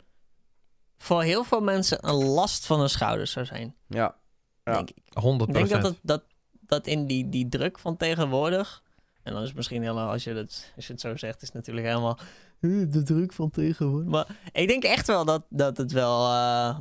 voor 0.98 1.24
heel 1.24 1.44
veel 1.44 1.62
mensen 1.62 2.08
een 2.08 2.24
last 2.24 2.66
van 2.66 2.80
hun 2.80 2.90
schouders 2.90 3.32
zou 3.32 3.46
zijn, 3.46 3.76
Ja, 3.88 4.16
Ja. 4.64 4.74
denk 4.74 4.90
ik. 4.90 4.98
100 5.14 5.50
Ik 5.50 5.56
denk 5.56 5.70
dat, 5.70 5.82
dat, 5.82 5.96
dat, 6.02 6.24
dat 6.60 6.88
in 6.88 7.06
die, 7.06 7.30
die 7.30 7.50
druk 7.50 7.80
van 7.80 7.98
tegenwoordig 7.98 8.84
En 9.24 9.34
dan 9.34 9.42
is 9.42 9.48
het 9.48 9.58
misschien 9.58 9.82
heel, 9.82 10.00
als 10.00 10.24
je, 10.24 10.34
het, 10.34 10.74
als 10.76 10.88
je 10.88 10.92
het 10.94 11.02
zo 11.02 11.16
zegt, 11.16 11.36
is 11.42 11.48
het 11.48 11.56
natuurlijk 11.58 11.88
helemaal 11.88 12.18
"Eh, 12.60 12.70
de 12.92 13.04
druk 13.04 13.34
van 13.34 13.50
tegenwoordig. 13.50 14.10
Maar 14.10 14.40
ik 14.52 14.68
denk 14.68 14.84
echt 14.84 15.08
wel 15.08 15.26
dat, 15.26 15.46
dat 15.50 15.78
het 15.78 15.92
wel 15.92 16.26
eh, 16.28 16.78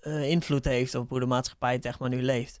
eh, 0.00 0.30
invloed 0.30 0.64
heeft 0.64 0.94
op 0.94 1.08
hoe 1.08 1.20
de 1.20 1.26
maatschappij 1.26 1.78
zeg 1.80 1.98
maar 1.98 2.08
nu 2.08 2.22
leeft. 2.22 2.58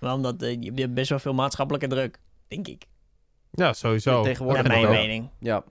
Maar 0.00 0.12
omdat 0.12 0.42
eh, 0.42 0.56
je 0.60 0.72
hebt 0.74 0.94
best 0.94 1.08
wel 1.08 1.18
veel 1.18 1.34
maatschappelijke 1.34 1.86
druk, 1.88 2.20
denk 2.48 2.68
ik. 2.68 2.86
Ja, 3.50 3.72
sowieso. 3.72 4.22
Tegenwoordig 4.22 4.62
Naar 4.62 4.80
mijn 4.80 4.92
mening. 4.92 5.28
Ja, 5.40 5.64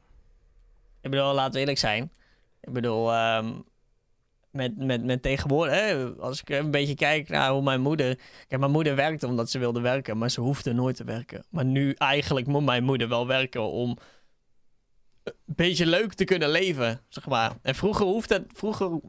Ik 1.02 1.12
bedoel, 1.12 1.34
laten 1.34 1.54
we 1.54 1.60
eerlijk 1.60 1.78
zijn. 1.78 2.12
Ik 2.62 2.74
bedoel, 2.74 3.14
ehm, 3.14 3.54
met, 4.52 4.78
met, 4.78 5.04
met 5.04 5.22
tegenwoordig, 5.22 5.74
hè, 5.76 6.06
als 6.06 6.42
ik 6.42 6.50
een 6.50 6.72
beetje 6.72 6.96
kijk 6.96 7.30
naar 7.30 7.52
hoe 7.52 7.62
mijn 7.62 7.82
moeder. 7.82 8.20
Kijk, 8.48 8.60
mijn 8.60 8.72
moeder 8.72 8.96
werkte 8.96 9.28
omdat 9.28 9.50
ze 9.50 9.60
wilde 9.60 9.82
werken, 9.82 10.18
maar 10.18 10.30
ze 10.30 10.42
hoefde 10.42 10.74
nooit 10.74 10.96
te 10.96 11.04
werken. 11.04 11.46
Maar 11.50 11.66
nu 11.66 11.92
eigenlijk 11.92 12.48
moet 12.48 12.66
mijn 12.66 12.84
moeder 12.84 13.10
wel 13.10 13.28
werken 13.28 13.62
om 13.62 13.98
een 15.24 15.34
beetje 15.46 15.86
leuk 15.86 16.14
te 16.14 16.24
kunnen 16.24 16.50
leven, 16.50 17.02
zeg 17.10 17.28
maar. 17.28 17.52
En 17.62 17.76
vroeger 17.76 18.06
hoefde, 18.06 18.46
vroeger 18.54 19.00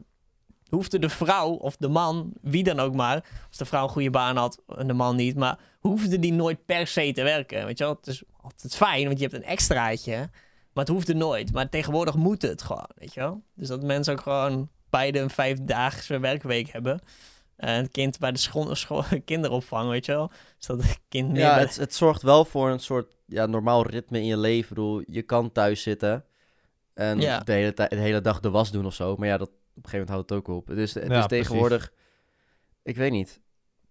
hoefde 0.68 0.98
de 0.98 1.08
vrouw 1.08 1.50
of 1.50 1.76
de 1.76 1.88
man, 1.88 2.32
wie 2.40 2.64
dan 2.64 2.80
ook 2.80 2.94
maar, 2.94 3.24
als 3.48 3.56
de 3.56 3.64
vrouw 3.64 3.82
een 3.82 3.88
goede 3.88 4.10
baan 4.10 4.36
had 4.36 4.62
en 4.76 4.86
de 4.86 4.92
man 4.92 5.16
niet, 5.16 5.36
maar 5.36 5.58
hoefde 5.80 6.18
die 6.18 6.32
nooit 6.32 6.64
per 6.64 6.86
se 6.86 7.12
te 7.12 7.22
werken. 7.22 7.66
Weet 7.66 7.78
je 7.78 7.84
wel, 7.84 7.94
het 7.94 8.06
is 8.06 8.22
altijd 8.42 8.74
fijn, 8.74 9.04
want 9.06 9.18
je 9.18 9.26
hebt 9.26 9.36
een 9.36 9.48
extraatje. 9.50 10.16
Maar 10.72 10.84
het 10.86 10.88
hoefde 10.88 11.14
nooit. 11.14 11.52
Maar 11.52 11.68
tegenwoordig 11.68 12.14
moet 12.14 12.42
het 12.42 12.62
gewoon, 12.62 12.88
weet 12.94 13.14
je 13.14 13.20
wel. 13.20 13.42
Dus 13.54 13.68
dat 13.68 13.82
mensen 13.82 14.12
ook 14.12 14.20
gewoon 14.20 14.68
beide 14.90 15.18
een 15.18 15.30
vijfdaagse 15.30 16.18
werkweek 16.18 16.68
hebben. 16.72 17.00
En 17.56 17.74
het 17.74 17.90
kind 17.90 18.18
bij 18.18 18.32
de 18.32 18.38
school, 18.38 18.74
school, 18.74 19.04
kinderopvang, 19.24 19.90
weet 19.90 20.06
je 20.06 20.12
wel. 20.12 20.30
Dus 20.56 20.66
dat 20.66 20.82
het 20.82 21.00
kind 21.08 21.30
meer 21.32 21.40
ja 21.40 21.58
het, 21.58 21.76
het 21.76 21.94
zorgt 21.94 22.22
wel 22.22 22.44
voor 22.44 22.70
een 22.70 22.80
soort 22.80 23.16
ja, 23.26 23.46
normaal 23.46 23.86
ritme 23.86 24.18
in 24.18 24.26
je 24.26 24.36
leven. 24.36 24.62
Ik 24.62 24.68
bedoel, 24.68 25.02
je 25.06 25.22
kan 25.22 25.52
thuis 25.52 25.82
zitten 25.82 26.24
en 26.94 27.20
Ja. 27.20 27.38
de, 27.40 27.52
hele 27.52 27.72
de 27.74 27.86
hele 27.96 28.20
dag 28.20 28.40
de 28.40 28.50
was 28.50 28.70
doen 28.70 28.86
of 28.86 28.94
zo. 28.94 29.16
Maar 29.16 29.28
ja, 29.28 29.36
dat, 29.36 29.50
op 29.78 29.84
een 29.84 29.90
gegeven 29.90 30.12
moment 30.14 30.28
houdt 30.28 30.30
het 30.30 30.38
ook 30.38 30.68
op. 30.68 30.76
Dus 30.76 30.94
het 30.94 31.08
Ja, 31.08 31.18
is 31.18 31.26
tegenwoordig, 31.26 31.92
ik 32.82 32.96
weet 32.96 33.10
niet, 33.10 33.40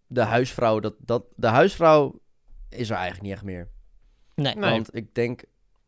de 0.07 0.21
huisvrouw, 0.21 0.79
dat, 0.79 0.93
dat, 0.99 1.23
de 1.35 1.47
huisvrouw 1.47 2.19
is 2.69 2.89
er 2.89 2.95
eigenlijk 2.95 3.23
niet 3.23 3.33
echt 3.33 3.43
meer. 3.43 3.67
Nee. 4.35 4.55
Nee. 4.55 4.71
Want 4.71 4.95
ik 4.95 5.15
denk, 5.15 5.43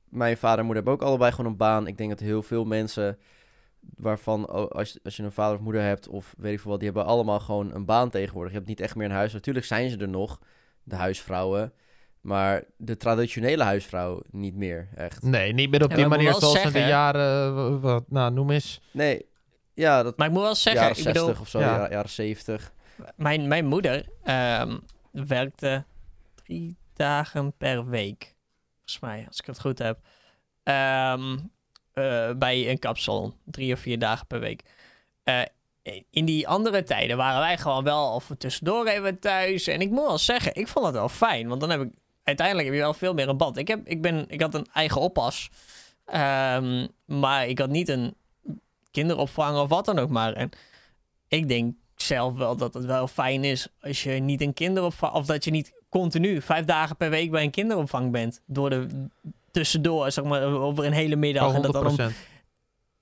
mijn 0.09 0.37
vader 0.37 0.59
en 0.59 0.65
moeder 0.65 0.83
hebben 0.83 1.01
ook 1.01 1.07
allebei 1.09 1.31
gewoon 1.31 1.51
een 1.51 1.57
baan. 1.57 1.87
Ik 1.87 1.97
denk 1.97 2.09
dat 2.09 2.19
heel 2.19 2.43
veel 2.43 2.65
mensen 2.65 3.17
waarvan, 3.95 4.49
als, 4.71 4.99
als 5.03 5.15
je 5.15 5.23
een 5.23 5.31
vader 5.31 5.57
of 5.57 5.63
moeder 5.63 5.81
hebt 5.81 6.07
of 6.07 6.33
weet 6.37 6.53
ik 6.53 6.59
veel 6.59 6.71
wat, 6.71 6.79
die 6.79 6.89
hebben 6.89 7.07
allemaal 7.07 7.39
gewoon 7.39 7.73
een 7.73 7.85
baan 7.85 8.09
tegenwoordig. 8.09 8.51
Je 8.51 8.57
hebt 8.57 8.69
niet 8.69 8.79
echt 8.79 8.95
meer 8.95 9.05
een 9.09 9.15
huis. 9.15 9.33
Natuurlijk 9.33 9.65
zijn 9.65 9.89
ze 9.89 9.97
er 9.97 10.09
nog, 10.09 10.39
de 10.83 10.95
huisvrouwen. 10.95 11.73
Maar 12.21 12.63
de 12.77 12.97
traditionele 12.97 13.63
huisvrouw 13.63 14.21
niet 14.31 14.55
meer, 14.55 14.89
echt. 14.95 15.23
Nee, 15.23 15.53
niet 15.53 15.69
meer 15.69 15.83
op 15.83 15.95
die 15.95 16.07
manier 16.07 16.33
zoals 16.33 16.63
in 16.63 16.71
de 16.71 16.79
jaren... 16.79 17.55
eh, 17.57 17.81
Wat, 17.81 18.09
nou, 18.09 18.33
noem 18.33 18.49
eens. 18.51 18.81
Nee, 18.91 19.25
ja, 19.79 20.03
dat 20.03 20.17
Maar 20.17 20.27
ik 20.27 20.33
moet 20.33 20.41
wel 20.41 20.55
zeggen, 20.55 20.81
jaren 20.81 20.97
ik 20.97 21.03
60 21.03 21.25
bedoel, 21.25 21.41
of 21.41 21.49
zo, 21.49 21.59
Ja. 21.59 21.65
jaren, 21.65 21.91
jaren 21.91 22.09
70. 22.09 22.71
mijn, 23.15 23.47
mijn 23.47 23.65
moeder 23.65 24.05
ehm, 24.23 24.77
werkte 25.11 25.83
drie 26.35 26.77
dagen 26.93 27.53
per 27.57 27.89
week. 27.89 28.35
Volgens 28.75 28.99
mij, 28.99 29.25
als 29.27 29.39
ik 29.39 29.45
het 29.45 29.59
goed 29.59 29.79
heb. 29.79 29.99
Ehm, 30.63 31.37
eh, 31.93 32.31
bij 32.35 32.69
een 32.69 32.79
kapsalon. 32.79 33.33
Drie 33.45 33.73
of 33.73 33.79
vier 33.79 33.99
dagen 33.99 34.27
per 34.27 34.39
week. 34.39 34.63
Eh, 35.23 35.41
in 36.09 36.25
die 36.25 36.47
andere 36.47 36.83
tijden 36.83 37.17
waren 37.17 37.39
wij 37.39 37.57
gewoon 37.57 37.83
wel 37.83 38.13
of 38.13 38.31
tussendoor 38.37 38.87
even 38.87 39.19
thuis. 39.19 39.67
En 39.67 39.81
ik 39.81 39.89
moet 39.89 40.05
wel 40.07 40.17
zeggen, 40.17 40.55
ik 40.55 40.67
vond 40.67 40.85
het 40.85 40.95
wel 40.95 41.09
fijn. 41.09 41.47
Want 41.47 41.61
dan 41.61 41.69
heb 41.69 41.81
ik 41.81 41.89
uiteindelijk 42.23 42.67
heb 42.67 42.75
je 42.75 42.81
wel 42.83 42.93
veel 42.93 43.13
meer 43.13 43.29
een 43.29 43.37
band. 43.37 43.57
Ik, 43.57 43.67
heb, 43.67 43.87
ik, 43.87 44.01
ben, 44.01 44.25
ik 44.27 44.41
had 44.41 44.53
een 44.53 44.67
eigen 44.73 45.01
oppas. 45.01 45.49
Ehm, 46.05 46.87
maar 47.05 47.47
ik 47.47 47.59
had 47.59 47.69
niet 47.69 47.89
een 47.89 48.15
kinderopvang 48.91 49.57
of 49.57 49.69
wat 49.69 49.85
dan 49.85 49.99
ook 49.99 50.09
maar. 50.09 50.33
En 50.33 50.49
ik 51.27 51.47
denk 51.47 51.75
zelf 51.95 52.35
wel 52.35 52.55
dat 52.55 52.73
het 52.73 52.85
wel 52.85 53.07
fijn 53.07 53.43
is 53.43 53.67
als 53.81 54.03
je 54.03 54.11
niet 54.11 54.41
een 54.41 54.53
kinderopvang... 54.53 55.13
Of 55.13 55.25
dat 55.25 55.43
je 55.43 55.51
niet 55.51 55.73
continu 55.89 56.41
vijf 56.41 56.65
dagen 56.65 56.95
per 56.95 57.09
week 57.09 57.31
bij 57.31 57.43
een 57.43 57.51
kinderopvang 57.51 58.11
bent. 58.11 58.41
Door 58.45 58.69
de 58.69 59.07
tussendoor, 59.51 60.11
zeg 60.11 60.23
maar, 60.23 60.43
over 60.43 60.85
een 60.85 60.93
hele 60.93 61.15
middag. 61.15 61.47
Oh, 61.47 61.55
en 61.55 61.61
dat 61.61 61.73
dan 61.73 61.87
om 61.87 61.97
100%. 61.97 62.13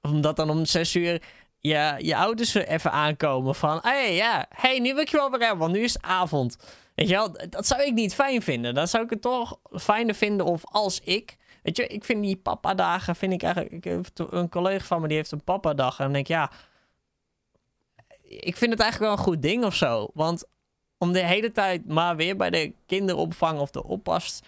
omdat 0.02 0.36
dan 0.36 0.50
om 0.50 0.66
zes 0.66 0.96
uur 0.96 1.22
je, 1.60 1.96
je 1.98 2.16
ouders 2.16 2.56
er 2.56 2.68
even 2.68 2.92
aankomen 2.92 3.56
van... 3.56 3.80
Hé, 3.82 3.90
hey, 3.90 4.16
ja, 4.16 4.46
hey, 4.50 4.80
nu 4.80 4.94
wil 4.94 5.02
ik 5.02 5.10
je 5.10 5.18
wel 5.18 5.32
weer 5.32 5.40
hebben, 5.40 5.58
want 5.58 5.74
nu 5.74 5.80
is 5.80 5.94
het 5.94 6.02
avond. 6.02 6.58
Weet 6.96 7.08
je 7.08 7.14
wel, 7.14 7.36
dat 7.50 7.68
zou 7.68 7.82
ik 7.84 7.94
niet 7.94 8.14
fijn 8.14 8.42
vinden. 8.42 8.74
Dan 8.74 8.88
zou 8.88 9.04
ik 9.04 9.10
het 9.10 9.22
toch 9.22 9.60
fijner 9.72 10.16
vinden 10.16 10.46
of 10.46 10.62
als 10.66 11.00
ik... 11.00 11.38
Weet 11.68 11.78
je, 11.78 11.88
ik 11.88 12.04
vind 12.04 12.24
die 12.24 12.36
papa-dagen, 12.38 13.16
vind 13.16 13.34
ik 13.34 13.44
eigenlijk... 13.44 13.86
Ik 13.86 14.02
een 14.30 14.50
collega 14.50 14.86
van 14.86 15.02
me, 15.02 15.08
die 15.08 15.18
heeft 15.18 15.32
een 15.32 15.44
papa-dag. 15.44 15.98
En 15.98 16.04
dan 16.04 16.14
denk 16.14 16.28
ik, 16.28 16.32
ja... 16.36 16.52
Ik 18.24 18.58
vind 18.58 18.72
het 18.72 18.80
eigenlijk 18.82 19.12
wel 19.12 19.12
een 19.12 19.32
goed 19.34 19.42
ding 19.42 19.66
of 19.66 19.76
zo. 19.76 20.08
Want 20.14 20.46
om 20.98 21.12
de 21.12 21.24
hele 21.26 21.52
tijd 21.52 21.88
maar 21.88 22.16
weer 22.16 22.36
bij 22.36 22.50
de 22.50 22.74
kinderopvang 22.86 23.60
of 23.60 23.72
de 23.72 23.84
oppas 23.84 24.42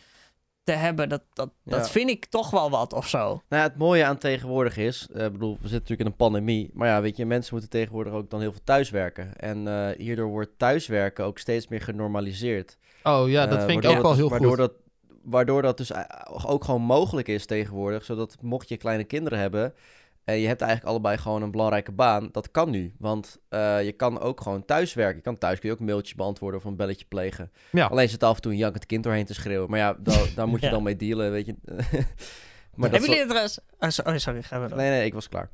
te 0.63 0.71
hebben... 0.71 1.09
Dat, 1.09 1.21
dat, 1.33 1.49
Ja. 1.63 1.71
dat 1.77 1.89
vind 1.89 2.09
ik 2.09 2.25
toch 2.25 2.49
wel 2.49 2.69
wat 2.69 2.93
of 2.93 3.07
zo. 3.07 3.19
Nou 3.27 3.41
ja, 3.49 3.61
het 3.61 3.77
mooie 3.77 4.05
aan 4.05 4.17
tegenwoordig 4.17 4.77
is, 4.77 5.07
eh, 5.13 5.25
ik 5.25 5.31
bedoel, 5.31 5.51
we 5.53 5.67
zitten 5.67 5.71
natuurlijk 5.79 5.99
in 6.01 6.05
een 6.05 6.15
pandemie, 6.15 6.69
maar 6.73 6.87
ja, 6.87 7.01
weet 7.01 7.17
je, 7.17 7.25
mensen 7.25 7.53
moeten 7.53 7.71
tegenwoordig 7.71 8.13
ook 8.13 8.29
dan 8.29 8.39
heel 8.41 8.51
veel 8.51 8.63
thuiswerken. 8.63 9.35
En 9.37 9.67
eh, 9.67 9.97
hierdoor 9.97 10.27
wordt 10.29 10.51
thuiswerken 10.57 11.25
ook 11.25 11.37
steeds 11.37 11.67
meer 11.67 11.81
genormaliseerd. 11.81 12.77
Oh 13.03 13.29
ja, 13.29 13.45
dat 13.45 13.59
Eh, 13.59 13.65
vind 13.65 13.77
ik 13.77 13.83
waardoor 13.83 13.97
ook 13.97 14.03
wel 14.03 14.15
heel 14.15 14.29
waardoor 14.29 14.49
goed. 14.49 14.57
Dat, 14.57 14.73
waardoor 15.29 15.61
dat 15.61 15.77
dus 15.77 15.91
eh, 15.91 16.01
ook 16.45 16.63
gewoon 16.63 16.81
mogelijk 16.81 17.27
is 17.27 17.45
tegenwoordig, 17.45 18.05
zodat 18.05 18.37
mocht 18.41 18.69
je 18.69 18.77
kleine 18.77 19.03
kinderen 19.03 19.39
hebben 19.39 19.73
en 20.23 20.35
je 20.39 20.47
hebt 20.47 20.61
eigenlijk 20.61 20.91
allebei 20.91 21.17
gewoon 21.17 21.41
een 21.41 21.51
belangrijke 21.51 21.91
baan, 21.91 22.29
dat 22.31 22.51
kan 22.51 22.69
nu. 22.69 22.93
Want 22.97 23.37
eh, 23.49 23.83
je 23.83 23.91
kan 23.91 24.19
ook 24.19 24.41
gewoon 24.41 24.65
thuiswerken. 24.65 25.15
Je 25.15 25.21
kan 25.21 25.37
thuis 25.37 25.59
kun 25.59 25.69
je 25.69 25.75
ook 25.75 25.81
mailtjes 25.81 26.15
beantwoorden 26.15 26.59
of 26.59 26.65
een 26.65 26.75
belletje 26.75 27.05
plegen. 27.05 27.51
Ja. 27.71 27.85
Alleen 27.85 28.09
zit 28.09 28.23
af 28.23 28.35
en 28.35 28.41
toe 28.41 28.51
een 28.51 28.57
jankend 28.57 28.85
kind 28.85 29.03
doorheen 29.03 29.25
te 29.25 29.33
schreeuwen. 29.33 29.69
Maar 29.69 29.79
ja, 29.79 29.95
daar, 29.99 30.27
daar 30.35 30.47
moet 30.47 30.59
je 30.59 30.65
Ja. 30.65 30.71
dan 30.71 30.83
mee 30.83 30.95
dealen, 30.95 31.31
weet 31.31 31.45
je. 31.45 31.55
maar 31.65 32.89
dat 32.89 32.91
Hebben 32.91 33.01
jullie 33.09 33.17
het 33.19 33.31
er 33.31 33.41
eens... 33.41 33.59
Oh, 33.79 33.89
so- 33.89 34.17
sorry, 34.17 34.41
gaan 34.43 34.67
we. 34.67 34.75
Nee, 34.75 34.89
nee, 34.89 35.05
ik 35.05 35.13
was 35.13 35.29
klaar. 35.29 35.49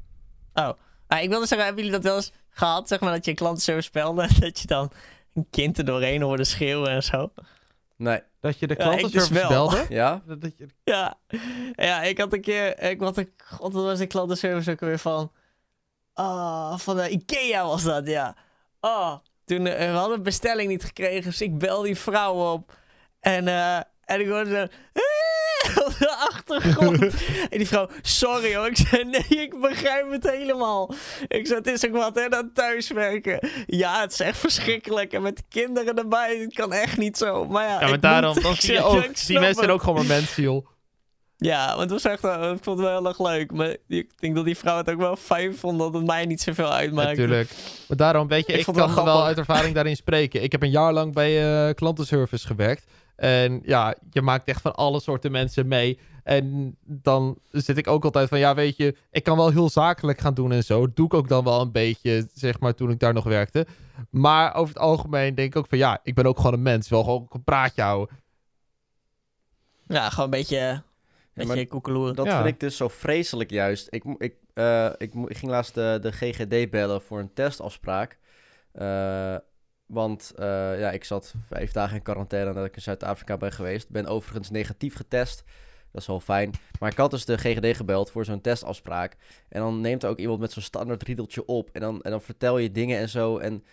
Oh, 0.53 0.69
Ah, 1.07 1.21
ik 1.23 1.29
wilde 1.29 1.45
zeggen, 1.45 1.67
hebben 1.67 1.85
jullie 1.85 1.99
dat 1.99 2.09
wel 2.09 2.15
eens 2.19 2.31
gehad? 2.49 2.87
Zeg 2.87 2.99
maar 2.99 3.11
dat 3.13 3.25
je 3.25 3.31
een 3.31 3.37
klantenservice 3.37 3.89
belde, 3.91 4.27
dat 4.39 4.59
je 4.59 4.67
dan 4.67 4.91
een 5.33 5.47
kind 5.49 5.77
er 5.77 5.85
doorheen 5.85 6.21
hoorde 6.21 6.43
schreeuwen 6.43 6.89
en 6.89 7.03
zo. 7.03 7.31
Nee. 7.95 8.21
Dat 8.39 8.59
je 8.59 8.67
de 8.67 8.75
Ja, 8.77 8.83
klantenservice 8.83 9.33
dus 9.33 9.41
wel. 9.41 9.49
belde. 9.49 9.85
Ja? 9.95 10.21
Dat 10.25 10.41
dat 10.41 10.57
je... 10.57 10.67
Ja, 10.83 11.17
ja 11.75 12.01
ik 12.01 12.17
had 12.17 12.33
een 12.33 12.41
keer, 12.41 12.81
ik 12.81 12.99
had 12.99 13.17
een, 13.17 13.33
god, 13.45 13.73
wat 13.73 13.83
was 13.83 13.97
die 13.97 14.07
klantenservice 14.07 14.71
ook 14.71 14.79
weer 14.79 14.99
van? 14.99 15.31
Ah, 16.13 16.77
van 16.77 16.95
de 16.95 17.09
Ikea 17.09 17.65
was 17.65 17.83
dat, 17.83 18.07
ja. 18.07 18.35
Oh, 18.79 19.15
toen 19.45 19.67
eh, 19.67 19.91
we 19.91 19.97
hadden 19.97 20.17
een 20.17 20.23
bestelling 20.23 20.69
niet 20.69 20.83
gekregen, 20.83 21.23
dus 21.23 21.41
ik 21.41 21.57
bel 21.57 21.81
die 21.81 21.97
vrouw 21.97 22.53
op. 22.53 22.77
En, 23.19 23.47
eh, 23.47 23.75
en 24.01 24.19
ik 24.19 24.27
hoorde 24.27 24.49
zo... 24.49 24.67
achtergrond. 26.31 27.01
en 27.51 27.57
die 27.57 27.67
vrouw, 27.67 27.87
sorry 28.01 28.55
hoor. 28.55 28.67
Ik 28.67 28.77
zei, 28.77 29.03
nee, 29.03 29.25
ik 29.43 29.59
begrijp 29.61 30.11
het 30.11 30.29
helemaal. 30.29 30.93
Ik 31.27 31.47
zei, 31.47 31.57
het 31.59 31.67
is 31.67 31.85
ook 31.85 31.91
wat, 31.95 32.15
hè, 32.15 32.27
dat 32.29 32.45
thuiswerken. 32.53 33.49
Ja, 33.67 34.01
het 34.01 34.11
is 34.11 34.19
echt 34.19 34.37
verschrikkelijk. 34.37 35.13
En 35.13 35.21
met 35.21 35.43
kinderen 35.49 35.95
erbij, 35.97 36.37
het 36.37 36.53
kan 36.53 36.73
echt 36.73 36.97
niet 36.97 37.17
zo. 37.17 37.45
Maar 37.45 37.67
ja, 37.67 37.79
Ja, 37.81 37.87
maar 37.87 37.99
daarom, 37.99 38.33
moet- 38.33 38.43
dan 38.43 38.51
ik 38.53 38.61
zie 38.61 38.73
je 38.73 38.83
ook, 38.83 39.25
die 39.25 39.39
mensen 39.39 39.55
zijn 39.55 39.69
ook 39.69 39.79
gewoon 39.81 39.95
maar 39.95 40.05
mensen, 40.05 40.43
joh. 40.43 40.65
Ja, 41.37 41.67
want 41.67 41.79
het 41.79 41.89
was 41.89 42.11
echt, 42.11 42.21
wel- 42.21 42.51
ik 42.53 42.63
vond 42.63 42.77
het 42.79 42.87
wel 42.87 42.97
heel 42.97 43.07
erg 43.07 43.19
leuk. 43.19 43.51
Maar 43.51 43.75
ik 43.87 44.19
denk 44.19 44.35
dat 44.35 44.45
die 44.45 44.57
vrouw 44.57 44.77
het 44.77 44.89
ook 44.89 44.97
wel 44.99 45.15
fijn 45.15 45.55
vond 45.55 45.79
dat 45.79 45.93
het 45.93 46.05
mij 46.05 46.25
niet 46.25 46.41
zoveel 46.41 46.71
uitmaakt. 46.71 47.07
Natuurlijk. 47.07 47.49
Maar 47.87 47.97
daarom, 47.97 48.27
weet 48.27 48.47
je, 48.47 48.53
Ik 48.53 48.65
kan 48.65 48.73
wel 48.75 49.05
wel 49.05 49.23
uit 49.23 49.37
ervaring 49.37 49.73
daarin 49.75 49.95
spreken. 49.95 50.43
Ik 50.43 50.51
heb 50.51 50.61
een 50.61 50.69
jaar 50.69 50.93
lang 50.93 51.13
bij 51.13 51.67
eh, 51.67 51.73
klantenservice 51.73 52.47
gewerkt. 52.47 52.83
En 53.15 53.61
ja, 53.65 53.95
je 54.09 54.21
maakt 54.21 54.47
echt 54.47 54.61
van 54.61 54.75
alle 54.75 54.99
soorten 55.01 55.31
mensen 55.31 55.67
mee. 55.67 55.99
En 56.25 56.75
dan 56.83 57.37
zit 57.51 57.77
ik 57.77 57.87
ook 57.87 58.03
altijd 58.03 58.29
van, 58.29 58.39
ja, 58.39 58.55
weet 58.55 58.77
je, 58.77 58.95
ik 59.11 59.23
kan 59.23 59.37
wel 59.37 59.51
heel 59.51 59.69
zakelijk 59.69 60.19
gaan 60.19 60.33
doen 60.33 60.51
en 60.51 60.63
zo. 60.63 60.93
Doe 60.93 61.05
ik 61.05 61.13
ook 61.13 61.27
dan 61.27 61.43
wel 61.43 61.61
een 61.61 61.71
beetje, 61.71 62.27
zeg 62.33 62.59
maar, 62.59 62.75
toen 62.75 62.89
ik 62.89 62.99
daar 62.99 63.13
nog 63.13 63.23
werkte. 63.23 63.67
Maar 64.09 64.55
over 64.55 64.73
het 64.73 64.83
algemeen 64.83 65.35
denk 65.35 65.47
ik 65.53 65.55
ook 65.55 65.67
van, 65.69 65.77
ja, 65.77 65.99
ik 66.03 66.15
ben 66.15 66.25
ook 66.25 66.37
gewoon 66.37 66.53
een 66.53 66.61
mens. 66.61 66.89
Wel 66.89 67.03
gewoon 67.03 67.27
een 67.29 67.43
praatje 67.43 67.81
houden. 67.81 68.15
Ja, 69.87 70.09
gewoon 70.09 70.25
een 70.25 70.31
beetje, 70.39 70.81
een 71.33 71.47
beetje 71.47 71.67
koekeloeren. 71.67 72.15
Dat 72.15 72.25
Ja. 72.25 72.35
vind 72.35 72.53
ik 72.53 72.59
dus 72.59 72.77
zo 72.77 72.87
vreselijk 72.87 73.49
juist. 73.49 73.87
Ik, 73.89 74.03
ik, 74.17 74.35
eh, 74.53 74.89
ik, 74.97 75.11
ging 75.27 75.51
laatst 75.51 75.73
de, 75.73 75.99
de 76.01 76.11
GGD 76.11 76.69
bellen 76.69 77.01
voor 77.01 77.19
een 77.19 77.33
testafspraak. 77.33 78.17
Eh, 78.71 79.35
want 79.85 80.31
eh, 80.35 80.79
ja, 80.79 80.91
ik 80.91 81.03
zat 81.03 81.33
vijf 81.47 81.71
dagen 81.71 81.95
in 81.95 82.03
quarantaine 82.03 82.47
nadat 82.49 82.65
ik 82.65 82.75
in 82.75 82.81
Zuid-Afrika 82.81 83.37
ben 83.37 83.51
geweest. 83.51 83.89
Ben 83.89 84.05
overigens 84.05 84.49
negatief 84.49 84.95
getest. 84.95 85.43
Dat 85.95 86.03
is 86.03 86.09
wel 86.09 86.19
fijn. 86.19 86.51
Maar 86.79 86.91
ik 86.91 86.97
had 86.97 87.11
dus 87.11 87.25
de 87.25 87.37
GGD 87.37 87.75
gebeld 87.75 88.11
voor 88.11 88.25
zo'n 88.25 88.41
testafspraak. 88.41 89.15
En 89.49 89.61
dan 89.61 89.81
neemt 89.81 90.03
er 90.03 90.09
ook 90.09 90.19
iemand 90.19 90.39
met 90.39 90.51
zo'n 90.51 90.61
standaard 90.61 91.03
riedeltje 91.03 91.45
op. 91.45 91.69
En 91.73 91.81
dan, 91.81 92.01
en 92.01 92.11
dan 92.11 92.21
vertel 92.21 92.57
je 92.57 92.71
dingen 92.71 92.99
en 92.99 93.09
zo. 93.09 93.37
En, 93.37 93.63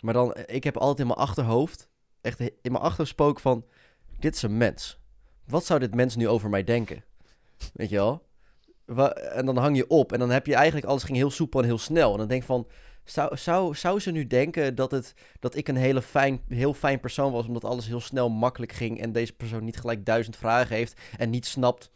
maar 0.00 0.14
dan, 0.14 0.36
ik 0.46 0.64
heb 0.64 0.76
altijd 0.76 0.98
in 0.98 1.06
mijn 1.06 1.18
achterhoofd, 1.18 1.88
echt 2.20 2.40
in 2.40 2.52
mijn 2.62 2.84
achterhoofd 2.84 3.10
spook 3.10 3.40
van... 3.40 3.64
Dit 4.18 4.34
is 4.34 4.42
een 4.42 4.56
mens. 4.56 4.98
wat 5.46 5.64
zou 5.64 5.80
dit 5.80 5.94
mens 5.94 6.16
nu 6.16 6.28
over 6.28 6.50
mij 6.50 6.64
denken? 6.64 7.04
Weet 7.72 7.88
je 7.88 7.96
wel? 7.96 8.22
En 9.32 9.46
dan 9.46 9.56
hang 9.56 9.76
je 9.76 9.88
op 9.88 10.12
en 10.12 10.18
dan 10.18 10.30
heb 10.30 10.46
je 10.46 10.54
eigenlijk, 10.54 10.86
alles 10.86 11.02
ging 11.02 11.16
heel 11.16 11.30
soepel 11.30 11.60
en 11.60 11.66
heel 11.66 11.78
snel. 11.78 12.12
En 12.12 12.18
dan 12.18 12.28
denk 12.28 12.40
ik 12.40 12.46
van, 12.46 12.66
zou, 13.04 13.36
zou, 13.36 13.74
zou 13.74 14.00
ze 14.00 14.10
nu 14.10 14.26
denken 14.26 14.74
dat, 14.74 14.90
het, 14.90 15.14
dat 15.40 15.56
ik 15.56 15.68
een 15.68 15.76
hele 15.76 16.02
fijn, 16.02 16.40
heel 16.48 16.74
fijn 16.74 17.00
persoon 17.00 17.32
was, 17.32 17.46
omdat 17.46 17.64
alles 17.64 17.86
heel 17.86 18.00
snel 18.00 18.28
makkelijk 18.28 18.72
ging 18.72 19.00
en 19.00 19.12
deze 19.12 19.32
persoon 19.32 19.64
niet 19.64 19.80
gelijk 19.80 20.06
duizend 20.06 20.36
vragen 20.36 20.76
heeft 20.76 21.00
en 21.16 21.30
niet 21.30 21.46
snapt 21.46 21.90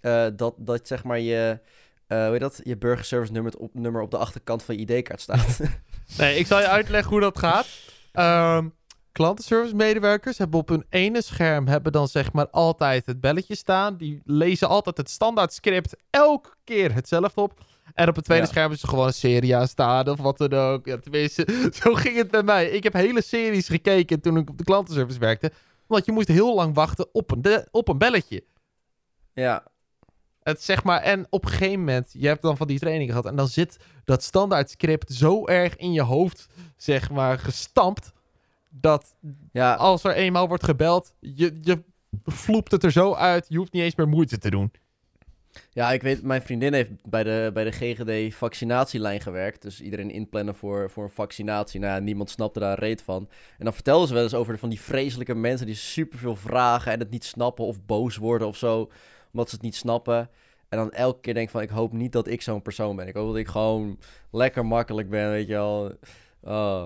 eh, 0.00 0.26
dat, 0.36 0.54
dat 0.56 0.86
zeg 0.86 1.04
maar 1.04 1.20
je, 1.20 1.60
eh 2.06 2.22
hoe 2.22 2.30
heet 2.30 2.40
dat, 2.40 2.60
je 2.62 2.76
burgerservice 2.76 3.32
nummer 3.32 3.58
op, 3.58 3.74
nummer 3.74 4.02
op 4.02 4.10
de 4.10 4.18
achterkant 4.18 4.62
van 4.62 4.78
je 4.78 4.80
ID-kaart 4.80 5.20
staat. 5.20 5.60
Nee, 6.18 6.38
ik 6.38 6.46
zal 6.46 6.60
je 6.60 6.68
uitleggen 6.68 7.10
hoe 7.10 7.20
dat 7.20 7.38
gaat. 7.38 7.66
Ehm 8.12 8.66
klantenservice 9.12 9.74
medewerkers 9.74 10.38
hebben 10.38 10.60
op 10.60 10.68
hun 10.68 10.84
ene 10.88 11.22
scherm 11.22 11.66
hebben 11.66 11.92
dan 11.92 12.08
zeg 12.08 12.32
maar 12.32 12.48
altijd 12.50 13.06
het 13.06 13.20
belletje 13.20 13.56
staan. 13.56 13.96
Die 13.96 14.20
lezen 14.24 14.68
altijd 14.68 14.96
het 14.96 15.10
standaard 15.10 15.52
script 15.52 15.96
elke 16.10 16.50
keer 16.64 16.94
hetzelfde 16.94 17.40
op. 17.40 17.60
En 17.94 18.08
op 18.08 18.16
het 18.16 18.24
tweede 18.24 18.44
Ja. 18.44 18.50
scherm 18.50 18.72
is 18.72 18.82
er 18.82 18.88
gewoon 18.88 19.06
een 19.06 19.12
serie 19.12 19.56
aan 19.56 19.68
staan 19.68 20.08
of 20.08 20.20
wat 20.20 20.38
dan 20.38 20.52
ook. 20.52 20.86
Ja, 20.86 20.98
tenminste, 20.98 21.46
zo 21.82 21.94
ging 21.94 22.16
het 22.16 22.30
bij 22.30 22.42
mij. 22.42 22.68
Ik 22.68 22.82
heb 22.82 22.92
hele 22.92 23.22
series 23.22 23.68
gekeken 23.68 24.20
toen 24.20 24.36
ik 24.36 24.50
op 24.50 24.58
de 24.58 24.64
klantenservice 24.64 25.18
werkte. 25.18 25.52
Want 25.86 26.04
je 26.04 26.12
moest 26.12 26.28
heel 26.28 26.54
lang 26.54 26.74
wachten 26.74 27.08
op 27.14 27.30
een, 27.30 27.42
de- 27.42 27.68
op 27.70 27.88
een 27.88 27.98
belletje. 27.98 28.44
ja, 29.32 29.66
Het 30.42 30.62
zeg 30.62 30.84
maar, 30.84 31.00
en 31.02 31.26
op 31.30 31.44
een 31.44 31.50
gegeven 31.50 31.78
moment, 31.78 32.10
je 32.12 32.26
hebt 32.26 32.42
dan 32.42 32.56
van 32.56 32.66
die 32.66 32.78
training 32.78 33.08
gehad. 33.10 33.26
En 33.26 33.36
dan 33.36 33.48
zit 33.48 33.76
dat 34.04 34.22
standaard 34.22 34.70
script 34.70 35.12
zo 35.12 35.46
erg 35.46 35.76
in 35.76 35.92
je 35.92 36.02
hoofd, 36.02 36.46
zeg 36.76 37.10
maar, 37.10 37.38
gestampt. 37.38 38.12
Dat 38.70 39.14
ja, 39.52 39.74
als 39.74 40.04
er 40.04 40.14
eenmaal 40.14 40.48
wordt 40.48 40.64
gebeld, 40.64 41.14
je, 41.20 41.58
je 41.62 41.82
vloept 42.24 42.72
het 42.72 42.84
er 42.84 42.92
zo 42.92 43.14
uit. 43.14 43.46
Je 43.48 43.56
hoeft 43.58 43.72
niet 43.72 43.82
eens 43.82 43.94
meer 43.94 44.08
moeite 44.08 44.38
te 44.38 44.50
doen. 44.50 44.72
Ja, 45.70 45.92
ik 45.92 46.02
weet, 46.02 46.22
mijn 46.22 46.42
vriendin 46.42 46.72
heeft 46.72 46.90
bij 47.08 47.22
de, 47.22 47.50
bij 47.54 47.64
de 47.64 47.72
GGD 47.72 48.34
vaccinatielijn 48.34 49.20
gewerkt. 49.20 49.62
Dus 49.62 49.80
iedereen 49.80 50.10
inplannen 50.10 50.54
voor, 50.54 50.90
voor 50.90 51.04
een 51.04 51.10
vaccinatie. 51.10 51.80
Nou 51.80 51.92
ja, 51.92 51.98
niemand 51.98 52.30
snapte 52.30 52.60
daar 52.60 52.70
een 52.70 52.78
reet 52.78 53.02
van. 53.02 53.28
En 53.58 53.64
dan 53.64 53.74
vertelden 53.74 54.08
ze 54.08 54.14
wel 54.14 54.22
eens 54.22 54.34
over 54.34 54.58
van 54.58 54.68
die 54.68 54.80
vreselijke 54.80 55.34
mensen 55.34 55.66
die 55.66 55.74
superveel 55.74 56.36
vragen 56.36 56.92
en 56.92 56.98
het 56.98 57.10
niet 57.10 57.24
snappen 57.24 57.64
of 57.64 57.84
boos 57.86 58.16
worden 58.16 58.48
of 58.48 58.56
zo. 58.56 58.90
Omdat 59.32 59.48
ze 59.48 59.54
het 59.54 59.64
niet 59.64 59.76
snappen. 59.76 60.30
En 60.68 60.78
dan 60.78 60.92
elke 60.92 61.20
keer 61.20 61.34
denk 61.34 61.50
van, 61.50 61.62
ik 61.62 61.70
hoop 61.70 61.92
niet 61.92 62.12
dat 62.12 62.26
ik 62.28 62.42
zo'n 62.42 62.62
persoon 62.62 62.96
ben. 62.96 63.06
Ik 63.06 63.14
hoop 63.14 63.26
dat 63.26 63.36
ik 63.36 63.48
gewoon 63.48 63.98
lekker 64.30 64.66
makkelijk 64.66 65.10
ben, 65.10 65.30
weet 65.30 65.46
je 65.46 65.52
wel. 65.52 65.92
Oh. 66.40 66.84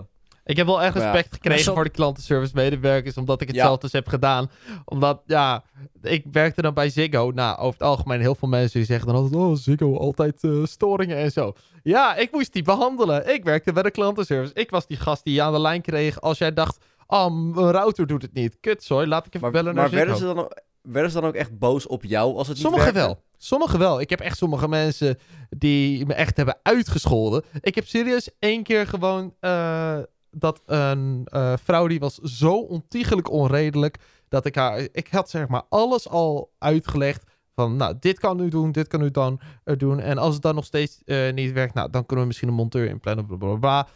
Ik 0.48 0.56
heb 0.56 0.66
wel 0.66 0.82
echt 0.82 0.94
Maar 0.94 1.02
ja. 1.02 1.10
respect 1.10 1.34
gekregen 1.34 1.56
Maar 1.56 1.64
zo- 1.66 1.74
voor 1.74 1.84
de 1.84 1.90
klantenservice 1.90 2.52
medewerkers, 2.54 3.16
omdat 3.16 3.40
ik 3.40 3.46
het 3.46 3.56
Ja. 3.56 3.64
zelf 3.64 3.78
dus 3.78 3.92
heb 3.92 4.08
gedaan. 4.08 4.50
Omdat, 4.84 5.22
ja, 5.26 5.64
ik 6.02 6.24
werkte 6.32 6.62
dan 6.62 6.74
bij 6.74 6.88
Ziggo. 6.90 7.30
Nou, 7.34 7.58
over 7.58 7.72
het 7.78 7.88
algemeen 7.88 8.20
heel 8.20 8.34
veel 8.34 8.48
mensen 8.48 8.78
die 8.78 8.86
zeggen 8.88 9.06
dan 9.06 9.16
altijd, 9.16 9.34
oh, 9.40 9.54
Ziggo, 9.56 9.96
altijd 9.98 10.42
eh, 10.44 10.64
storingen 10.64 11.16
en 11.16 11.30
zo. 11.32 11.52
Ja, 11.82 12.14
ik 12.16 12.32
moest 12.32 12.52
die 12.52 12.62
behandelen. 12.62 13.34
Ik 13.34 13.44
werkte 13.44 13.72
bij 13.72 13.82
de 13.82 13.90
klantenservice. 13.90 14.54
Ik 14.54 14.70
was 14.70 14.86
die 14.86 14.96
gast 14.96 15.24
die 15.24 15.34
je 15.34 15.42
aan 15.42 15.52
de 15.52 15.60
lijn 15.60 15.82
kreeg 15.82 16.20
als 16.20 16.38
jij 16.38 16.52
dacht, 16.52 16.84
oh, 17.06 17.30
mijn 17.54 17.70
router 17.70 18.06
doet 18.06 18.22
het 18.22 18.32
niet. 18.34 18.56
Kut, 18.60 18.82
sorry, 18.84 19.08
laat 19.08 19.26
ik 19.26 19.34
even 19.34 19.40
Maar, 19.40 19.50
bellen 19.62 19.74
naar 19.74 19.90
maar 19.90 19.92
Ziggo. 19.92 20.04
werden, 20.06 20.28
ze 20.28 20.34
dan, 20.34 20.44
ook- 20.44 20.60
werden 20.82 21.10
ze 21.10 21.20
dan 21.20 21.28
ook 21.28 21.34
echt 21.34 21.58
boos 21.58 21.86
op 21.86 22.04
jou 22.04 22.36
als 22.36 22.46
het 22.48 22.56
niet 22.56 22.64
Sommigen 22.66 22.92
werkte? 22.94 23.12
wel. 23.14 23.22
Sommigen 23.38 23.78
wel. 23.78 24.00
Ik 24.00 24.10
heb 24.10 24.20
echt 24.20 24.36
sommige 24.38 24.68
mensen 24.68 25.18
die 25.50 26.06
me 26.06 26.14
echt 26.14 26.36
hebben 26.36 26.56
uitgescholden. 26.62 27.42
Ik 27.60 27.74
heb 27.74 27.86
serieus 27.86 28.30
één 28.38 28.62
keer 28.62 28.86
gewoon 28.86 29.34
eh, 29.40 29.98
dat 30.38 30.62
een 30.66 31.22
eh, 31.24 31.52
vrouw 31.64 31.86
die 31.86 31.98
was 31.98 32.14
zo 32.14 32.58
ontiegelijk 32.58 33.30
onredelijk 33.30 33.98
dat 34.28 34.46
ik 34.46 34.54
haar... 34.54 34.88
Ik 34.92 35.08
had 35.10 35.30
zeg 35.30 35.48
maar 35.48 35.62
alles 35.68 36.08
al 36.08 36.50
uitgelegd 36.58 37.24
van 37.54 37.76
nou, 37.76 37.94
dit 38.00 38.18
kan 38.18 38.40
u 38.40 38.48
doen, 38.48 38.72
dit 38.72 38.86
kan 38.88 39.02
u 39.02 39.10
dan 39.10 39.40
eh, 39.64 39.76
doen. 39.76 40.00
En 40.00 40.18
als 40.18 40.34
het 40.34 40.42
dan 40.42 40.54
nog 40.54 40.64
steeds 40.64 41.02
eh, 41.04 41.32
niet 41.32 41.52
werkt, 41.52 41.74
nou, 41.74 41.90
dan 41.90 42.06
kunnen 42.06 42.20
we 42.20 42.26
misschien 42.26 42.48
een 42.48 42.54
monteur 42.54 42.88
inplannen, 42.88 43.26
bla 43.26 43.36
bla 43.36 43.54
bla. 43.54 43.88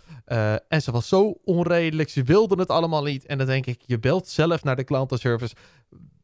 En 0.69 0.83
ze 0.83 0.91
was 0.91 1.09
zo 1.09 1.35
onredelijk, 1.45 2.09
ze 2.09 2.23
wilden 2.23 2.59
het 2.59 2.69
allemaal 2.69 3.03
niet. 3.03 3.27
En 3.27 3.39
dan 3.39 3.47
denk 3.47 3.67
ik, 3.67 3.81
je 3.87 3.99
belt 3.99 4.29
zelf 4.29 4.65
naar 4.65 4.77
de 4.77 4.85
klantenservice. 4.85 5.55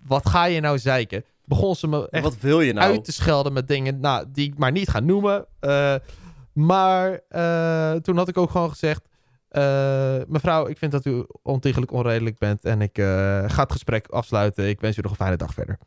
Wat 0.06 0.28
ga 0.28 0.44
je 0.44 0.60
nou 0.60 0.78
zeiken? 0.78 1.24
Begon 1.44 1.76
ze 1.76 1.86
me 1.86 2.08
echt 2.10 2.22
Wat 2.22 2.40
wil 2.40 2.60
je 2.60 2.72
nou? 2.72 2.90
uit 2.90 3.04
te 3.04 3.12
schelden 3.12 3.52
met 3.52 3.68
dingen 3.68 4.00
nou, 4.00 4.26
die 4.32 4.46
ik 4.46 4.58
maar 4.58 4.72
niet 4.72 4.88
ga 4.88 5.00
noemen. 5.00 5.46
Maar 6.52 7.20
toen 8.02 8.16
had 8.16 8.28
ik 8.28 8.38
ook 8.38 8.50
gewoon 8.50 8.70
gezegd... 8.70 9.08
eh, 9.48 10.16
mevrouw, 10.26 10.66
ik 10.66 10.78
vind 10.78 10.92
dat 10.92 11.04
u 11.04 11.24
ontiegelijk 11.42 11.92
onredelijk 11.92 12.38
bent... 12.38 12.64
en 12.64 12.80
ik 12.80 12.98
eh, 12.98 13.04
ga 13.46 13.62
het 13.62 13.72
gesprek 13.72 14.06
afsluiten. 14.08 14.68
Ik 14.68 14.80
wens 14.80 14.96
u 14.96 15.00
nog 15.00 15.10
een 15.10 15.16
fijne 15.16 15.36
dag 15.36 15.54
verder. 15.54 15.78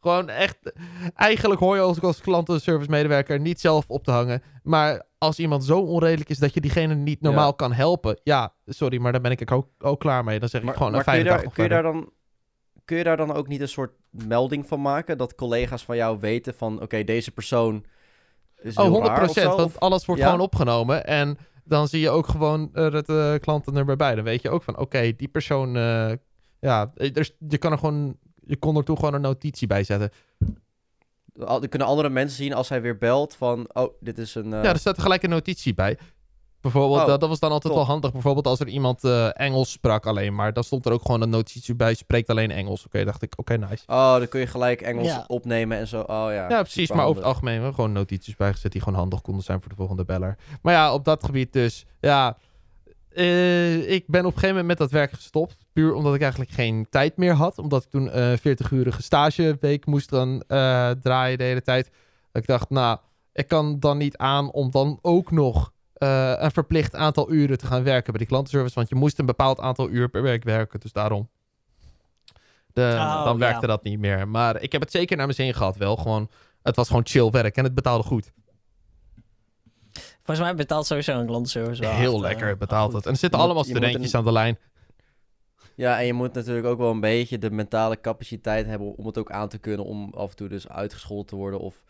Gewoon 0.00 0.28
echt... 0.28 0.72
Eigenlijk 1.14 1.60
hoor 1.60 1.74
je 1.74 1.80
als, 1.82 2.00
als 2.00 2.20
klantenservice 2.20 2.90
medewerker 2.90 3.40
niet 3.40 3.60
zelf 3.60 3.84
op 3.88 4.04
te 4.04 4.10
hangen. 4.10 4.42
Maar 4.62 5.02
als 5.18 5.38
iemand 5.38 5.64
zo 5.64 5.78
onredelijk 5.80 6.28
is 6.30 6.38
dat 6.38 6.54
je 6.54 6.60
diegene 6.60 6.94
niet 6.94 7.20
normaal 7.20 7.46
Ja. 7.46 7.52
kan 7.56 7.72
helpen... 7.72 8.20
Ja, 8.22 8.52
sorry, 8.66 8.98
maar 9.00 9.12
daar 9.12 9.20
ben 9.20 9.30
ik 9.30 9.50
ook, 9.50 9.68
ook 9.78 10.00
klaar 10.00 10.24
mee. 10.24 10.40
Dan 10.40 10.48
zeg 10.48 10.62
ik 10.62 10.72
gewoon 10.72 10.94
een 10.94 11.02
kun, 11.04 11.12
je 11.12 11.18
fijne 11.18 11.24
dag 11.24 11.34
daar, 11.34 11.44
nog 11.44 11.52
kun, 11.54 11.62
je 11.62 11.68
daar 11.68 11.82
dan, 11.82 12.10
kun 12.84 12.96
je 12.96 13.04
daar 13.04 13.16
dan 13.16 13.32
ook 13.34 13.48
niet 13.48 13.60
een 13.60 13.68
soort 13.68 13.92
melding 14.10 14.66
van 14.66 14.80
maken? 14.80 15.18
Dat 15.18 15.34
collega's 15.34 15.84
van 15.84 15.96
jou 15.96 16.18
weten 16.20 16.54
van, 16.54 16.82
oké, 16.82 17.04
deze 17.04 17.30
persoon 17.30 17.84
is 18.60 18.76
Oh, 18.76 19.04
100%. 19.04 19.06
raar 19.06 19.22
of 19.22 19.32
zo? 19.32 19.48
want 19.48 19.60
Of- 19.60 19.78
alles 19.78 20.04
wordt 20.06 20.20
Ja? 20.20 20.26
gewoon 20.30 20.44
opgenomen. 20.44 21.06
En 21.06 21.38
dan 21.66 21.88
zie 21.88 22.00
je 22.00 22.10
ook 22.10 22.26
gewoon 22.28 22.70
het 22.72 23.08
eh, 23.08 23.34
klantennummer 23.40 23.96
bij. 23.96 24.14
Dan 24.14 24.24
weet 24.24 24.42
je 24.42 24.50
ook 24.50 24.62
van, 24.62 24.78
oké, 24.78 25.12
die 25.16 25.28
persoon... 25.28 25.76
eh, 25.76 26.12
ja, 26.60 26.92
er, 26.94 27.30
je 27.48 27.58
kan 27.58 27.72
er 27.72 27.78
gewoon... 27.78 28.16
Je 28.46 28.56
kon 28.56 28.76
er 28.76 28.84
toen 28.84 28.96
gewoon 28.98 29.14
een 29.14 29.20
notitie 29.20 29.66
bij 29.66 29.84
zetten. 29.84 30.10
Kunnen 31.68 31.88
andere 31.88 32.08
mensen 32.08 32.36
zien 32.36 32.52
als 32.54 32.68
hij 32.68 32.82
weer 32.82 32.98
belt 32.98 33.34
van, 33.34 33.68
oh, 33.72 33.92
dit 34.00 34.18
is 34.18 34.34
een... 34.34 34.52
eh, 34.52 34.62
Ja, 34.62 34.70
er 34.70 34.78
staat 34.78 34.96
er 34.96 35.02
gelijk 35.02 35.22
een 35.22 35.30
notitie 35.30 35.74
bij. 35.74 35.98
Bijvoorbeeld, 36.72 37.00
Oh, 37.00 37.06
dat, 37.06 37.20
dat 37.20 37.28
was 37.28 37.38
dan 37.38 37.50
altijd 37.50 37.72
top. 37.74 37.82
wel 37.82 37.92
handig. 37.92 38.12
Bijvoorbeeld 38.12 38.46
als 38.46 38.60
er 38.60 38.68
iemand 38.68 39.04
eh, 39.04 39.40
Engels 39.40 39.70
sprak 39.70 40.06
alleen 40.06 40.34
maar. 40.34 40.52
Dan 40.52 40.64
stond 40.64 40.86
er 40.86 40.92
ook 40.92 41.02
gewoon 41.02 41.20
een 41.22 41.30
notitie 41.30 41.74
bij. 41.74 41.94
Spreekt 41.94 42.30
alleen 42.30 42.50
Engels. 42.50 42.86
Oké, 42.86 43.04
dacht 43.04 43.22
ik, 43.22 43.32
oké, 43.36 43.56
nice. 43.56 43.84
Oh, 43.86 44.16
dan 44.16 44.28
kun 44.28 44.40
je 44.40 44.46
gelijk 44.46 44.80
Engels 44.80 45.06
Ja. 45.06 45.24
opnemen 45.26 45.78
en 45.78 45.86
zo. 45.86 46.00
Oh 46.00 46.06
ja. 46.06 46.48
Ja, 46.48 46.60
precies. 46.60 46.72
super 46.80 46.96
Maar 46.96 47.04
over 47.04 47.16
het 47.22 47.26
algemeen 47.30 47.52
hebben 47.52 47.70
we 47.70 47.76
gewoon 47.76 47.92
notities 47.92 48.36
bijgezet 48.36 48.72
die 48.72 48.80
gewoon 48.82 48.98
handig 48.98 49.20
konden 49.22 49.44
zijn 49.44 49.60
voor 49.60 49.68
de 49.68 49.76
volgende 49.76 50.04
beller. 50.04 50.36
Maar 50.62 50.74
ja, 50.74 50.92
op 50.94 51.04
dat 51.04 51.24
gebied 51.24 51.52
dus, 51.52 51.86
ja. 52.00 52.36
eh, 53.08 53.90
ik 53.90 54.04
ben 54.06 54.20
op 54.20 54.26
een 54.26 54.32
gegeven 54.32 54.48
moment 54.48 54.66
met 54.66 54.78
dat 54.78 54.90
werk 54.90 55.12
gestopt. 55.12 55.56
Puur 55.72 55.94
omdat 55.94 56.14
ik 56.14 56.20
eigenlijk 56.20 56.50
geen 56.50 56.86
tijd 56.90 57.16
meer 57.16 57.34
had. 57.34 57.58
Omdat 57.58 57.82
ik 57.82 57.90
toen 57.90 58.18
een 58.20 58.38
40-urige 58.38 59.02
stageweek 59.02 59.86
moest 59.86 60.10
dan 60.10 60.42
eh, 60.46 60.90
draaien 60.90 61.38
de 61.38 61.44
hele 61.44 61.62
tijd. 61.62 61.90
Dat 62.32 62.42
ik 62.42 62.48
dacht, 62.48 62.70
nou, 62.70 62.98
ik 63.32 63.48
kan 63.48 63.80
dan 63.80 63.98
niet 63.98 64.16
aan 64.16 64.50
om 64.52 64.70
dan 64.70 64.98
ook 65.02 65.30
nog 65.30 65.72
eh, 65.98 66.32
een 66.36 66.50
verplicht 66.50 66.94
aantal 66.94 67.32
uren 67.32 67.58
te 67.58 67.66
gaan 67.66 67.82
werken 67.82 68.10
bij 68.12 68.18
die 68.20 68.28
klantenservice. 68.28 68.74
Want 68.74 68.88
je 68.88 68.94
moest 68.94 69.18
een 69.18 69.26
bepaald 69.26 69.60
aantal 69.60 69.88
uur 69.88 70.08
per 70.08 70.22
week 70.22 70.44
werken. 70.44 70.80
Dus 70.80 70.92
daarom. 70.92 71.28
De, 72.72 72.92
Oh, 72.98 73.24
dan 73.24 73.38
werkte 73.38 73.60
ja. 73.60 73.66
dat 73.66 73.82
niet 73.82 73.98
meer. 73.98 74.28
Maar 74.28 74.62
ik 74.62 74.72
heb 74.72 74.80
het 74.80 74.90
zeker 74.90 75.16
naar 75.16 75.26
mijn 75.26 75.38
zin 75.38 75.54
gehad 75.54 75.76
wel. 75.76 75.96
Gewoon, 75.96 76.30
het 76.62 76.76
was 76.76 76.86
gewoon 76.86 77.06
chill 77.06 77.30
werk 77.30 77.56
en 77.56 77.64
het 77.64 77.74
betaalde 77.74 78.02
goed. 78.04 78.32
Volgens 80.22 80.46
mij 80.46 80.54
betaalt 80.56 80.86
sowieso 80.86 81.18
een 81.18 81.26
klantenservice 81.26 81.80
wel. 81.82 81.90
Heel 81.90 82.04
echt, 82.14 82.22
eh, 82.22 82.28
lekker 82.28 82.56
betaalt 82.56 82.84
goed. 82.86 82.94
het. 82.94 83.04
En 83.06 83.10
er 83.12 83.16
zitten 83.18 83.38
Je 83.38 83.44
allemaal 83.44 83.62
moet 83.64 83.72
studentjes 83.76 84.12
een- 84.12 84.18
aan 84.18 84.24
de 84.24 84.32
lijn. 84.32 84.58
Ja, 85.74 85.98
en 85.98 86.06
je 86.06 86.12
moet 86.12 86.32
natuurlijk 86.32 86.66
ook 86.66 86.78
wel 86.78 86.90
een 86.90 87.00
beetje 87.00 87.38
de 87.38 87.50
mentale 87.50 88.00
capaciteit 88.00 88.66
hebben 88.66 88.96
om 88.96 89.06
het 89.06 89.18
ook 89.18 89.30
aan 89.30 89.48
te 89.48 89.58
kunnen 89.58 89.86
om 89.86 90.12
af 90.14 90.30
en 90.30 90.36
toe 90.36 90.48
dus 90.48 90.68
uitgescholden 90.68 91.26
te 91.26 91.36
worden. 91.36 91.60
Of 91.60 91.82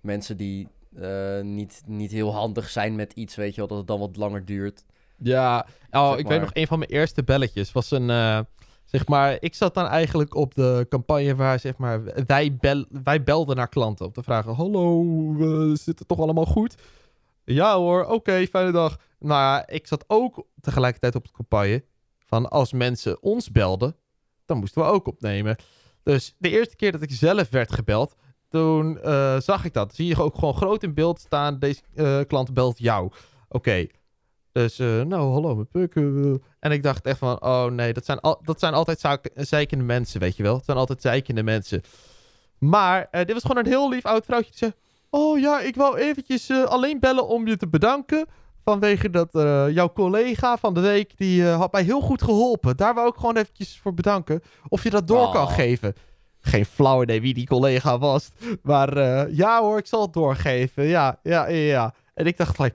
mensen 0.00 0.36
die 0.36 0.68
eh, 0.96 1.40
niet, 1.40 1.82
niet 1.86 2.10
heel 2.10 2.32
handig 2.34 2.68
zijn 2.68 2.94
met 2.94 3.12
iets, 3.12 3.34
weet 3.34 3.50
je 3.54 3.56
wel, 3.60 3.68
dat 3.68 3.78
het 3.78 3.86
dan 3.86 3.98
wat 3.98 4.16
langer 4.16 4.44
duurt. 4.44 4.84
Ja, 5.16 5.66
oh, 5.90 6.08
Zeg 6.08 6.18
ik 6.18 6.24
maar. 6.24 6.32
weet 6.32 6.40
nog, 6.40 6.50
een 6.52 6.66
van 6.66 6.78
mijn 6.78 6.90
eerste 6.90 7.22
belletjes 7.24 7.72
was 7.72 7.90
een... 7.90 8.10
eh, 8.10 8.40
zeg 8.84 9.06
maar, 9.06 9.36
ik 9.40 9.54
zat 9.54 9.74
dan 9.74 9.86
eigenlijk 9.86 10.34
op 10.34 10.54
de 10.54 10.86
campagne 10.88 11.34
waar 11.34 11.58
zeg 11.58 11.76
maar, 11.76 12.24
wij, 12.26 12.56
bel, 12.56 12.84
wij 13.02 13.22
belden 13.22 13.56
naar 13.56 13.68
klanten 13.68 14.06
om 14.06 14.12
te 14.12 14.22
vragen... 14.22 14.54
Hallo, 14.54 15.02
eh, 15.40 15.76
zit 15.76 15.98
het 15.98 16.08
toch 16.08 16.18
allemaal 16.20 16.46
goed? 16.46 16.74
Ja 17.44 17.76
hoor, 17.76 18.04
oké, 18.04 18.46
fijne 18.46 18.72
dag. 18.72 18.98
Nou 19.18 19.40
ja, 19.40 19.66
ik 19.66 19.86
zat 19.86 20.04
ook 20.06 20.46
tegelijkertijd 20.60 21.14
op 21.14 21.24
de 21.24 21.32
campagne 21.32 21.84
van 22.26 22.48
als 22.48 22.72
mensen 22.72 23.22
ons 23.22 23.50
belden, 23.50 23.96
dan 24.46 24.58
moesten 24.58 24.82
we 24.82 24.88
ook 24.88 25.06
opnemen. 25.06 25.56
Dus 26.02 26.34
de 26.38 26.50
eerste 26.50 26.76
keer 26.76 26.92
dat 26.92 27.02
ik 27.02 27.10
zelf 27.10 27.50
werd 27.50 27.72
gebeld, 27.72 28.14
toen 28.48 29.00
eh, 29.00 29.40
zag 29.40 29.64
ik 29.64 29.72
dat. 29.72 29.94
Zie 29.94 30.06
je 30.06 30.22
ook 30.22 30.34
gewoon 30.34 30.54
groot 30.54 30.82
in 30.82 30.94
beeld 30.94 31.20
staan, 31.20 31.58
deze 31.58 31.80
eh, 31.94 32.18
klant 32.26 32.54
belt 32.54 32.78
jou. 32.78 33.10
Oké, 33.48 33.86
dus 34.52 34.78
eh, 34.78 35.00
nou 35.02 35.32
hallo 35.32 35.54
met 35.54 35.70
Puk. 35.70 35.94
en 36.60 36.72
ik 36.72 36.82
dacht 36.82 37.06
echt 37.06 37.18
van, 37.18 37.42
oh 37.42 37.64
nee, 37.64 37.92
dat 37.92 38.04
zijn, 38.04 38.20
al, 38.20 38.40
dat 38.44 38.60
zijn 38.60 38.74
altijd 38.74 39.20
zeikende 39.34 39.84
mensen, 39.84 40.20
weet 40.20 40.36
je 40.36 40.42
wel. 40.42 40.54
Het 40.56 40.64
zijn 40.64 40.76
altijd 40.76 41.02
zeikende 41.02 41.42
mensen. 41.42 41.82
Maar 42.58 43.08
dit 43.10 43.32
was 43.32 43.42
gewoon 43.42 43.64
een 43.64 43.70
heel 43.70 43.90
lief 43.90 44.04
oud 44.04 44.24
vrouwtje 44.24 44.50
die 44.50 44.58
zei... 44.58 44.72
Oh 45.10 45.38
ja, 45.38 45.60
ik 45.60 45.76
wou 45.76 45.96
eventjes 45.96 46.50
alleen 46.50 47.00
bellen 47.00 47.28
om 47.28 47.46
je 47.46 47.56
te 47.56 47.68
bedanken. 47.68 48.26
Vanwege 48.64 49.10
dat 49.10 49.28
jouw 49.74 49.92
collega 49.92 50.56
van 50.56 50.74
de 50.74 50.80
week, 50.80 51.16
die 51.16 51.44
had 51.44 51.72
mij 51.72 51.82
heel 51.82 52.00
goed 52.00 52.22
geholpen. 52.22 52.76
Daar 52.76 52.94
wou 52.94 53.08
ik 53.08 53.14
gewoon 53.14 53.36
eventjes 53.36 53.78
voor 53.82 53.94
bedanken. 53.94 54.42
Of 54.68 54.82
je 54.82 54.90
dat 54.90 55.08
door 55.08 55.32
kan 55.32 55.42
Oh. 55.42 55.52
geven. 55.54 55.94
Geen 56.48 56.64
flauw 56.66 57.02
idee 57.02 57.20
wie 57.20 57.34
die 57.34 57.46
collega 57.46 57.98
was. 57.98 58.28
Maar 58.62 58.96
eh, 58.96 59.36
ja 59.36 59.60
hoor, 59.60 59.78
ik 59.78 59.86
zal 59.86 60.02
het 60.02 60.12
doorgeven. 60.12 60.84
Ja, 60.84 61.18
ja, 61.22 61.48
ja, 61.48 61.56
ja. 61.56 61.94
En 62.14 62.26
ik 62.26 62.36
dacht 62.36 62.56
gelijk, 62.56 62.74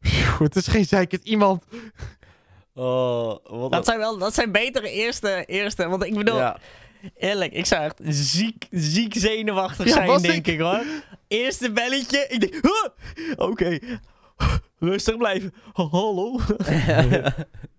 "Phew, 0.00 0.42
het 0.42 0.56
is 0.56 0.66
geen 0.66 0.84
zeikend 0.84 1.24
iemand. 1.24 1.62
Oh, 2.74 3.36
wat 3.44 3.72
Dat 3.72 3.84
zijn 3.84 3.98
wel 3.98 4.18
dat 4.18 4.34
zijn 4.34 4.52
betere 4.52 4.90
eerste, 4.90 5.44
eerste. 5.46 5.88
Want 5.88 6.04
ik 6.04 6.14
bedoel, 6.14 6.36
Ja. 6.36 6.56
eerlijk, 7.16 7.52
ik 7.52 7.66
zou 7.66 7.82
echt 7.82 8.00
ziek, 8.04 8.66
ziek 8.70 9.14
zenuwachtig 9.14 9.86
Ja, 9.86 9.92
zijn, 9.92 10.22
denk 10.22 10.46
ik. 10.46 10.60
hoor. 10.60 10.82
Eerste 11.28 11.72
belletje, 11.72 12.26
ik 12.28 12.40
denk, 12.40 12.54
huh, 12.62 13.48
oké, 13.48 13.78
rustig 14.78 15.16
blijven. 15.16 15.54
Hallo, 15.72 16.38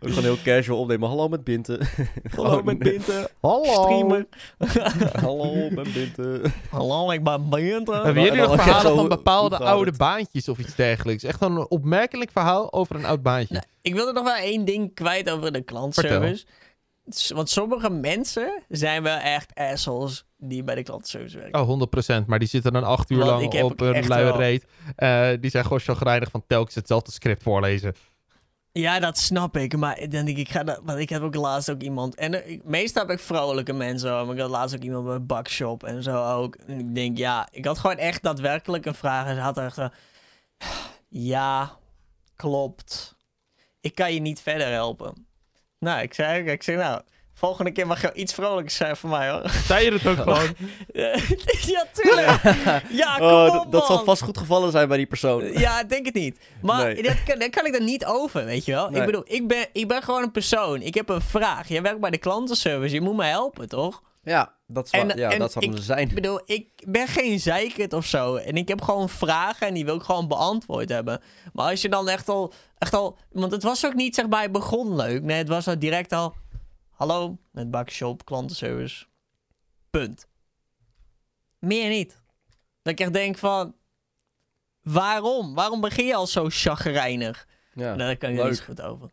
Ook 0.00 0.08
gewoon 0.08 0.24
heel 0.24 0.36
casual 0.44 0.78
opnemen. 0.78 1.08
Hallo 1.08 1.28
met 1.28 1.44
Binte. 1.44 1.80
hallo 2.34 2.48
Gewoon- 2.48 2.64
met 2.64 2.78
Binte, 2.78 3.30
Hallo. 3.40 3.64
streamer. 3.82 4.26
Hallo 5.24 5.70
met 5.70 5.92
Binte. 5.92 6.40
Hallo, 6.70 7.10
ik 7.10 7.24
ben 7.24 7.48
Binte. 7.48 7.92
Hebben 7.92 8.16
En 8.16 8.22
jullie 8.22 8.40
nog 8.40 8.54
verhalen 8.54 8.90
zo, 8.90 8.94
van 8.96 9.08
bepaalde 9.08 9.58
oude 9.58 9.88
het? 9.90 9.98
baantjes 9.98 10.48
of 10.48 10.58
iets 10.58 10.74
dergelijks? 10.74 11.22
Echt 11.24 11.42
een 11.42 11.70
opmerkelijk 11.70 12.30
verhaal 12.30 12.72
over 12.72 12.96
een 12.96 13.04
oud 13.04 13.22
baantje. 13.22 13.54
Nee, 13.54 13.62
ik 13.82 13.94
wilde 13.94 14.12
nog 14.12 14.24
wel 14.24 14.36
één 14.36 14.64
ding 14.64 14.94
kwijt 14.94 15.30
over 15.30 15.52
de 15.52 15.60
klantservice. 15.62 16.44
Want 17.34 17.50
sommige 17.50 17.90
mensen 17.90 18.62
zijn 18.68 19.02
wel 19.02 19.16
echt 19.18 19.54
assholes 19.54 20.24
die 20.38 20.62
bij 20.64 20.74
de 20.74 20.82
klantenservice 20.82 21.38
werken. 21.38 21.60
Oh, 21.60 21.66
100%. 22.22 22.26
Maar 22.26 22.38
die 22.38 22.48
zitten 22.48 22.72
dan 22.72 22.84
acht 22.84 23.10
uur 23.10 23.18
Want 23.18 23.30
lang 23.52 23.62
op 23.62 23.80
een 23.80 24.06
luie 24.06 24.32
reet. 24.32 24.64
Eh, 24.96 25.28
die 25.40 25.50
zijn 25.50 25.62
gewoon 25.64 25.80
chagrijnig 25.80 26.30
van 26.30 26.44
telkens 26.46 26.74
hetzelfde 26.74 27.12
script 27.12 27.42
voorlezen. 27.42 27.94
Ja, 28.78 28.98
dat 28.98 29.18
snap 29.18 29.56
ik. 29.56 29.76
Maar 29.76 29.98
dan 29.98 30.08
denk 30.08 30.28
ik, 30.28 30.38
ik 30.38 30.48
ga 30.48 30.62
dat, 30.64 30.80
want 30.82 30.98
ik 30.98 31.08
heb 31.08 31.22
ook 31.22 31.34
laatst 31.34 31.70
ook 31.70 31.80
iemand. 31.82 32.14
En 32.14 32.44
eh, 32.44 32.60
meestal 32.64 33.06
heb 33.06 33.16
ik 33.18 33.24
vrolijke 33.24 33.72
mensen. 33.72 34.26
Maar 34.26 34.34
ik 34.34 34.40
had 34.40 34.50
laatst 34.50 34.76
ook 34.76 34.82
iemand 34.82 35.04
bij 35.04 35.14
een 35.14 35.26
bakshop 35.26 35.84
en 35.84 36.02
zo 36.02 36.24
ook. 36.24 36.54
En 36.54 36.78
ik 36.78 36.94
denk, 36.94 37.18
ja, 37.18 37.48
ik 37.50 37.64
had 37.64 37.78
gewoon 37.78 37.96
echt 37.96 38.22
daadwerkelijk 38.22 38.86
een 38.86 38.94
vraag. 38.94 39.26
En 39.26 39.34
ze 39.34 39.40
had 39.40 39.58
echt 39.58 39.74
zo. 39.74 39.88
Ja, 41.08 41.78
klopt. 42.36 43.16
Ik 43.80 43.94
kan 43.94 44.14
je 44.14 44.20
niet 44.20 44.40
verder 44.40 44.66
helpen. 44.66 45.26
Nou, 45.78 46.02
ik 46.02 46.14
zei, 46.14 46.50
ik 46.50 46.62
zei 46.62 46.76
nou, 46.76 47.02
volgende 47.34 47.70
keer 47.70 47.86
mag 47.86 48.00
je 48.00 48.12
iets 48.12 48.34
vrolijks 48.34 48.76
zijn 48.76 48.96
voor 48.96 49.10
mij 49.10 49.30
hoor. 49.30 49.50
Zei 49.50 49.84
je 49.84 49.92
het 49.92 50.06
ook 50.06 50.16
gewoon? 50.26 50.54
ja, 51.74 51.84
tuurlijk. 51.92 52.42
Ja, 53.02 53.16
kom 53.16 53.26
Oh, 53.26 53.44
op, 53.46 53.52
dat, 53.52 53.72
dat 53.72 53.86
zal 53.86 54.04
vast 54.04 54.22
goed 54.22 54.38
gevallen 54.38 54.70
zijn 54.70 54.88
bij 54.88 54.96
die 54.96 55.06
persoon. 55.06 55.44
Ja, 55.52 55.80
ik 55.80 55.88
denk 55.88 56.06
het 56.06 56.14
niet. 56.14 56.38
Maar 56.62 56.84
Nee. 56.84 57.02
dat 57.02 57.22
kan, 57.22 57.38
daar 57.38 57.50
kan 57.50 57.66
ik 57.66 57.72
dan 57.72 57.84
niet 57.84 58.04
over, 58.04 58.44
weet 58.44 58.64
je 58.64 58.72
wel? 58.72 58.90
Nee. 58.90 59.00
Ik 59.00 59.06
bedoel, 59.06 59.22
ik 59.26 59.48
ben, 59.48 59.66
ik 59.72 59.88
ben 59.88 60.02
gewoon 60.02 60.22
een 60.22 60.30
persoon. 60.30 60.80
Ik 60.82 60.94
heb 60.94 61.08
een 61.08 61.20
vraag. 61.20 61.68
Jij 61.68 61.82
werkt 61.82 62.00
bij 62.00 62.10
de 62.10 62.18
klantenservice. 62.18 62.94
Je 62.94 63.00
moet 63.00 63.16
me 63.16 63.24
helpen, 63.24 63.68
toch? 63.68 64.02
Ja, 64.22 64.52
dat, 64.66 64.88
zou, 64.88 65.08
En- 65.08 65.18
ja, 65.18 65.30
en 65.30 65.38
dat 65.38 65.52
zou 65.52 65.66
hem 65.66 65.76
zijn. 65.76 66.08
Ik 66.08 66.14
bedoel, 66.14 66.40
ik 66.44 66.66
ben 66.86 67.06
geen 67.08 67.40
zeikert 67.40 67.92
of 67.92 68.06
zo. 68.06 68.36
En 68.36 68.56
ik 68.56 68.68
heb 68.68 68.82
gewoon 68.82 69.08
vragen 69.08 69.66
en 69.66 69.74
die 69.74 69.84
wil 69.84 69.94
ik 69.96 70.02
gewoon 70.02 70.28
beantwoord 70.28 70.88
hebben. 70.88 71.20
Maar 71.52 71.70
als 71.70 71.82
je 71.82 71.88
dan 71.88 72.08
echt 72.08 72.28
al, 72.28 72.52
echt 72.78 72.94
al... 72.94 73.16
Want 73.32 73.52
het 73.52 73.62
was 73.62 73.86
ook 73.86 73.94
niet, 73.94 74.14
zeg 74.14 74.28
maar, 74.28 74.42
het 74.42 74.52
begon 74.52 74.96
leuk. 74.96 75.22
Nee, 75.22 75.36
het 75.38 75.48
was 75.48 75.68
al 75.68 75.78
direct 75.78 76.12
al... 76.12 76.34
Hallo, 76.94 77.38
met 77.50 77.70
bakshop, 77.70 78.24
klantenservice. 78.24 79.04
Punt. 79.90 80.26
Meer 81.58 81.88
niet. 81.88 82.22
Dat 82.82 82.92
ik 82.92 83.00
echt 83.00 83.12
denk 83.12 83.38
van... 83.38 83.74
Waarom? 84.82 85.54
Waarom 85.54 85.80
begin 85.80 86.06
je 86.06 86.14
al 86.14 86.26
zo 86.26 86.46
chagrijnig? 86.48 87.46
Ja. 87.72 87.96
Daar 87.96 88.16
kan 88.16 88.34
je 88.34 88.44
niet 88.44 88.60
goed 88.60 88.82
over. 88.82 89.10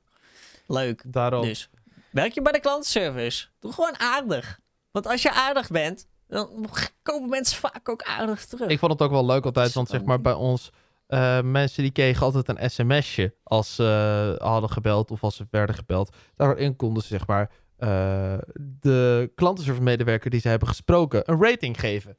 Leuk. 0.68 1.04
Daarom. 1.08 1.42
Dus, 1.42 1.70
werk 2.12 2.34
je 2.34 2.42
bij 2.42 2.52
de 2.52 2.60
klantenservice? 2.60 3.48
Doe 3.60 3.74
gewoon 3.74 4.00
aardig. 4.00 4.60
Want 4.92 5.08
als 5.08 5.22
je 5.22 5.32
aardig 5.32 5.70
bent, 5.70 6.08
dan 6.28 6.70
komen 7.02 7.30
mensen 7.30 7.58
vaak 7.58 7.90
ook 7.90 8.04
aardig 8.04 8.46
terug. 8.46 8.70
Ik 8.70 8.80
vond 8.80 8.92
het 8.92 9.02
ook 9.02 9.12
wel 9.12 9.26
leuk 9.26 9.46
altijd, 9.46 9.74
want 9.74 9.90
zeg 9.90 10.04
maar 10.04 10.22
bij 10.22 10.34
ons... 10.34 10.70
eh, 11.08 11.42
mensen 11.42 11.84
die 11.84 11.92
kregen 11.92 12.26
altijd 12.26 12.50
een 12.50 12.70
sms'je 12.70 13.36
als 13.44 13.76
ze 13.76 14.36
hadden 14.38 14.70
gebeld 14.70 15.12
of 15.12 15.24
als 15.24 15.36
ze 15.36 15.48
werden 15.52 15.76
gebeld. 15.76 16.16
Daarin 16.36 16.76
konden 16.76 17.04
ze 17.04 17.08
zeg 17.10 17.28
maar 17.28 17.52
eh, 17.82 18.38
de 18.80 19.32
klantenservice 19.36 19.84
medewerker 19.84 20.30
die 20.30 20.40
ze 20.40 20.48
hebben 20.48 20.68
gesproken 20.68 21.22
een 21.26 21.44
rating 21.44 21.80
geven. 21.80 22.18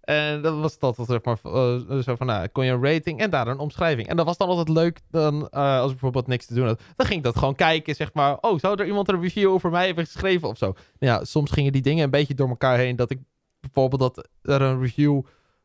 En 0.00 0.42
dat 0.42 0.58
was 0.58 0.78
dat 0.78 0.96
zeg 1.06 1.22
maar 1.22 1.38
eh, 1.42 1.98
zo 1.98 2.16
van, 2.16 2.26
nou, 2.26 2.48
kon 2.48 2.64
je 2.64 2.70
een 2.70 2.84
rating 2.84 3.20
en 3.20 3.30
daar 3.30 3.46
een 3.46 3.58
omschrijving. 3.58 4.08
En 4.08 4.16
dat 4.16 4.26
was 4.26 4.36
dan 4.36 4.48
altijd 4.48 4.68
leuk 4.68 5.00
dan, 5.10 5.48
eh, 5.48 5.76
als 5.76 5.86
ik 5.86 5.90
bijvoorbeeld 5.90 6.26
niks 6.26 6.46
te 6.46 6.54
doen 6.54 6.66
had. 6.66 6.80
Dan 6.96 7.06
ging 7.06 7.18
ik 7.18 7.24
dat 7.24 7.38
gewoon 7.38 7.54
kijken, 7.54 7.94
zeg 7.94 8.12
maar, 8.12 8.38
oh, 8.40 8.58
zou 8.58 8.80
er 8.80 8.86
iemand 8.86 9.08
een 9.08 9.20
review 9.20 9.50
over 9.50 9.70
mij 9.70 9.86
hebben 9.86 10.04
geschreven 10.04 10.48
of 10.48 10.58
zo? 10.58 10.66
Nou 10.66 11.12
ja, 11.12 11.24
soms 11.24 11.50
gingen 11.50 11.72
die 11.72 11.82
dingen 11.82 12.04
een 12.04 12.10
beetje 12.10 12.34
door 12.34 12.48
elkaar 12.48 12.78
heen, 12.78 12.96
dat 12.96 13.10
ik 13.10 13.18
bijvoorbeeld 13.60 14.00
dat 14.00 14.28
er 14.42 14.62
een 14.62 14.80
review 14.80 15.22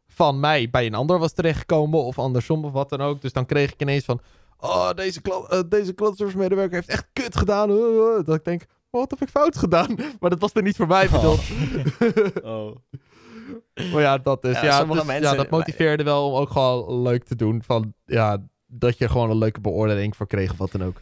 van 0.07 0.39
mij 0.39 0.69
bij 0.69 0.85
een 0.85 0.93
ander 0.93 1.19
was 1.19 1.33
terechtgekomen 1.33 2.03
of 2.03 2.19
andersom 2.19 2.65
of 2.65 2.71
wat 2.71 2.89
dan 2.89 3.01
ook. 3.01 3.21
Dus 3.21 3.33
dan 3.33 3.45
kreeg 3.45 3.73
ik 3.73 3.81
ineens 3.81 4.05
van, 4.05 4.21
oh, 4.59 4.91
deze, 4.93 5.21
klant, 5.21 5.47
eh, 5.47 5.59
deze 5.69 5.93
klantenservice 5.93 6.37
medewerker 6.37 6.75
heeft 6.75 6.89
echt 6.89 7.07
kut 7.13 7.37
gedaan. 7.37 7.69
Uh, 7.69 7.75
uh. 7.77 8.25
Dat 8.25 8.35
ik 8.35 8.43
denk, 8.45 8.65
wat 8.89 9.09
heb 9.09 9.21
ik 9.21 9.29
fout 9.29 9.57
gedaan? 9.57 9.95
Maar 10.19 10.29
dat 10.29 10.39
was 10.39 10.53
er 10.53 10.61
niet 10.61 10.75
voor 10.75 10.87
mij 10.87 11.09
bedoeld. 11.09 11.41
Oh. 12.43 12.75
Maar 13.91 14.01
ja, 14.01 14.17
dat 14.17 14.43
is. 14.43 14.55
Ja, 14.55 14.63
Ja, 14.63 14.77
sommige 14.77 14.99
dus, 14.99 15.07
mensen- 15.07 15.31
ja, 15.31 15.35
dat 15.35 15.49
motiveerde 15.49 16.03
wel 16.03 16.31
om 16.31 16.33
ook 16.33 16.49
gewoon 16.49 17.01
leuk 17.01 17.23
te 17.23 17.35
doen. 17.35 17.63
Van 17.63 17.93
ja, 18.05 18.43
dat 18.65 18.97
je 18.97 19.09
gewoon 19.09 19.29
een 19.29 19.37
leuke 19.37 19.61
beoordeling 19.61 20.15
voor 20.15 20.27
kreeg 20.27 20.51
of 20.51 20.57
wat 20.57 20.71
dan 20.71 20.83
ook. 20.83 21.01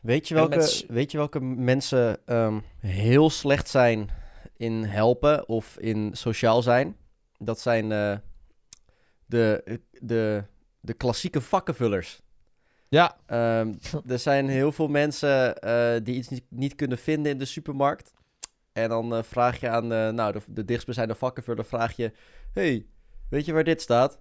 Weet 0.00 0.28
je 0.28 0.34
welke, 0.34 0.56
met 0.56 0.84
weet 0.88 1.10
je 1.10 1.16
welke 1.18 1.40
mensen 1.40 2.26
ehm, 2.26 2.58
heel 2.78 3.30
slecht 3.30 3.68
zijn 3.68 4.10
in 4.56 4.84
helpen 4.84 5.48
of 5.48 5.76
in 5.78 6.10
sociaal 6.12 6.62
zijn? 6.62 6.96
Dat 7.38 7.60
zijn 7.60 7.92
eh, 7.92 8.16
de, 9.26 9.80
de, 10.00 10.44
de 10.80 10.92
klassieke 10.92 11.40
vakkenvullers. 11.40 12.20
Ja, 12.90 13.20
Ehm, 13.26 13.74
er 14.12 14.18
zijn 14.18 14.48
heel 14.48 14.72
veel 14.72 14.88
mensen 14.88 15.56
eh, 15.58 16.00
die 16.02 16.14
iets 16.14 16.28
niet, 16.28 16.44
niet 16.48 16.74
kunnen 16.74 16.98
vinden 16.98 17.32
in 17.32 17.38
de 17.38 17.44
supermarkt. 17.44 18.12
En 18.72 18.88
dan 18.88 19.14
eh, 19.14 19.22
vraag 19.22 19.60
je 19.60 19.68
aan 19.68 19.92
eh, 19.92 20.08
nou, 20.08 20.32
de, 20.32 20.40
de 20.46 20.64
dichtstbijzijnde 20.64 21.14
vakkenvuller, 21.14 21.64
vraag 21.64 21.96
je... 21.96 22.12
hey, 22.52 22.86
weet 23.28 23.44
je 23.44 23.52
waar 23.52 23.64
dit 23.64 23.80
staat? 23.82 24.20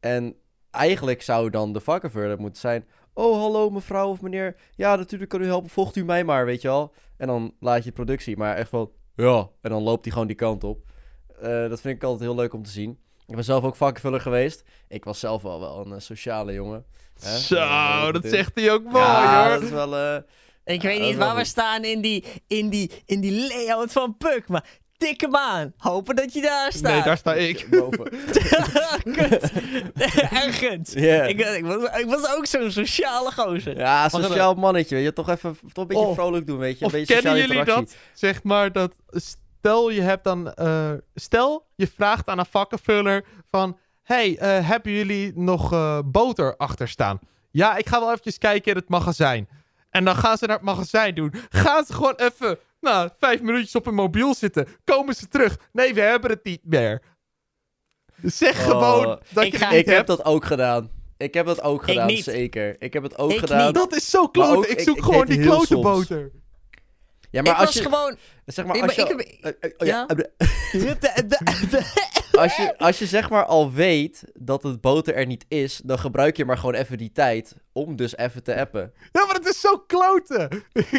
En 0.00 0.36
eigenlijk 0.70 1.22
zou 1.22 1.50
dan 1.50 1.72
de 1.72 1.80
vakkenvuller 1.80 2.40
moeten 2.40 2.60
zijn... 2.60 2.86
Oh, 3.14 3.40
hallo 3.40 3.70
mevrouw 3.70 4.10
of 4.10 4.20
meneer. 4.20 4.56
Ja, 4.74 4.96
natuurlijk 4.96 5.30
kan 5.30 5.42
u 5.42 5.46
helpen. 5.46 5.70
Volgt 5.70 5.96
u 5.96 6.04
mij 6.04 6.24
maar, 6.24 6.44
weet 6.44 6.62
je 6.62 6.68
wel. 6.68 6.94
En 7.16 7.26
dan 7.26 7.54
laat 7.60 7.84
je 7.84 7.92
productie. 7.92 8.36
Maar 8.36 8.56
echt 8.56 8.68
van, 8.68 8.90
ja. 9.14 9.48
En 9.60 9.70
dan 9.70 9.82
loopt 9.82 10.04
hij 10.04 10.12
gewoon 10.12 10.26
die 10.26 10.36
kant 10.36 10.64
op. 10.64 10.84
Dat 11.40 11.80
vind 11.80 11.96
ik 11.96 12.02
altijd 12.02 12.30
heel 12.30 12.34
leuk 12.34 12.52
om 12.52 12.62
te 12.62 12.70
zien. 12.70 12.98
Ik 13.26 13.34
ben 13.34 13.44
zelf 13.44 13.64
ook 13.64 13.76
vakkenvuller 13.76 14.20
geweest. 14.20 14.62
Ik 14.88 15.04
was 15.04 15.18
zelf 15.20 15.42
wel 15.42 15.60
wel 15.60 15.86
een 15.86 15.92
eh, 15.92 16.00
sociale 16.00 16.52
jongen. 16.52 16.84
Hè? 17.20 17.38
zo, 17.38 17.54
Eh, 17.56 18.12
dat 18.12 18.24
zegt 18.26 18.50
hij 18.54 18.72
ook 18.72 18.82
mooi 18.84 18.96
ja, 19.04 19.42
hoor. 19.42 19.52
dat 19.52 19.62
is 19.62 19.70
wel... 19.70 19.96
eh, 19.96 20.16
Ik 20.64 20.82
weet 20.82 21.00
niet 21.00 21.16
waar 21.16 21.32
we 21.34 21.38
goed. 21.40 21.46
staan 21.46 21.84
in 21.84 22.00
die, 22.00 22.24
in, 22.46 22.68
die, 22.68 22.90
in 23.06 23.20
die 23.20 23.48
layout 23.48 23.92
van 23.92 24.16
Puk, 24.16 24.48
maar 24.48 24.64
tik 24.96 25.20
hem 25.20 25.36
aan. 25.36 25.72
Hopen 25.76 26.16
dat 26.16 26.32
je 26.32 26.40
daar 26.40 26.72
staat. 26.72 26.92
Nee, 26.92 27.02
daar 27.02 27.16
sta 27.16 27.34
ik. 27.34 27.66
boven. 27.70 28.10
Kut. 29.16 29.52
Ergens. 30.44 30.92
Ja. 30.92 31.22
Ik, 31.24 31.38
ik, 31.40 31.64
was, 31.64 31.98
ik 32.00 32.06
was 32.06 32.34
ook 32.36 32.46
zo'n 32.46 32.70
sociale 32.70 33.32
gozer. 33.32 33.76
Ja, 33.78 34.08
sociaal 34.08 34.54
mannetje. 34.54 34.96
Je 34.96 35.12
toch 35.12 35.28
even 35.28 35.58
toch 35.72 35.82
een 35.82 35.86
beetje 35.86 36.04
Of- 36.06 36.14
vrolijk 36.14 36.46
doen, 36.46 36.58
weet 36.58 36.78
je. 36.78 36.80
Een 36.80 36.86
Of 36.86 36.92
beetje 36.92 37.14
kennen 37.14 37.36
jullie 37.40 37.58
interactie. 37.58 37.86
dat? 37.86 37.96
Zeg 38.14 38.42
maar 38.42 38.72
dat, 38.72 38.94
stel 39.66 39.90
je 39.90 40.00
hebt 40.00 40.24
dan, 40.24 40.52
eh, 40.52 40.92
stel 41.14 41.66
je 41.74 41.86
vraagt 41.86 42.26
aan 42.28 42.38
een 42.38 42.46
vakkenvuller 42.46 43.24
van, 43.50 43.78
hey, 44.02 44.38
eh, 44.38 44.68
hebben 44.68 44.92
jullie 44.92 45.32
nog 45.34 45.72
eh, 45.72 45.98
boter 46.04 46.56
achter 46.56 46.88
staan? 46.88 47.18
Ja, 47.50 47.76
ik 47.76 47.88
ga 47.88 47.98
wel 48.00 48.08
eventjes 48.10 48.38
kijken 48.38 48.70
in 48.72 48.78
het 48.78 48.88
magazijn. 48.88 49.48
En 49.90 50.04
dan 50.04 50.16
gaan 50.16 50.36
ze 50.38 50.46
naar 50.46 50.56
het 50.56 50.64
magazijn 50.64 51.14
doen. 51.14 51.32
Gaan 51.48 51.84
ze 51.84 51.92
gewoon 51.92 52.14
even, 52.16 52.58
nou, 52.80 53.10
vijf 53.18 53.40
minuutjes 53.42 53.74
op 53.74 53.84
hun 53.84 53.94
mobiel 53.94 54.34
zitten. 54.34 54.68
Komen 54.84 55.14
ze 55.14 55.28
terug. 55.28 55.56
Nee, 55.72 55.94
we 55.94 56.00
hebben 56.00 56.30
het 56.30 56.44
niet 56.44 56.60
meer. 56.64 57.02
Zeg 58.22 58.58
Oh, 58.58 58.64
gewoon 58.66 59.18
dat 59.32 59.44
ik 59.44 59.52
je 59.52 59.58
ga- 59.58 59.64
het 59.64 59.74
niet 59.74 59.80
Ik 59.80 59.86
heb 59.86 59.96
hebt. 59.96 60.06
dat 60.08 60.24
ook 60.24 60.44
gedaan. 60.44 60.90
Ik 61.16 61.34
heb 61.34 61.46
dat 61.46 61.62
ook 61.62 61.80
Ik 61.82 61.88
gedaan, 61.88 62.06
niet. 62.06 62.24
zeker. 62.24 62.76
Ik 62.82 62.92
heb 62.92 63.02
het 63.02 63.18
ook 63.18 63.30
Ik 63.30 63.38
gedaan. 63.38 63.64
niet. 63.66 63.74
Dat 63.74 63.94
is 63.94 64.10
zo 64.10 64.28
klote. 64.28 64.68
Ik 64.68 64.78
ik- 64.78 64.84
zoek 64.84 64.96
ik 64.96 65.02
gewoon 65.02 65.26
die 65.26 65.40
klote 65.40 65.66
soms. 65.66 65.82
boter. 65.82 66.30
Ja, 67.36 67.42
maar 67.42 67.52
ik 67.52 67.58
als 67.58 67.66
was 67.66 67.74
je... 67.74 67.82
gewoon... 67.82 68.16
Zeg 68.46 68.64
maar, 68.66 68.76
Ik 68.76 68.82
als 68.82 68.94
je... 68.94 69.02
ik 69.02 69.56
heb- 69.60 69.74
ja, 69.78 69.86
Ja. 69.86 70.06
Als 72.42 72.56
je, 72.56 72.78
als 72.78 72.98
je 72.98 73.06
zeg 73.06 73.30
maar 73.30 73.44
al 73.44 73.72
weet 73.72 74.24
dat 74.34 74.62
het 74.62 74.80
boter 74.80 75.14
er 75.14 75.26
niet 75.26 75.44
is, 75.48 75.80
dan 75.84 75.98
gebruik 75.98 76.36
je 76.36 76.44
maar 76.44 76.58
gewoon 76.58 76.74
even 76.74 76.98
die 76.98 77.12
tijd 77.12 77.56
om 77.72 77.96
dus 77.96 78.16
even 78.16 78.42
te 78.42 78.56
appen. 78.56 78.92
Ja, 79.12 79.26
maar 79.26 79.34
het 79.34 79.46
is 79.46 79.60
zo 79.60 79.78
klote. 79.78 80.50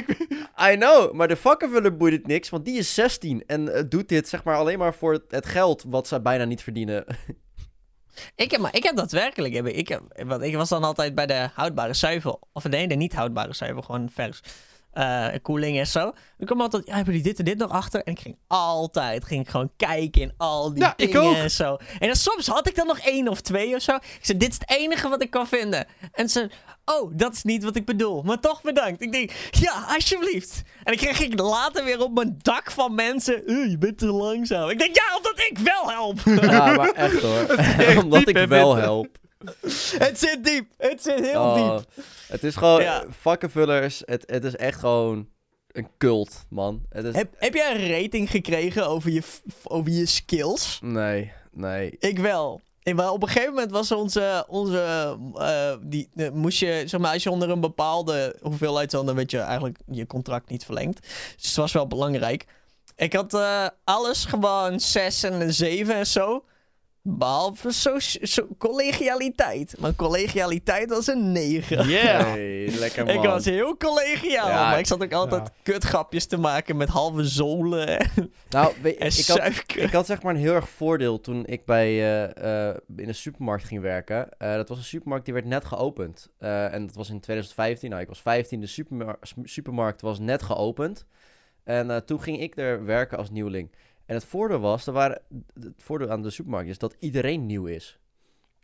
I 0.72 0.76
know, 0.76 1.14
maar 1.14 1.28
de 1.28 1.36
vakkenvuller 1.36 1.98
boeit 1.98 2.14
het 2.14 2.28
niks, 2.28 2.50
want 2.50 2.66
die 2.66 2.78
is 2.78 2.94
16 2.94 3.44
en 3.46 3.74
eh, 3.74 3.84
doet 3.90 4.10
dit 4.10 4.28
zeg 4.28 4.44
maar 4.44 4.56
alleen 4.56 4.80
maar 4.80 4.94
voor 4.94 5.24
het, 5.28 5.46
geld 5.46 5.84
wat 5.88 6.08
ze 6.08 6.22
bijna 6.22 6.44
niet 6.46 6.64
verdienen. 6.64 7.06
Ik 8.36 8.52
heb, 8.52 8.62
maar 8.62 8.76
ik 8.76 8.84
heb 8.84 8.96
daadwerkelijk... 8.96 9.54
ik, 9.54 9.88
heb, 9.88 10.02
want 10.26 10.42
ik 10.42 10.56
was 10.56 10.70
dan 10.70 10.84
altijd 10.84 11.16
bij 11.16 11.26
de 11.26 11.50
houdbare 11.54 11.94
zuivel. 11.94 12.48
Of 12.54 12.70
nee, 12.70 12.88
de 12.88 12.96
niet 12.96 13.14
houdbare 13.14 13.54
zuivel, 13.54 13.82
gewoon 13.82 14.10
vers. 14.14 14.42
Eh, 14.98 15.28
koeling 15.42 15.78
en 15.80 15.88
zo. 15.88 16.00
Dan 16.38 16.46
kwam 16.48 16.62
altijd, 16.62 16.88
ja, 16.88 16.96
hebben 16.96 17.14
jullie 17.14 17.30
dit 17.30 17.40
en 17.40 17.46
dit 17.46 17.58
nog 17.58 17.72
achter? 17.72 18.04
En 18.04 18.12
ik 18.12 18.20
ging 18.20 18.38
altijd, 18.48 19.26
ging 19.26 19.42
ik 19.42 19.50
gewoon 19.50 19.72
kijken 19.78 20.22
in 20.22 20.34
al 20.38 20.74
die 20.74 20.84
Ja, 20.84 20.94
dingen 20.98 21.36
en 21.36 21.52
zo. 21.52 21.78
En 22.00 22.08
dan 22.08 22.16
soms 22.16 22.48
had 22.48 22.68
ik 22.68 22.76
dan 22.76 22.88
nog 22.88 23.00
één 23.00 23.28
of 23.28 23.42
twee 23.42 23.76
of 23.76 23.82
zo. 23.82 23.96
Ik 23.96 24.20
zei, 24.22 24.38
dit 24.38 24.50
is 24.52 24.58
het 24.60 24.70
enige 24.80 25.10
wat 25.10 25.22
ik 25.22 25.30
kan 25.30 25.48
vinden. 25.48 25.88
En 26.14 26.30
ze, 26.30 26.50
oh, 26.86 27.12
dat 27.16 27.34
is 27.34 27.44
niet 27.44 27.64
wat 27.64 27.76
ik 27.76 27.86
bedoel. 27.86 28.22
Maar 28.24 28.40
toch 28.40 28.62
bedankt. 28.62 29.02
Ik 29.02 29.12
denk, 29.12 29.32
ja, 29.52 29.86
alsjeblieft. 29.96 30.62
En 30.84 30.84
dan 30.84 30.96
kreeg 30.96 31.20
ik 31.20 31.40
later 31.40 31.84
weer 31.86 32.02
op 32.04 32.14
mijn 32.14 32.40
dak 32.42 32.72
van 32.72 32.96
mensen, 32.96 33.46
"Eh, 33.48 33.70
je 33.70 33.78
bent 33.78 33.98
te 33.98 34.06
langzaam. 34.06 34.70
Ik 34.70 34.80
denk, 34.80 34.96
ja, 34.96 35.16
omdat 35.18 35.40
ik 35.50 35.58
wel 35.58 35.90
help. 35.92 36.20
Ja, 36.52 36.74
maar 36.76 36.92
echt 36.92 37.22
hoor. 37.22 37.56
Omdat 38.04 38.28
ik 38.28 38.48
wel 38.48 38.76
help. 38.76 39.08
het 40.06 40.20
zit 40.20 40.44
diep. 40.44 40.72
Het 40.78 41.02
zit 41.04 41.20
heel 41.20 41.42
Oh, 41.42 41.76
diep. 41.78 41.86
Het 42.28 42.44
is 42.44 42.56
gewoon, 42.56 42.82
Ja. 42.82 43.04
vakkenvullers, 43.22 44.02
het, 44.06 44.24
het 44.26 44.44
is 44.44 44.56
echt 44.56 44.80
gewoon 44.80 45.28
een 45.72 45.88
cult, 45.98 46.46
man. 46.50 46.82
Het 46.90 47.06
is, 47.06 47.16
Heb, 47.16 47.34
heb 47.38 47.54
jij 47.54 47.76
een 47.76 47.90
rating 48.02 48.30
gekregen 48.30 48.88
over 48.88 49.12
je, 49.12 49.22
over 49.64 49.92
je 49.92 50.06
skills? 50.06 50.80
Nee, 50.82 51.32
nee. 51.52 51.96
Ik 52.00 52.20
wel. 52.20 52.62
En 52.84 52.96
wel, 52.96 53.14
op 53.14 53.22
een 53.22 53.28
gegeven 53.28 53.54
moment 53.54 53.72
was 53.72 53.92
onze, 53.92 54.46
onze 54.48 55.18
eh, 55.36 55.74
die, 55.82 56.10
moest 56.34 56.60
je, 56.60 56.84
zeg 56.86 57.00
maar, 57.00 57.14
als 57.14 57.24
je 57.24 57.32
onder 57.32 57.50
een 57.50 57.60
bepaalde 57.60 58.36
hoeveelheid 58.42 58.92
zat, 58.92 59.06
dan 59.06 59.16
werd 59.16 59.32
je 59.32 59.40
eigenlijk 59.40 59.78
je 59.92 60.06
contract 60.08 60.50
niet 60.50 60.66
verlengd. 60.66 61.02
Dus 61.36 61.46
het 61.48 61.56
was 61.56 61.72
wel 61.72 61.88
belangrijk. 61.88 62.46
Ik 62.96 63.14
had 63.14 63.34
eh, 63.34 63.68
alles 63.84 64.26
gewoon 64.26 64.80
6 64.80 65.24
en 65.24 65.42
een 65.42 65.54
7 65.54 65.96
en 65.96 66.08
zo. 66.08 66.44
Behalve 67.10 67.72
so, 67.72 68.00
so- 68.00 68.48
collegialiteit. 68.58 69.76
Maar 69.80 69.96
collegialiteit 69.96 70.90
was 70.90 71.08
een 71.08 71.32
9. 71.32 71.88
Yeah. 71.88 72.20
Hey, 72.34 72.68
lekker 72.80 73.06
man. 73.06 73.16
Ik 73.16 73.22
was 73.22 73.46
heel 73.46 73.78
collegiaal, 73.78 74.48
Ja, 74.50 74.70
maar 74.70 74.80
ik 74.80 74.86
zat 74.88 75.04
ook 75.04 75.14
altijd 75.14 75.42
ja. 75.48 75.54
kutgrapjes 75.64 76.26
te 76.26 76.38
maken 76.38 76.78
met 76.78 76.90
halve 76.90 77.24
zolen 77.26 78.00
en, 78.00 78.10
Nou, 78.50 78.74
weet, 78.82 78.98
en 78.98 79.08
ik, 79.08 79.26
had, 79.28 79.64
ik 79.76 79.92
had 79.92 80.06
zeg 80.06 80.22
maar 80.22 80.34
een 80.34 80.40
heel 80.42 80.54
erg 80.54 80.70
voordeel 80.70 81.22
toen 81.22 81.46
ik 81.46 81.66
bij, 81.66 81.88
eh, 81.88 82.70
eh, 82.70 82.76
in 82.98 83.08
een 83.08 83.16
supermarkt 83.16 83.64
ging 83.64 83.82
werken. 83.82 84.30
Eh, 84.38 84.54
dat 84.54 84.70
was 84.70 84.78
een 84.78 84.84
supermarkt 84.84 85.26
die 85.26 85.34
werd 85.34 85.46
net 85.46 85.66
geopend. 85.66 86.30
Eh, 86.38 86.74
en 86.74 86.86
dat 86.86 86.96
was 86.96 87.10
in 87.10 87.20
2015. 87.20 87.90
Nou, 87.90 88.02
ik 88.02 88.08
was 88.08 88.22
15, 88.22 88.60
de 88.62 88.68
supermar- 88.68 89.20
supermarkt 89.44 90.02
was 90.02 90.20
net 90.20 90.44
geopend. 90.44 91.06
En 91.64 91.92
eh, 91.92 91.98
toen 91.98 92.22
ging 92.22 92.40
ik 92.42 92.58
er 92.58 92.86
werken 92.86 93.18
als 93.18 93.30
nieuweling. 93.30 93.72
En 94.08 94.16
het 94.16 94.26
voordeel 94.26 94.60
was, 94.60 94.88
er 94.88 94.94
waren, 94.94 95.22
het 95.54 95.74
voordeel 95.78 96.10
aan 96.10 96.22
de 96.22 96.30
supermarkt 96.30 96.70
is 96.70 96.78
dat 96.78 96.96
iedereen 97.00 97.46
nieuw 97.46 97.66
is. 97.66 98.00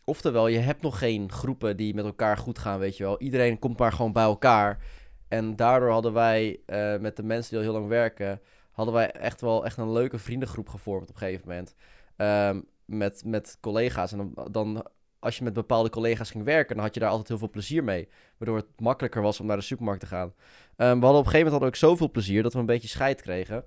Oftewel, 0.04 0.48
je 0.48 0.58
hebt 0.58 0.82
nog 0.82 0.98
geen 0.98 1.32
groepen 1.32 1.78
die 1.78 1.94
met 1.94 2.06
elkaar 2.06 2.38
goed 2.38 2.60
gaan, 2.60 2.80
weet 2.80 2.98
je 2.98 3.04
wel. 3.04 3.22
Iedereen 3.22 3.60
komt 3.60 3.80
maar 3.80 3.92
gewoon 3.92 4.12
bij 4.12 4.24
elkaar. 4.24 4.80
En 5.28 5.56
daardoor 5.56 5.90
hadden 5.90 6.14
wij 6.14 6.60
eh, 6.66 6.98
met 6.98 7.16
de 7.16 7.24
mensen 7.24 7.50
die 7.50 7.60
al 7.60 7.72
heel 7.72 7.80
lang 7.80 7.88
werken, 7.88 8.42
hadden 8.72 8.94
wij 8.94 9.12
echt 9.12 9.42
wel 9.42 9.66
echt 9.66 9.78
een 9.78 9.92
leuke 9.92 10.18
vriendengroep 10.18 10.70
gevormd 10.70 11.10
op 11.10 11.16
een 11.16 11.22
gegeven 11.22 11.48
moment. 11.48 11.76
Ehm, 12.16 12.62
met, 12.86 13.24
met 13.26 13.58
collega's. 13.62 14.12
En 14.12 14.34
dan, 14.52 14.86
als 15.20 15.38
je 15.38 15.44
met 15.44 15.54
bepaalde 15.54 15.90
collega's 15.90 16.32
ging 16.32 16.44
werken, 16.44 16.76
dan 16.76 16.86
had 16.86 16.94
je 16.94 17.00
daar 17.00 17.10
altijd 17.10 17.28
heel 17.28 17.38
veel 17.38 17.50
plezier 17.50 17.84
mee. 17.84 18.08
Waardoor 18.38 18.58
het 18.58 18.80
makkelijker 18.80 19.22
was 19.22 19.40
om 19.40 19.46
naar 19.46 19.58
de 19.58 19.64
supermarkt 19.64 20.02
te 20.02 20.08
gaan. 20.08 20.34
Ehm, 20.76 21.00
we 21.00 21.06
hadden 21.06 21.10
op 21.10 21.26
een 21.26 21.32
gegeven 21.32 21.32
moment 21.32 21.52
hadden 21.52 21.60
we 21.60 21.66
ook 21.66 21.90
zoveel 21.90 22.12
plezier 22.12 22.44
dat 22.44 22.54
we 22.54 22.60
een 22.60 22.66
beetje 22.66 22.88
scheid 22.88 23.22
kregen. 23.22 23.64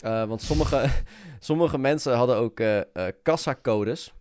Eh, 0.00 0.24
want 0.24 0.42
sommige, 0.42 0.90
sommige 1.38 1.78
mensen 1.78 2.14
hadden 2.16 2.36
ook 2.36 2.60
eh 2.60 2.78
eh 2.78 3.12
kassacodes. 3.22 4.12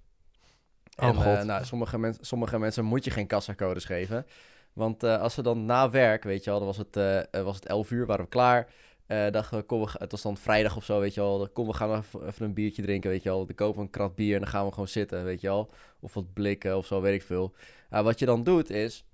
Oh, 0.95 1.07
en, 1.07 1.15
God. 1.15 1.43
nou, 1.43 1.65
sommige, 1.65 1.97
men- 1.99 2.17
sommige 2.21 2.59
mensen 2.59 2.85
moet 2.85 3.03
je 3.03 3.11
geen 3.11 3.27
kassacodes 3.27 3.85
geven. 3.85 4.25
Want 4.73 5.03
als 5.03 5.33
ze 5.33 5.41
dan 5.41 5.65
na 5.65 5.89
werk, 5.89 6.23
weet 6.23 6.43
je 6.43 6.49
wel, 6.49 6.59
dan 6.59 6.67
was 6.67 6.77
het, 6.77 6.95
was 7.43 7.55
het 7.55 7.65
11 7.65 7.91
uur, 7.91 8.05
waren 8.05 8.23
we 8.23 8.29
klaar. 8.29 8.67
Dachten 9.07 9.57
we, 9.57 9.63
kom, 9.63 9.81
we, 9.81 9.89
het 9.91 10.11
was 10.11 10.21
dan 10.21 10.37
vrijdag 10.37 10.75
of 10.75 10.83
zo, 10.83 10.99
weet 10.99 11.13
je 11.13 11.21
wel. 11.21 11.37
Dan 11.37 11.51
kom, 11.53 11.67
we 11.67 11.73
gaan 11.73 11.97
even, 11.97 12.27
even 12.27 12.45
een 12.45 12.53
biertje 12.53 12.81
drinken, 12.81 13.09
weet 13.09 13.23
je 13.23 13.29
wel. 13.29 13.45
Dan 13.45 13.55
kopen 13.55 13.75
we 13.75 13.81
een 13.81 13.89
krat 13.89 14.15
bier 14.15 14.33
en 14.33 14.39
dan 14.41 14.49
gaan 14.49 14.65
we 14.65 14.71
gewoon 14.71 14.87
zitten, 14.87 15.23
weet 15.23 15.41
je 15.41 15.47
wel. 15.47 15.69
Of 15.99 16.13
wat 16.13 16.33
blikken 16.33 16.77
of 16.77 16.85
zo, 16.85 17.01
weet 17.01 17.13
ik 17.13 17.23
veel. 17.27 17.53
Nou, 17.89 18.03
wat 18.03 18.19
je 18.19 18.25
dan 18.25 18.43
doet 18.43 18.69
is, 18.69 19.05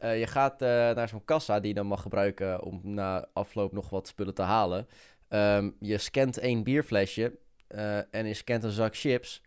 je 0.00 0.26
gaat 0.26 0.60
naar 0.94 1.08
zo'n 1.08 1.24
kassa 1.24 1.60
die 1.60 1.68
je 1.68 1.74
dan 1.74 1.86
mag 1.86 2.02
gebruiken 2.02 2.62
om 2.62 2.80
na 2.82 3.26
afloop 3.32 3.72
nog 3.72 3.90
wat 3.90 4.08
spullen 4.08 4.34
te 4.34 4.42
halen. 4.42 4.86
Ehm, 5.34 5.70
je 5.80 5.98
scant 5.98 6.38
één 6.38 6.62
bierflesje 6.62 7.38
eh, 7.66 7.96
en 7.96 8.26
je 8.26 8.34
scant 8.34 8.64
een 8.64 8.70
zak 8.70 8.96
chips. 8.96 9.42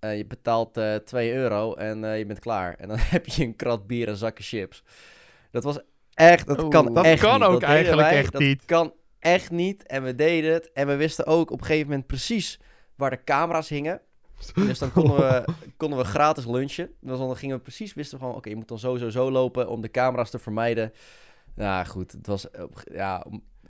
Je 0.00 0.24
betaalt 0.28 0.76
eh 0.76 0.94
2 0.94 1.32
euro 1.32 1.74
en 1.74 2.04
eh, 2.04 2.18
je 2.18 2.26
bent 2.26 2.38
klaar. 2.38 2.74
En 2.74 2.88
dan 2.88 2.96
heb 3.14 3.26
je 3.26 3.44
een 3.44 3.56
krat 3.56 3.86
bier 3.86 4.08
en 4.08 4.16
zakken 4.16 4.44
chips. 4.44 4.82
Dat 5.50 5.64
was 5.64 5.78
echt, 6.14 6.46
dat 6.46 6.60
Oeh. 6.62 6.68
kan 6.70 6.94
Dat 6.94 7.04
echt 7.04 7.20
kan 7.22 7.40
niet. 7.40 7.48
ook 7.48 7.60
Dat 7.60 7.70
eigenlijk 7.70 8.08
wij, 8.08 8.18
echt 8.18 8.32
dat 8.32 8.40
niet. 8.40 8.64
kan 8.64 8.92
echt 9.18 9.50
niet. 9.50 9.86
En 9.86 10.02
we 10.02 10.14
deden 10.14 10.52
het. 10.52 10.72
En 10.72 10.86
we 10.86 10.96
wisten 10.96 11.26
ook 11.26 11.50
op 11.50 11.60
een 11.60 11.66
gegeven 11.66 11.88
moment 11.88 12.06
precies 12.06 12.60
waar 12.94 13.10
de 13.10 13.24
camera's 13.24 13.68
hingen. 13.68 14.00
Dus 14.54 14.78
dan 14.78 14.92
konden 14.92 15.16
we, 15.16 15.44
konden 15.76 15.98
we 15.98 16.04
gratis 16.04 16.46
lunchen. 16.46 16.90
Dus 17.00 17.18
dan 17.18 17.36
gingen 17.36 17.56
we 17.56 17.62
precies, 17.62 17.94
wisten 17.94 18.18
we 18.18 18.24
gewoon, 18.24 18.38
oké, 18.38 18.48
je 18.48 18.56
moet 18.56 18.68
dan 18.68 18.78
sowieso 18.78 19.10
zo 19.10 19.30
lopen 19.30 19.68
om 19.68 19.80
de 19.80 19.90
camera's 19.90 20.30
te 20.30 20.38
vermijden. 20.38 20.92
Nou 21.54 21.86
goed, 21.86 22.12
het 22.12 22.26
was, 22.26 22.46
ja, 22.92 23.26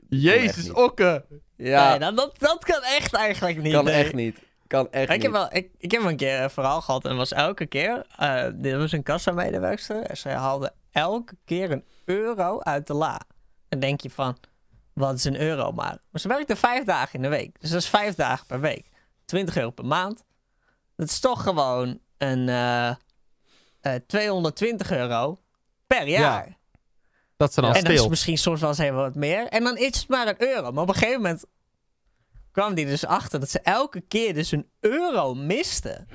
Jezus. 0.08 0.70
Okke. 0.72 1.24
ja 1.56 1.90
Nee, 1.90 1.98
dat, 1.98 2.16
dat, 2.16 2.38
dat 2.38 2.64
kan 2.64 2.82
echt 2.82 3.14
eigenlijk 3.14 3.62
niet. 3.62 3.72
kan 3.72 3.84
nee. 3.84 3.94
echt 3.94 4.12
niet. 4.14 4.38
Kan 4.66 4.90
echt 4.90 5.04
Ik 5.10 5.14
niet. 5.14 5.22
heb, 5.22 5.32
wel, 5.32 5.48
ik, 5.52 5.70
ik 5.78 5.90
heb 5.90 6.02
een 6.02 6.16
keer 6.16 6.40
een 6.42 6.50
verhaal 6.50 6.80
gehad 6.80 7.04
en 7.04 7.16
was 7.16 7.32
elke 7.32 7.66
keer... 7.66 8.06
eh 8.16 8.46
dit 8.54 8.76
was 8.76 8.92
een 8.92 9.02
kassamedewerkster 9.02 10.02
en 10.02 10.16
zij 10.16 10.34
haalde 10.34 10.72
elke 10.92 11.36
keer 11.44 11.70
een 11.70 11.84
euro 12.04 12.60
uit 12.60 12.86
de 12.86 12.94
la. 12.94 13.20
Dan 13.68 13.80
denk 13.80 14.00
je 14.00 14.10
van, 14.10 14.36
wat 14.92 15.14
is 15.14 15.24
een 15.24 15.40
euro 15.40 15.72
maar? 15.72 15.98
Maar 16.10 16.20
ze 16.20 16.28
werkte 16.28 16.56
vijf 16.56 16.84
dagen 16.84 17.14
in 17.14 17.22
de 17.22 17.28
week. 17.28 17.60
Dus 17.60 17.70
dat 17.70 17.80
is 17.80 17.88
vijf 17.88 18.14
dagen 18.14 18.46
per 18.46 18.60
week. 18.60 18.86
20 19.24 19.56
euro 19.56 19.70
per 19.70 19.84
maand. 19.86 20.24
Dat 20.96 21.08
is 21.08 21.20
toch 21.20 21.42
gewoon 21.42 21.98
een 22.18 22.48
eh, 22.48 22.88
eh, 23.80 23.94
220 24.06 24.90
euro 24.90 25.38
per 25.86 26.08
jaar. 26.08 26.56
Dat 27.36 27.52
ze 27.54 27.60
dan 27.60 27.74
en 27.74 27.80
dat 27.82 27.90
is 27.92 27.96
stil. 27.98 28.08
misschien 28.10 28.38
soms 28.38 28.60
wel 28.60 28.68
eens 28.68 28.78
even 28.78 28.96
wat 28.96 29.14
meer. 29.14 29.46
En 29.46 29.64
dan 29.64 29.76
is 29.76 29.86
het 29.98 30.08
maar 30.08 30.28
een 30.28 30.42
euro. 30.42 30.72
Maar 30.72 30.82
op 30.82 30.88
een 30.88 30.94
gegeven 30.94 31.20
moment 31.22 31.44
kwam 32.52 32.74
die 32.74 32.86
dus 32.86 33.06
achter 33.06 33.40
dat 33.40 33.50
ze 33.50 33.60
elke 33.60 34.00
keer 34.00 34.34
dus 34.34 34.52
een 34.52 34.68
euro 34.80 35.34
miste. 35.34 36.06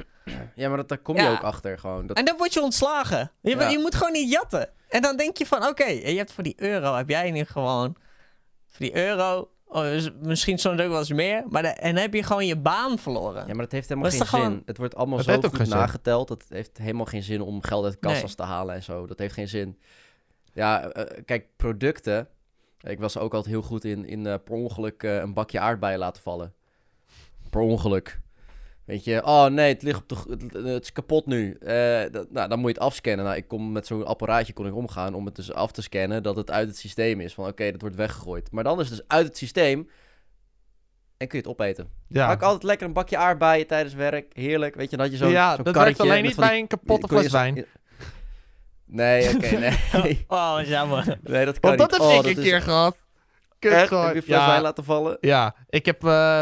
Ja, 0.55 0.67
maar 0.67 0.77
dat, 0.77 0.89
daar 0.89 0.97
kom 0.97 1.15
je 1.15 1.21
Ja. 1.21 1.31
ook 1.31 1.41
achter 1.43 1.79
gewoon. 1.79 2.07
Dat, 2.07 2.17
En 2.17 2.25
dan 2.25 2.37
word 2.37 2.53
je 2.53 2.61
ontslagen. 2.61 3.31
Je, 3.41 3.55
Ja. 3.55 3.69
je 3.69 3.79
moet 3.79 3.95
gewoon 3.95 4.11
niet 4.11 4.31
jatten. 4.31 4.69
En 4.89 5.01
dan 5.01 5.17
denk 5.17 5.37
je 5.37 5.45
van, 5.45 5.67
oké, 5.67 5.85
je 5.85 6.17
hebt 6.17 6.31
voor 6.33 6.43
die 6.43 6.53
euro, 6.57 6.95
heb 6.95 7.09
jij 7.09 7.31
nu 7.31 7.43
gewoon... 7.45 7.95
Voor 8.67 8.85
die 8.85 8.95
euro, 8.95 9.51
oh, 9.65 9.81
dus 9.81 10.09
misschien 10.21 10.57
soms 10.57 10.81
ook 10.81 10.89
wel 10.89 10.97
eens 10.99 11.11
meer. 11.11 11.43
Maar 11.49 11.61
de- 11.61 11.67
en 11.67 11.93
dan 11.93 12.01
heb 12.03 12.13
je 12.13 12.23
gewoon 12.23 12.45
je 12.45 12.57
baan 12.57 12.99
verloren. 12.99 13.47
Ja, 13.47 13.53
maar 13.53 13.63
dat 13.63 13.71
heeft 13.71 13.89
helemaal 13.89 14.09
geen 14.09 14.19
zin. 14.19 14.27
gewoon- 14.27 14.61
Het 14.65 14.77
wordt 14.77 14.95
allemaal 14.95 15.19
zo 15.19 15.41
goed 15.41 15.67
nageteld. 15.67 16.27
Dat 16.27 16.45
heeft 16.49 16.77
helemaal 16.77 17.05
geen 17.05 17.23
zin 17.23 17.41
om 17.41 17.63
geld 17.63 17.85
uit 17.85 17.99
kassas 17.99 18.21
Nee. 18.23 18.35
te 18.35 18.43
halen 18.43 18.75
en 18.75 18.83
zo. 18.83 19.05
Dat 19.07 19.19
heeft 19.19 19.33
geen 19.33 19.47
zin. 19.47 19.79
Ja, 20.53 20.89
eh, 20.89 21.23
kijk, 21.25 21.45
producten. 21.55 22.27
Ik 22.81 22.99
was 22.99 23.17
ook 23.17 23.33
altijd 23.33 23.53
heel 23.53 23.61
goed 23.63 23.83
in, 23.85 24.05
in 24.05 24.25
eh, 24.27 24.35
per 24.43 24.53
ongeluk 24.53 25.03
eh, 25.03 25.15
een 25.15 25.33
bakje 25.33 25.59
aardbeien 25.59 25.99
laten 25.99 26.21
vallen. 26.21 26.53
Per 27.49 27.61
ongeluk. 27.61 28.19
Weet 28.85 29.03
je, 29.03 29.25
oh 29.25 29.45
nee, 29.45 29.73
het 29.73 29.81
ligt 29.81 30.01
op 30.01 30.09
de, 30.09 30.15
het, 30.29 30.53
het 30.53 30.83
is 30.83 30.91
kapot 30.91 31.25
nu. 31.25 31.53
Eh, 31.53 32.01
dat, 32.11 32.31
nou, 32.31 32.49
dan 32.49 32.59
moet 32.59 32.67
je 32.69 32.75
het 32.75 32.83
afscannen. 32.85 33.25
Nou, 33.25 33.37
ik 33.37 33.47
kon 33.47 33.71
met 33.71 33.87
zo'n 33.87 34.05
apparaatje 34.05 34.53
kon 34.53 34.67
ik 34.67 34.75
omgaan 34.75 35.13
om 35.13 35.25
het 35.25 35.35
dus 35.35 35.53
af 35.53 35.71
te 35.71 35.81
scannen 35.81 36.23
dat 36.23 36.35
het 36.35 36.51
uit 36.51 36.67
het 36.67 36.77
systeem 36.77 37.19
is. 37.19 37.33
Van 37.33 37.47
oké, 37.47 37.71
dat 37.71 37.81
wordt 37.81 37.95
weggegooid. 37.95 38.51
Maar 38.51 38.63
dan 38.63 38.79
is 38.79 38.89
het 38.89 38.97
dus 38.97 39.07
uit 39.07 39.25
het 39.27 39.37
systeem 39.37 39.89
en 41.17 41.27
kun 41.27 41.39
je 41.41 41.47
het 41.47 41.53
opeten. 41.59 41.89
Ja, 42.07 42.27
Maak 42.27 42.41
altijd 42.41 42.63
lekker 42.63 42.87
een 42.87 42.93
bakje 42.93 43.17
aardbeien 43.17 43.67
tijdens 43.67 43.93
werk. 43.93 44.33
Heerlijk. 44.33 44.75
Weet 44.75 44.89
je, 44.89 44.97
had 44.97 45.11
je 45.11 45.17
zo'n 45.17 45.29
ja 45.29 45.55
zo'n 45.55 45.63
dat 45.63 45.75
werkt 45.75 45.99
alleen 45.99 46.23
niet 46.23 46.35
bij 46.35 46.59
een 46.59 46.67
kapotte 46.67 47.07
fles 47.07 47.25
zo- 47.25 47.31
wijn. 47.31 47.65
Nee, 48.93 49.35
oké, 49.35 49.55
nee. 50.03 50.25
Oh, 50.27 50.53
wat 50.55 50.67
jammer. 50.67 51.17
nee, 51.23 51.45
dat 51.45 51.59
kan 51.59 51.77
Want 51.77 51.91
dat 51.91 51.99
niet. 51.99 51.99
heb 51.99 52.09
Oh, 52.09 52.15
ik 52.15 52.23
dat 52.23 52.25
een 52.31 52.37
is- 52.43 52.49
keer 52.49 52.61
gehad. 52.61 52.97
Kut 53.59 53.71
Echt? 53.71 53.87
gewoon. 53.87 54.05
Heb 54.05 54.15
je 54.15 54.21
fles 54.21 54.37
ja, 54.37 54.47
wijn 54.47 54.61
laten 54.61 54.83
vallen? 54.83 55.17
Ja, 55.19 55.55
ik 55.69 55.85
heb 55.85 56.03
eh, 56.05 56.41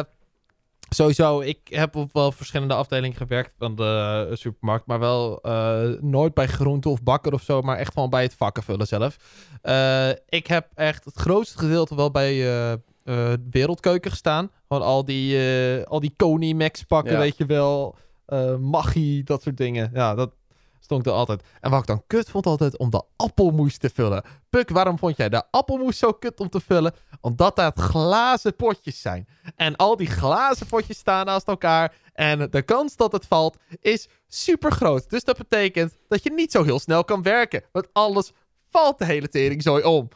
sowieso, 0.89 1.39
ik 1.39 1.59
heb 1.63 1.95
op 1.95 2.13
wel 2.13 2.31
verschillende 2.31 2.73
afdelingen 2.73 3.17
gewerkt 3.17 3.53
van 3.57 3.75
de 3.75 4.29
supermarkt, 4.33 4.85
maar 4.85 4.99
wel 4.99 5.41
eh, 5.41 5.81
nooit 5.99 6.33
bij 6.33 6.47
groente 6.47 6.89
of 6.89 7.03
bakker 7.03 7.33
of 7.33 7.41
zo, 7.41 7.61
maar 7.61 7.77
echt 7.77 7.93
gewoon 7.93 8.09
bij 8.09 8.23
het 8.23 8.33
vakken 8.35 8.63
vullen 8.63 8.87
zelf. 8.87 9.17
Eh, 9.61 10.09
ik 10.29 10.47
heb 10.47 10.67
echt 10.75 11.05
het 11.05 11.15
grootste 11.15 11.57
gedeelte 11.57 11.95
wel 11.95 12.11
bij 12.11 12.31
eh, 12.31 12.71
eh, 12.71 13.33
Wereldkeuken 13.51 14.11
gestaan. 14.11 14.51
Gewoon 14.67 14.83
al 14.83 15.05
die, 15.05 15.37
eh 15.77 15.83
al 15.83 15.99
die 15.99 16.13
Koni 16.17 16.55
Max 16.55 16.83
pakken, 16.83 17.13
Ja. 17.13 17.19
weet 17.19 17.37
je 17.37 17.45
wel. 17.45 17.95
eh 18.25 18.55
Maggi, 18.55 19.23
dat 19.23 19.41
soort 19.41 19.57
dingen. 19.57 19.89
Ja, 19.93 20.15
dat 20.15 20.31
stond 20.79 21.05
er 21.05 21.11
altijd. 21.11 21.43
En 21.61 21.69
wat 21.71 21.79
ik 21.79 21.85
dan 21.87 22.03
kut 22.07 22.29
vond 22.29 22.45
altijd 22.45 22.77
om 22.77 22.89
de 22.89 23.03
appelmoes 23.15 23.77
te 23.77 23.89
vullen. 23.89 24.23
Puk, 24.49 24.69
waarom 24.69 24.97
vond 24.97 25.17
jij 25.17 25.29
de 25.29 25.43
appelmoes 25.51 25.97
zo 25.97 26.11
kut 26.11 26.39
om 26.39 26.49
te 26.49 26.59
vullen? 26.59 26.93
Omdat 27.21 27.55
dat 27.55 27.79
glazen 27.79 28.55
potjes 28.55 29.01
zijn. 29.01 29.27
En 29.55 29.75
al 29.75 29.95
die 29.95 30.07
glazen 30.07 30.67
potjes 30.67 30.97
staan 30.97 31.25
naast 31.25 31.47
elkaar. 31.47 31.95
En 32.13 32.47
de 32.51 32.61
kans 32.61 32.95
dat 32.95 33.11
het 33.11 33.25
valt 33.25 33.57
is 33.81 34.07
super 34.27 34.71
groot. 34.71 35.09
Dus 35.09 35.23
dat 35.23 35.37
betekent 35.37 35.97
dat 36.07 36.23
je 36.23 36.31
niet 36.31 36.51
zo 36.51 36.63
heel 36.63 36.79
snel 36.79 37.03
kan 37.03 37.21
werken. 37.21 37.63
Want 37.71 37.87
alles 37.93 38.31
valt 38.69 38.97
de 38.97 39.05
hele 39.05 39.27
teringzooi 39.29 39.83
om. 39.83 40.07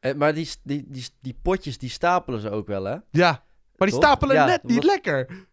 Eh, 0.00 0.14
maar 0.14 0.34
die, 0.34 0.48
die, 0.62 0.84
die, 0.88 1.06
die 1.20 1.38
potjes, 1.42 1.78
die 1.78 1.90
stapelen 1.90 2.40
ze 2.40 2.50
ook 2.50 2.66
wel, 2.66 2.84
hè? 2.84 2.96
Ja, 3.10 3.44
maar 3.76 3.88
die 3.88 3.90
Toch? 3.98 4.04
stapelen 4.04 4.36
Ja, 4.36 4.46
net 4.46 4.62
niet 4.62 4.76
wat- 4.76 4.84
lekker. 4.84 5.46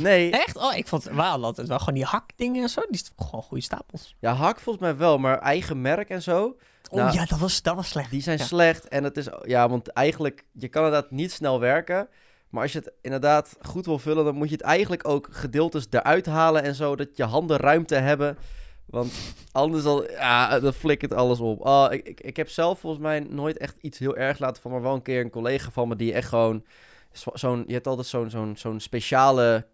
Nee, 0.00 0.30
Echt? 0.30 0.56
Oh, 0.56 0.74
ik 0.76 0.86
vond 0.88 1.08
hadden 1.08 1.44
altijd 1.44 1.68
wel 1.68 1.78
gewoon 1.78 1.94
die 1.94 2.04
hakdingen 2.04 2.62
en 2.62 2.68
zo. 2.68 2.80
Die 2.88 2.98
st- 2.98 3.12
gewoon 3.16 3.42
goede 3.42 3.62
stapels. 3.62 4.16
ja, 4.20 4.32
Hak 4.34 4.60
volgens 4.60 4.84
mij 4.84 4.96
wel, 4.96 5.18
maar 5.18 5.38
eigen 5.38 5.80
merk 5.80 6.08
en 6.08 6.22
zo, 6.22 6.56
Oh 6.90 6.98
Nou, 6.98 7.12
ja, 7.14 7.24
dat 7.26 7.38
was, 7.38 7.62
dat 7.62 7.74
was 7.74 7.88
slecht. 7.88 8.10
die 8.10 8.22
zijn 8.22 8.38
Ja. 8.38 8.44
slecht. 8.44 8.88
En 8.88 9.04
het 9.04 9.16
is, 9.16 9.28
ja, 9.42 9.68
want 9.68 9.88
eigenlijk, 9.88 10.44
je 10.52 10.68
kan 10.68 10.84
inderdaad 10.84 11.10
niet 11.10 11.32
snel 11.32 11.60
werken. 11.60 12.08
Maar 12.48 12.62
als 12.62 12.72
je 12.72 12.78
het 12.78 12.92
inderdaad 13.02 13.56
goed 13.60 13.86
wil 13.86 13.98
vullen, 13.98 14.24
dan 14.24 14.34
moet 14.34 14.48
je 14.48 14.54
het 14.54 14.64
eigenlijk 14.64 15.08
ook 15.08 15.28
gedeeltes 15.30 15.86
eruit 15.90 16.26
halen 16.26 16.62
en 16.62 16.74
zo, 16.74 16.96
dat 16.96 17.16
je 17.16 17.24
handen 17.24 17.56
ruimte 17.56 17.94
hebben. 17.94 18.38
Want 18.86 19.12
anders 19.52 19.82
dan, 19.84 20.06
ja, 20.10 20.60
dan 20.60 20.72
flikkert 20.72 21.12
alles 21.12 21.38
op. 21.40 21.66
Oh, 21.66 21.86
ik, 21.90 22.08
ik, 22.08 22.20
ik 22.20 22.36
heb 22.36 22.48
zelf 22.48 22.80
volgens 22.80 23.02
mij 23.02 23.20
nooit 23.20 23.58
echt 23.58 23.76
iets 23.80 23.98
heel 23.98 24.16
erg 24.16 24.38
laten 24.38 24.62
van, 24.62 24.70
maar 24.70 24.82
wel 24.82 24.94
een 24.94 25.02
keer 25.02 25.20
een 25.20 25.30
collega 25.30 25.70
van 25.70 25.88
me 25.88 25.96
die 25.96 26.12
echt 26.12 26.28
gewoon, 26.28 26.64
zo- 27.12 27.30
zo'n, 27.34 27.64
je 27.66 27.72
hebt 27.72 27.86
altijd 27.86 28.06
zo'n, 28.06 28.30
zo'n, 28.30 28.56
zo'n 28.56 28.80
speciale 28.80 29.66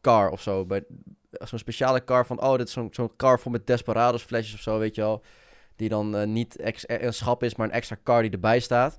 car 0.00 0.30
of 0.30 0.40
zo. 0.42 0.64
Bij, 0.66 0.84
zo'n 1.30 1.58
speciale 1.58 2.04
car 2.04 2.26
van, 2.26 2.40
oh, 2.42 2.56
dit 2.56 2.66
is 2.66 2.72
zo'n, 2.72 2.88
zo'n 2.90 3.16
car 3.16 3.40
vol 3.40 3.52
met 3.52 3.66
Desperados 3.66 4.22
flesjes 4.22 4.54
of 4.54 4.60
zo, 4.60 4.78
weet 4.78 4.94
je 4.94 5.00
wel. 5.00 5.22
Die 5.76 5.88
dan 5.88 6.16
eh, 6.16 6.26
niet 6.26 6.56
ex- 6.56 6.84
een 6.86 7.14
schap 7.14 7.42
is, 7.42 7.54
maar 7.54 7.66
een 7.66 7.72
extra 7.72 7.96
car 8.04 8.22
die 8.22 8.30
erbij 8.30 8.60
staat. 8.60 8.92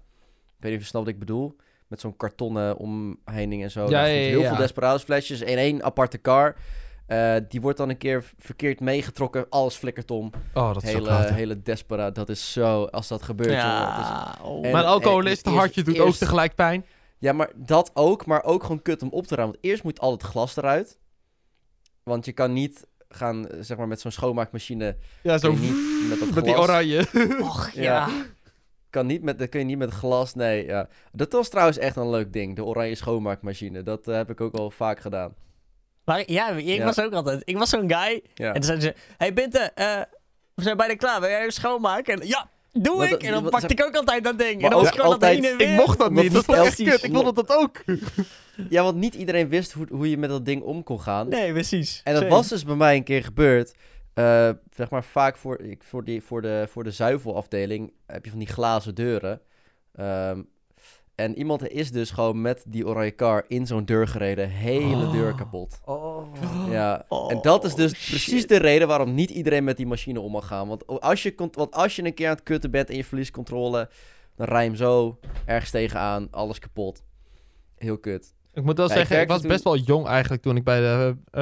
Ik 0.48 0.64
weet 0.64 0.72
niet 0.72 0.80
of 0.80 0.86
je 0.86 0.90
snapt 0.90 1.06
wat 1.06 1.14
ik 1.14 1.20
bedoel. 1.20 1.56
Met 1.88 2.00
zo'n 2.00 2.18
kartonnen 2.18 2.78
omheining 2.78 3.64
en 3.64 3.72
zo. 3.72 3.82
Ja, 3.90 3.90
ja, 3.90 4.06
ja, 4.06 4.28
heel 4.30 4.40
ja. 4.42 4.48
veel 4.48 4.58
Desperados 4.58 5.04
flesjes 5.04 5.42
in 5.42 5.58
één 5.58 5.84
aparte 5.84 6.22
car. 6.22 6.56
Eh, 7.08 7.36
die 7.50 7.62
wordt 7.62 7.78
dan 7.78 7.90
een 7.90 7.98
keer 7.98 8.24
verkeerd 8.38 8.80
meegetrokken. 8.80 9.46
Alles 9.50 9.76
flikkert 9.76 10.12
om. 10.12 10.32
Oh, 10.54 10.74
dat 10.74 10.84
is 10.84 10.90
zo 10.92 10.96
hele, 10.98 11.10
klote. 11.10 11.34
hele 11.34 11.62
Desperado. 11.62 12.12
Dat 12.12 12.30
is 12.30 12.52
zo... 12.52 12.84
Als 12.84 13.08
dat 13.08 13.22
gebeurt, 13.22 13.50
joh, 13.52 13.96
het 13.96 14.04
is- 14.04 14.10
Ja, 14.10 14.38
oh. 14.44 14.66
En- 14.66 14.72
Maar 14.72 14.84
alcohol 14.84 15.22
te 15.22 15.30
eerst- 15.30 15.46
hartje 15.46 15.84
doet 15.84 16.00
ook 16.00 16.14
tegelijk 16.14 16.56
pijn. 16.56 16.86
Ja, 17.20 17.34
maar 17.34 17.50
dat 17.56 17.92
ook. 17.94 18.26
Maar 18.26 18.44
ook 18.44 18.62
gewoon 18.62 18.82
kut 18.82 19.02
om 19.02 19.10
op 19.10 19.28
te 19.28 19.36
ruimen. 19.36 19.56
Want 19.56 19.66
eerst 19.72 19.84
moet 19.84 20.00
al 20.00 20.12
het 20.12 20.24
glas 20.24 20.56
eruit. 20.58 20.98
Want 22.04 22.26
je 22.26 22.32
kan 22.32 22.54
niet 22.54 22.86
gaan, 23.10 23.48
eh, 23.48 23.58
zeg 23.62 23.78
maar, 23.78 23.88
met 23.88 24.02
zo'n 24.02 24.12
schoonmaakmachine... 24.12 24.98
Ja, 25.24 25.38
zo 25.38 25.52
niet 25.52 25.76
met 26.10 26.20
dat 26.20 26.34
met 26.34 26.44
die 26.44 26.58
oranje. 26.58 27.06
Och, 27.42 27.70
ja. 27.72 27.82
Ja. 27.82 28.08
Kan 28.90 29.06
niet 29.06 29.22
met, 29.22 29.40
dat 29.40 29.50
kun 29.50 29.60
je 29.60 29.66
niet 29.66 29.78
met 29.78 29.94
glas, 29.94 30.34
nee. 30.34 30.66
Ja. 30.66 30.88
Dat 31.12 31.32
was 31.32 31.50
trouwens 31.50 31.78
echt 31.78 31.96
een 31.96 32.10
leuk 32.10 32.34
ding, 32.34 32.56
de 32.56 32.64
oranje 32.64 32.96
schoonmaakmachine. 32.96 33.84
Dat 33.84 34.08
eh, 34.08 34.16
heb 34.16 34.30
ik 34.30 34.42
ook 34.42 34.54
al 34.54 34.72
vaak 34.72 35.00
gedaan. 35.00 35.36
Maar 36.06 36.32
ja, 36.32 36.50
ik 36.50 36.66
Ja. 36.66 36.86
was 36.86 37.00
ook 37.00 37.14
altijd... 37.14 37.42
Ik 37.46 37.58
was 37.58 37.70
zo'n 37.70 37.92
guy. 37.94 38.24
Ja. 38.34 38.48
En 38.48 38.54
dan 38.54 38.64
zeiden 38.64 38.88
ze... 38.88 38.96
Hey 39.18 39.34
Binte, 39.34 39.60
eh, 39.60 40.02
we 40.56 40.62
zijn 40.64 40.78
bijna 40.78 40.96
klaar. 40.96 41.20
Wil 41.20 41.30
jij 41.30 41.40
even 41.40 41.54
schoonmaken? 41.54 42.22
En, 42.22 42.28
ja, 42.28 42.50
doe 42.82 43.08
ik. 43.10 43.24
En 43.24 43.32
dan 43.32 43.50
pakte 43.50 43.68
ik 43.68 43.84
ook 43.84 43.96
altijd 43.96 44.24
dat 44.24 44.38
ding. 44.40 44.64
En 44.64 44.70
dan 44.70 44.80
was 44.80 44.88
ik 44.88 44.94
gewoon 44.96 45.10
dat 45.12 45.14
altijd- 45.24 45.44
heen 45.44 45.52
en 45.52 45.58
weer. 45.58 45.72
Ik 45.72 45.76
mocht 45.78 45.98
dat 45.98 46.12
niet. 46.12 46.34
Dat 46.34 46.46
vond 46.46 46.58
ik 46.58 46.64
echt 46.64 46.76
kut. 46.76 47.04
Ik 47.04 47.14
vond 47.14 47.36
dat 47.36 47.58
ook. 47.58 47.84
ja, 48.70 48.84
want 48.84 48.96
niet 48.96 49.16
iedereen 49.16 49.48
wist 49.50 49.72
hoe, 49.72 49.86
hoe 49.90 50.10
je 50.10 50.18
met 50.18 50.30
dat 50.30 50.46
ding 50.46 50.62
om 50.62 50.84
kon 50.84 51.02
gaan. 51.02 51.30
Nee, 51.30 51.52
precies. 51.52 52.02
En 52.04 52.14
dat 52.14 52.22
Same. 52.22 52.36
was 52.36 52.48
dus 52.48 52.64
bij 52.64 52.76
mij 52.76 52.96
een 52.96 53.04
keer 53.04 53.24
gebeurd. 53.24 53.74
Eh, 54.14 54.50
zeg 54.76 54.90
maar 54.90 55.04
vaak 55.04 55.38
voor, 55.38 55.60
ik, 55.62 55.84
voor, 55.84 56.04
die, 56.04 56.22
voor, 56.22 56.42
de, 56.42 56.66
voor 56.70 56.84
de 56.84 56.92
zuivelafdeling 56.92 57.92
heb 58.06 58.24
je 58.24 58.30
van 58.30 58.40
die 58.40 58.48
glazen 58.48 58.96
deuren. 58.96 59.42
Ehm, 59.96 60.42
en 61.18 61.38
iemand 61.38 61.70
is 61.70 61.92
dus 61.92 62.12
gewoon 62.12 62.42
met 62.42 62.64
die 62.68 62.88
oranje 62.88 63.16
car 63.16 63.44
in 63.48 63.68
zo'n 63.68 63.86
deur 63.86 64.08
gereden. 64.08 64.50
Hele 64.50 65.06
Oh. 65.06 65.12
deur 65.12 65.36
kapot. 65.36 65.80
Oh. 65.86 66.28
Ja, 66.70 67.06
Oh, 67.08 67.32
en 67.32 67.40
dat 67.42 67.64
is 67.64 67.76
dus 67.76 67.92
shit. 67.96 68.10
precies 68.10 68.48
de 68.48 68.58
reden 68.58 68.88
waarom 68.88 69.14
niet 69.14 69.30
iedereen 69.30 69.64
met 69.64 69.78
die 69.78 69.86
machine 69.88 70.20
om 70.20 70.32
mag 70.32 70.48
gaan. 70.48 70.68
Want 70.68 70.88
als 71.02 71.24
je, 71.24 71.34
want 71.52 71.72
als 71.74 71.96
je 71.96 72.04
een 72.06 72.14
keer 72.14 72.28
aan 72.30 72.34
het 72.36 72.44
kutten 72.44 72.72
bent 72.72 72.90
en 72.90 72.96
je 72.96 73.04
verliest 73.04 73.32
controle, 73.32 73.90
dan 74.36 74.48
rij 74.48 74.62
je 74.64 74.68
hem 74.68 74.78
zo 74.78 75.20
ergens 75.46 75.72
tegenaan, 75.72 76.28
alles 76.32 76.60
kapot. 76.60 77.04
Heel 77.76 77.98
kut. 77.98 78.34
Ik 78.54 78.64
moet 78.64 78.78
wel 78.78 78.88
Ja, 78.88 78.94
zeggen, 78.96 79.22
ik, 79.22 79.28
was 79.28 79.40
toen- 79.40 79.50
best 79.50 79.64
wel 79.64 79.78
jong 79.78 80.08
eigenlijk 80.08 80.42
toen 80.42 80.56
ik 80.56 80.64
bij 80.64 80.80
de... 80.80 81.16
eh, 81.32 81.42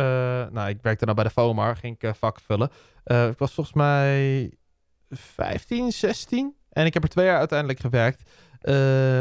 nou, 0.51 0.69
ik 0.69 0.77
werkte 0.81 1.03
nou 1.05 1.15
bij 1.15 1.25
de 1.25 1.31
FOMAR, 1.31 1.75
ging 1.77 1.95
ik 1.95 2.03
eh, 2.03 2.13
vak 2.13 2.39
vullen. 2.39 2.69
Eh, 3.03 3.27
ik 3.27 3.37
was 3.37 3.53
volgens 3.53 3.75
mij 3.75 4.51
15, 5.09 5.91
16. 5.91 6.55
En 6.69 6.85
ik 6.85 6.93
heb 6.93 7.03
er 7.03 7.09
twee 7.09 7.25
jaar 7.25 7.37
uiteindelijk 7.39 7.79
gewerkt. 7.79 8.21
Eh, 8.61 9.19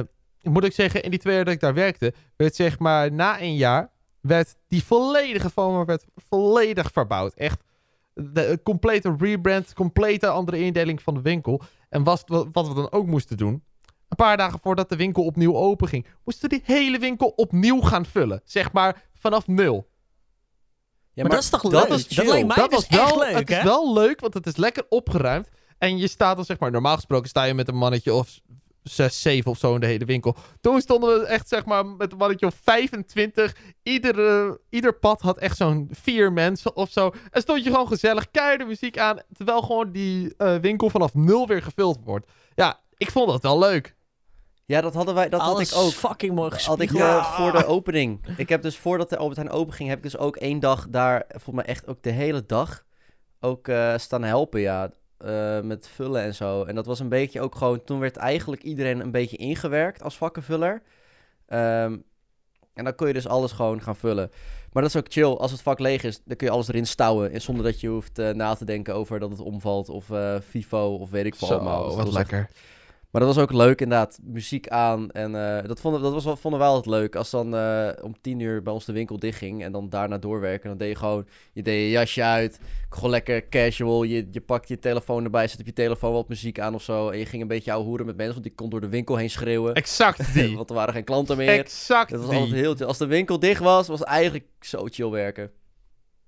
moet 0.52 0.64
ik 0.64 0.72
zeggen, 0.72 1.02
in 1.02 1.10
die 1.10 1.18
twee 1.18 1.34
jaar 1.34 1.44
dat 1.44 1.54
ik 1.54 1.60
daar 1.60 1.74
werkte, 1.74 2.14
werd 2.36 2.54
zeg 2.54 2.78
maar 2.78 3.12
na 3.12 3.40
een 3.40 3.56
jaar, 3.56 3.90
werd 4.20 4.56
die 4.68 4.84
volledige 4.84 5.50
FOMAR 5.50 5.86
werd 5.86 6.04
volledig 6.14 6.90
verbouwd. 6.92 7.34
Echt 7.34 7.62
de 8.14 8.60
complete 8.62 9.14
rebrand, 9.18 9.72
complete 9.72 10.28
andere 10.28 10.58
indeling 10.58 11.02
van 11.02 11.14
de 11.14 11.22
winkel. 11.22 11.62
En 11.88 12.02
was, 12.02 12.22
wat 12.26 12.48
wat 12.52 12.68
we 12.68 12.74
dan 12.74 12.92
ook 12.92 13.06
moesten 13.06 13.36
doen, 13.36 13.64
een 14.08 14.16
paar 14.16 14.36
dagen 14.36 14.58
voordat 14.62 14.88
de 14.88 14.96
winkel 14.96 15.24
opnieuw 15.24 15.56
open 15.56 15.88
ging, 15.88 16.06
moesten 16.24 16.50
we 16.50 16.56
die 16.56 16.76
hele 16.76 16.98
winkel 16.98 17.28
opnieuw 17.28 17.80
gaan 17.80 18.06
vullen. 18.06 18.40
Zeg 18.44 18.72
maar 18.72 19.02
vanaf 19.14 19.46
nul. 19.46 19.92
Ja, 21.12 21.22
Maar 21.22 21.32
dat 21.32 21.42
is 21.42 21.50
toch 21.50 21.62
dat 21.62 21.88
leuk? 21.88 21.98
is 21.98 22.08
Dat 22.08 22.26
lijkt 22.26 22.46
mij 22.46 22.56
dat 22.56 22.70
dus 22.70 22.88
was 22.88 22.98
wel, 22.98 23.24
echt 23.24 23.32
leuk, 23.32 23.48
het 23.48 23.50
is 23.50 23.62
wel 23.62 23.92
leuk, 23.94 24.20
want 24.20 24.34
het 24.34 24.46
is 24.46 24.56
lekker 24.56 24.86
opgeruimd. 24.88 25.48
En 25.78 25.98
je 25.98 26.08
staat 26.08 26.36
dan 26.36 26.44
zeg 26.44 26.58
maar, 26.58 26.70
normaal 26.70 26.94
gesproken 26.94 27.28
sta 27.28 27.44
je 27.44 27.54
met 27.54 27.68
een 27.68 27.76
mannetje 27.76 28.14
of 28.14 28.40
zes, 28.84 29.22
zeven 29.22 29.50
of 29.50 29.58
zo 29.58 29.74
in 29.74 29.80
de 29.80 29.86
hele 29.86 30.04
winkel. 30.04 30.36
Toen 30.60 30.80
stonden 30.80 31.20
we 31.20 31.26
echt 31.26 31.48
zeg 31.48 31.64
maar 31.64 31.86
met 31.86 32.12
een 32.12 32.18
mannetje 32.18 32.46
of 32.46 32.54
25. 32.62 33.56
Ieder, 33.82 34.26
eh, 34.26 34.54
ieder 34.70 34.94
pad 34.98 35.20
had 35.20 35.38
echt 35.38 35.56
zo'n 35.56 35.88
vier 35.90 36.32
mensen 36.32 36.76
of 36.76 36.90
zo. 36.90 37.12
En 37.30 37.40
stond 37.40 37.64
je 37.64 37.70
gewoon 37.70 37.88
gezellig 37.88 38.30
keiharde 38.30 38.64
muziek 38.64 38.98
aan, 38.98 39.18
terwijl 39.32 39.62
gewoon 39.62 39.92
die 39.92 40.34
eh, 40.36 40.56
winkel 40.56 40.90
vanaf 40.90 41.14
nul 41.14 41.46
weer 41.46 41.62
gevuld 41.62 41.98
wordt. 42.04 42.30
Ja, 42.54 42.80
ik 42.96 43.10
vond 43.10 43.28
dat 43.28 43.42
wel 43.42 43.58
leuk. 43.58 43.94
Ja, 44.66 44.80
dat 44.80 44.94
hadden 44.94 45.14
wij, 45.14 45.28
dat 45.28 45.40
had 45.40 45.60
ik 45.60 45.70
ook. 45.74 45.90
fucking 45.92 46.34
mooi 46.34 46.50
Had 46.64 46.80
ik 46.80 46.92
eh, 46.92 47.36
voor 47.36 47.52
de 47.52 47.66
opening. 47.66 48.26
Ik 48.36 48.48
heb 48.48 48.62
dus 48.62 48.76
voordat 48.76 49.08
de 49.08 49.16
Albert 49.16 49.36
Heijn 49.36 49.52
open 49.52 49.74
ging, 49.74 49.88
heb 49.88 49.98
ik 49.98 50.04
dus 50.04 50.16
ook 50.16 50.36
één 50.36 50.60
dag 50.60 50.86
daar, 50.88 51.24
volgens 51.28 51.54
mij 51.54 51.64
echt 51.64 51.86
ook 51.86 52.02
de 52.02 52.10
hele 52.10 52.46
dag, 52.46 52.84
ook 53.40 53.68
eh, 53.68 53.96
staan 53.96 54.22
helpen, 54.22 54.60
ja. 54.60 54.90
Eh, 55.24 55.60
met 55.60 55.88
vullen 55.88 56.22
en 56.22 56.34
zo. 56.34 56.64
En 56.64 56.74
dat 56.74 56.86
was 56.86 57.00
een 57.00 57.08
beetje 57.08 57.40
ook 57.40 57.54
gewoon, 57.54 57.84
toen 57.84 57.98
werd 57.98 58.16
eigenlijk 58.16 58.62
iedereen 58.62 59.00
een 59.00 59.10
beetje 59.10 59.36
ingewerkt 59.36 60.02
als 60.02 60.16
vakkenvuller. 60.16 60.82
Ehm, 61.46 61.96
en 62.74 62.84
dan 62.84 62.94
kun 62.94 63.06
je 63.06 63.12
dus 63.12 63.26
alles 63.28 63.52
gewoon 63.52 63.82
gaan 63.82 63.96
vullen. 63.96 64.30
Maar 64.72 64.82
dat 64.82 64.94
is 64.94 65.00
ook 65.00 65.12
chill. 65.12 65.24
Als 65.32 65.50
het 65.50 65.62
vak 65.62 65.78
leeg 65.78 66.02
is, 66.02 66.20
dan 66.24 66.36
kun 66.36 66.46
je 66.46 66.52
alles 66.52 66.68
erin 66.68 66.86
stouwen. 66.86 67.32
En 67.32 67.40
zonder 67.40 67.64
dat 67.64 67.80
je 67.80 67.88
hoeft 67.88 68.18
eh, 68.18 68.30
na 68.30 68.54
te 68.54 68.64
denken 68.64 68.94
over 68.94 69.18
dat 69.20 69.30
het 69.30 69.40
omvalt. 69.40 69.88
Of 69.88 70.10
eh 70.10 70.36
FIFO 70.48 70.94
of 70.94 71.10
weet 71.10 71.24
ik 71.26 71.34
veel 71.34 71.48
allemaal. 71.52 71.84
Dus 71.84 71.94
wat 71.94 72.06
echt- 72.06 72.14
lekker. 72.14 72.48
Maar 73.14 73.22
dat 73.22 73.34
was 73.34 73.44
ook 73.44 73.52
leuk, 73.52 73.80
inderdaad. 73.80 74.18
Muziek 74.22 74.68
aan. 74.68 75.10
En 75.10 75.58
eh, 75.58 75.68
dat, 75.68 75.80
vonden, 75.80 76.02
dat 76.02 76.12
was, 76.12 76.24
wel- 76.24 76.36
vonden 76.36 76.60
we 76.60 76.66
wel 76.66 76.76
het 76.76 76.86
leuk. 76.86 77.16
Als 77.16 77.30
dan 77.30 77.56
eh, 77.56 77.88
om 78.02 78.14
tien 78.20 78.40
uur 78.40 78.62
bij 78.62 78.72
ons 78.72 78.84
de 78.84 78.92
winkel 78.92 79.18
dichtging. 79.18 79.62
En 79.64 79.72
dan 79.72 79.88
daarna 79.88 80.18
doorwerken. 80.18 80.68
Dan 80.68 80.78
deed 80.78 80.88
je 80.88 80.96
gewoon 80.96 81.26
je, 81.52 81.62
deed 81.62 81.80
je 81.82 81.90
jasje 81.90 82.22
uit. 82.22 82.58
Gewoon 82.88 83.10
lekker 83.10 83.48
casual. 83.48 84.02
Je, 84.02 84.28
je 84.30 84.40
pakt 84.40 84.68
je 84.68 84.78
telefoon 84.78 85.24
erbij. 85.24 85.48
Zet 85.48 85.60
op 85.60 85.66
je 85.66 85.72
telefoon 85.72 86.12
wat 86.12 86.28
muziek 86.28 86.60
aan 86.60 86.74
of 86.74 86.82
zo. 86.82 87.08
En 87.08 87.18
je 87.18 87.26
ging 87.26 87.42
een 87.42 87.48
beetje 87.48 87.72
ouwe 87.72 87.86
hoeren 87.86 88.06
met 88.06 88.16
mensen. 88.16 88.34
Want 88.34 88.46
die 88.46 88.54
kon 88.54 88.70
door 88.70 88.80
de 88.80 88.88
winkel 88.88 89.16
heen 89.16 89.30
schreeuwen. 89.30 89.74
Exact 89.74 90.32
die. 90.34 90.56
want 90.56 90.68
er 90.68 90.74
waren 90.76 90.94
geen 90.94 91.04
klanten 91.04 91.36
meer. 91.36 91.48
exact 91.58 92.10
Dat 92.10 92.20
was 92.20 92.30
die. 92.30 92.38
altijd 92.38 92.56
heel 92.60 92.74
chill. 92.74 92.86
Als 92.86 92.98
de 92.98 93.06
winkel 93.06 93.38
dicht 93.38 93.60
was, 93.62 93.88
was 93.88 94.02
eigenlijk 94.02 94.46
zo 94.60 94.86
chill 94.90 95.08
werken. 95.10 95.50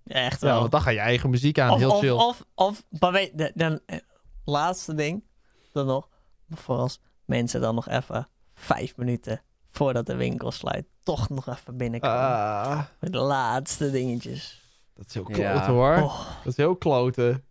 Ja, 0.05 0.15
echt 0.15 0.41
Ja, 0.41 0.47
wel. 0.47 0.59
want 0.61 0.71
dan 0.73 0.81
ga 0.81 0.91
je 0.91 0.99
eigen 0.99 1.31
muziek 1.31 1.59
aan. 1.59 1.71
of, 1.71 1.79
heel 1.79 1.91
of, 1.91 1.99
chill. 1.99 2.11
Of, 2.11 2.45
of, 2.55 2.85
maar 3.01 3.13
weet, 3.13 3.39
de- 3.39 3.53
dan, 3.55 3.81
eh, 3.87 3.99
laatste 4.45 4.95
ding, 4.95 5.25
dan 5.73 5.87
nog, 5.87 6.09
voor 6.51 6.77
als 6.77 7.01
mensen 7.25 7.61
dan 7.61 7.75
nog 7.75 7.89
even 7.89 8.29
vijf 8.55 8.97
minuten 8.97 9.43
voordat 9.67 10.07
de 10.07 10.15
winkel 10.17 10.51
sluit, 10.51 10.87
toch 11.03 11.29
nog 11.29 11.49
even 11.49 11.77
binnenkomen. 11.77 12.17
Ah, 12.19 12.83
Met 13.01 13.13
de 13.13 13.19
laatste 13.19 13.91
dingetjes. 13.91 14.63
dat 14.95 15.07
is 15.07 15.15
heel 15.15 15.31
Ja. 15.37 15.53
klote 15.53 15.71
hoor. 15.71 15.97
Oh, 15.97 16.27
Dat 16.45 16.47
is 16.53 16.57
heel 16.57 16.77
klote. 16.77 17.43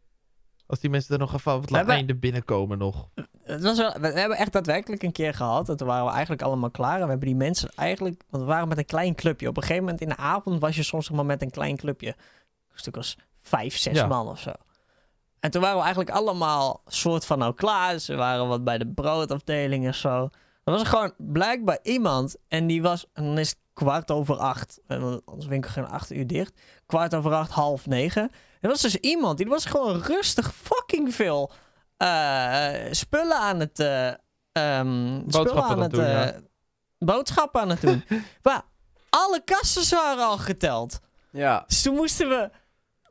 Als 0.67 0.79
die 0.79 0.89
mensen 0.89 1.13
er 1.13 1.19
nog 1.19 1.33
even 1.33 1.53
op 1.53 1.61
het 1.61 1.69
We 1.69 1.75
hebben- 1.77 1.95
einde 1.95 2.15
binnenkomen 2.15 2.77
nog. 2.77 3.09
het 3.43 3.61
was 3.61 3.77
wel, 3.77 3.93
we 3.99 4.07
hebben 4.07 4.37
echt 4.37 4.51
daadwerkelijk 4.53 5.03
een 5.03 5.11
keer 5.11 5.33
gehad. 5.33 5.69
En 5.69 5.77
toen 5.77 5.87
waren 5.87 6.05
we 6.05 6.11
eigenlijk 6.11 6.41
allemaal 6.41 6.71
klaar. 6.71 6.95
En 6.95 7.03
we 7.03 7.09
hebben 7.09 7.27
die 7.27 7.35
mensen 7.35 7.69
eigenlijk... 7.75 8.23
Want 8.29 8.43
we 8.43 8.49
waren 8.49 8.67
met 8.67 8.77
een 8.77 8.85
klein 8.85 9.15
clubje. 9.15 9.47
Op 9.47 9.55
een 9.57 9.61
gegeven 9.63 9.83
moment 9.83 10.01
in 10.01 10.09
de 10.09 10.17
avond 10.17 10.59
was 10.59 10.75
je 10.75 10.83
soms 10.83 11.07
nog 11.07 11.17
maar 11.17 11.25
met 11.25 11.41
een 11.41 11.51
klein 11.51 11.77
clubje. 11.77 12.07
Een 12.07 12.79
stuk 12.79 12.97
als 12.97 13.17
vijf, 13.37 13.77
zes 13.77 13.95
Ja. 13.95 14.07
man 14.07 14.27
of 14.27 14.39
zo. 14.39 14.51
En 15.45 15.51
toen 15.51 15.61
waren 15.61 15.77
we 15.77 15.83
eigenlijk 15.83 16.15
allemaal 16.15 16.81
soort 16.87 17.25
van 17.25 17.37
nou 17.37 17.53
klaar. 17.53 17.99
Ze 17.99 18.15
waren 18.15 18.47
wat 18.47 18.63
bij 18.63 18.77
de 18.77 18.87
broodafdeling 18.87 19.85
en 19.85 19.95
zo. 19.95 20.29
Er 20.63 20.71
was 20.71 20.81
er 20.81 20.87
gewoon 20.87 21.13
blijkbaar 21.17 21.79
iemand. 21.83 22.35
En 22.47 22.67
die 22.67 22.81
was... 22.81 23.05
En 23.13 23.23
dan 23.23 23.37
is 23.37 23.49
het 23.49 23.57
kwart 23.73 24.11
over 24.11 24.37
acht. 24.37 24.79
En 24.87 25.21
onze 25.25 25.47
winkel 25.47 25.71
ging 25.71 25.85
om 25.85 25.91
acht 25.91 26.11
uur 26.11 26.27
dicht. 26.27 26.59
Kwart 26.85 27.15
over 27.15 27.33
acht, 27.33 27.51
half 27.51 27.85
negen. 27.85 28.31
Er 28.61 28.69
was 28.69 28.81
dus 28.81 28.95
iemand. 28.95 29.37
Die 29.37 29.47
was 29.47 29.65
gewoon 29.65 30.01
rustig 30.01 30.53
fucking 30.53 31.15
veel 31.15 31.51
eh, 31.97 32.73
spullen 32.91 33.37
aan 33.37 33.59
het... 33.59 33.79
eh, 33.79 34.07
ehm, 34.07 34.15
spullen 34.51 35.31
Boodschappen 35.31 35.63
aan 35.63 35.71
aan 35.71 35.79
het... 35.79 35.91
doen, 35.91 36.05
ja. 36.05 36.33
Boodschappen 36.97 37.61
aan 37.61 37.69
het 37.69 37.81
doen. 37.81 38.03
maar 38.43 38.61
alle 39.09 39.41
kassen 39.43 39.95
waren 39.97 40.25
al 40.25 40.37
geteld. 40.37 40.99
Ja. 41.31 41.63
Dus 41.67 41.81
toen 41.81 41.95
moesten 41.95 42.29
we 42.29 42.49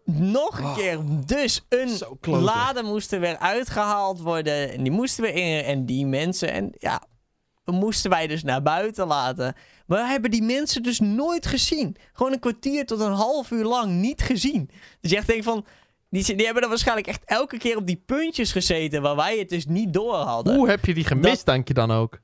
nog 0.05 0.59
een 0.59 0.65
Oh. 0.65 0.77
keer. 0.77 0.99
Dus 1.27 1.65
een 1.69 1.89
Zo 1.89 2.17
kloten. 2.21 2.43
lade 2.43 2.83
moest 2.83 3.13
er 3.13 3.21
weer 3.21 3.39
uitgehaald 3.39 4.21
worden. 4.21 4.73
En 4.73 4.83
die 4.83 4.93
moesten 4.93 5.25
we 5.25 5.33
in. 5.33 5.65
En 5.65 5.87
die 5.87 6.07
mensen. 6.07 6.53
En 6.53 6.73
ja, 6.79 7.03
we 7.65 7.73
moesten 7.73 8.11
wij 8.11 8.27
dus 8.27 8.43
naar 8.43 8.63
buiten 8.63 9.07
laten. 9.07 9.55
Maar 9.87 10.03
we 10.03 10.09
hebben 10.09 10.31
die 10.31 10.43
mensen 10.43 10.83
dus 10.83 11.01
nooit 11.01 11.47
gezien. 11.47 11.97
Gewoon 12.13 12.33
een 12.33 12.39
kwartier 12.41 12.87
tot 12.87 13.01
een 13.01 13.13
half 13.13 13.51
uur 13.51 13.65
lang 13.65 13.93
niet 13.93 14.23
gezien. 14.23 14.71
Dus 15.01 15.11
je 15.11 15.17
echt 15.17 15.27
denkt 15.27 15.45
van. 15.45 15.65
Die, 16.11 16.25
die 16.37 16.45
hebben 16.45 16.61
dan 16.61 16.71
waarschijnlijk 16.71 17.07
echt 17.07 17.25
elke 17.25 17.59
keer 17.59 17.77
op 17.77 17.87
die 17.87 18.03
puntjes 18.07 18.53
gezeten. 18.53 19.03
Waar 19.03 19.17
wij 19.17 19.39
het 19.39 19.49
dus 19.49 19.67
niet 19.67 19.93
door 19.93 20.15
hadden. 20.15 20.55
Hoe 20.57 20.69
heb 20.69 20.85
je 20.85 20.95
die 20.95 21.05
gemist, 21.05 21.47
dank 21.47 21.69
je 21.69 21.75
dan 21.75 21.91
ook? 21.91 22.19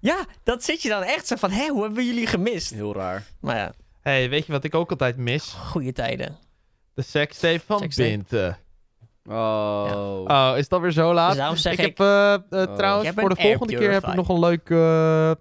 Ja, 0.00 0.24
dat 0.42 0.64
zit 0.64 0.82
je 0.82 0.88
dan 0.88 1.02
echt 1.02 1.26
zo 1.26 1.36
van. 1.36 1.50
Hé, 1.50 1.66
hoe 1.68 1.80
hebben 1.82 1.98
we 1.98 2.06
jullie 2.06 2.26
gemist? 2.26 2.70
Heel 2.74 2.94
raar. 2.94 3.26
Maar 3.40 3.56
ja, 3.56 3.72
hey, 4.00 4.28
weet 4.28 4.46
je 4.46 4.52
wat 4.52 4.64
ik 4.64 4.74
ook 4.74 4.90
altijd 4.90 5.16
mis? 5.16 5.44
goede 5.52 5.92
tijden. 5.92 6.38
De 6.98 7.04
sekstape 7.04 7.60
van 7.66 7.78
Sekstape. 7.78 8.08
Binte. 8.08 8.56
Oh. 9.28 10.24
Oh, 10.26 10.52
is 10.56 10.68
dat 10.68 10.80
weer 10.80 10.90
zo 10.90 11.14
laat? 11.14 11.28
Dus 11.28 11.38
daarom 11.38 11.56
zeg 11.56 11.72
ik 11.72 11.78
ik... 11.78 11.84
heb 11.86 12.00
eh, 12.00 12.34
eh, 12.34 12.68
Oh. 12.68 12.76
trouwens 12.76 13.06
heb 13.06 13.20
voor 13.20 13.28
de 13.28 13.40
volgende 13.40 13.76
keer 13.76 13.92
heb 13.92 14.06
ik 14.06 14.14
nog 14.14 14.28
een 14.28 14.38
leuk, 14.38 14.70
eh, 14.70 15.30
eh, 15.30 15.36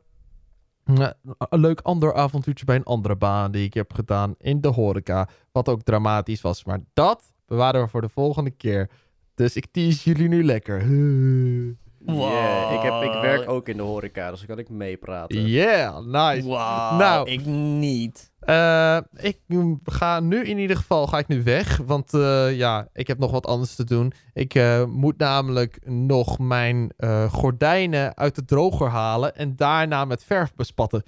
een 1.37 1.59
leuk 1.59 1.79
ander 1.81 2.13
avontuurtje 2.13 2.65
bij 2.65 2.75
een 2.75 2.83
andere 2.83 3.15
baan 3.15 3.51
die 3.51 3.65
ik 3.65 3.73
heb 3.73 3.93
gedaan 3.93 4.35
in 4.37 4.61
de 4.61 4.67
horeca. 4.67 5.29
Wat 5.51 5.69
ook 5.69 5.81
dramatisch 5.81 6.41
was. 6.41 6.63
Maar 6.63 6.79
dat 6.93 7.33
bewaren 7.45 7.81
we 7.81 7.87
voor 7.87 8.01
de 8.01 8.09
volgende 8.09 8.51
keer. 8.51 8.89
Dus 9.35 9.55
ik 9.55 9.67
tease 9.71 10.09
jullie 10.09 10.27
nu 10.27 10.43
lekker. 10.43 10.81
Yeah. 12.15 12.73
Ik, 12.73 12.81
heb, 12.81 12.93
ik 13.01 13.11
Wow. 13.11 13.21
werk 13.21 13.49
ook 13.49 13.67
in 13.67 13.77
de 13.77 13.83
horeca, 13.83 14.29
dus 14.29 14.37
dan 14.39 14.47
kan 14.47 14.59
ik 14.59 14.69
meepraten. 14.69 15.45
Yeah, 15.47 15.99
nice. 16.05 16.47
Wauw, 16.47 16.97
Nou. 16.97 17.29
ik 17.29 17.45
niet. 17.45 18.31
Eh, 18.39 18.97
ik 19.13 19.39
ga 19.83 20.19
nu 20.19 20.43
in 20.45 20.57
ieder 20.57 20.77
geval 20.77 21.07
ga 21.07 21.17
ik 21.17 21.27
nu 21.27 21.43
weg. 21.43 21.77
Want 21.77 22.13
eh, 22.13 22.55
ja, 22.57 22.87
ik 22.93 23.07
heb 23.07 23.17
nog 23.17 23.31
wat 23.31 23.45
anders 23.45 23.75
te 23.75 23.83
doen. 23.83 24.13
Ik 24.33 24.55
eh, 24.55 24.83
moet 24.85 25.17
namelijk 25.17 25.79
nog 25.85 26.39
mijn 26.39 26.91
eh, 26.97 27.31
gordijnen 27.33 28.15
uit 28.17 28.35
de 28.35 28.45
droger 28.45 28.89
halen. 28.89 29.35
En 29.35 29.55
daarna 29.55 30.05
met 30.05 30.23
verf 30.23 30.53
bespatten. 30.55 31.03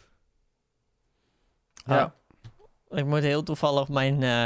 Ja. 1.86 2.14
Ik 2.89 3.06
moet 3.06 3.22
heel 3.22 3.43
toevallig 3.43 3.88
mijn 3.88 4.24
eh, 4.24 4.45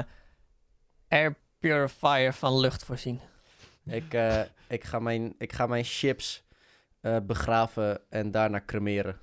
air 1.07 1.35
purifier 1.59 2.33
van 2.33 2.59
lucht 2.59 2.83
voorzien. 2.85 3.19
Ik, 3.85 4.13
eh, 4.13 4.39
ik, 4.67 4.83
ga 4.83 4.99
mijn, 4.99 5.35
ik 5.37 5.53
ga 5.53 5.67
mijn 5.67 5.83
chips 5.83 6.42
eh, 7.03 7.17
begraven 7.23 7.99
en 8.09 8.31
daarna 8.31 8.61
cremeren. 8.65 9.19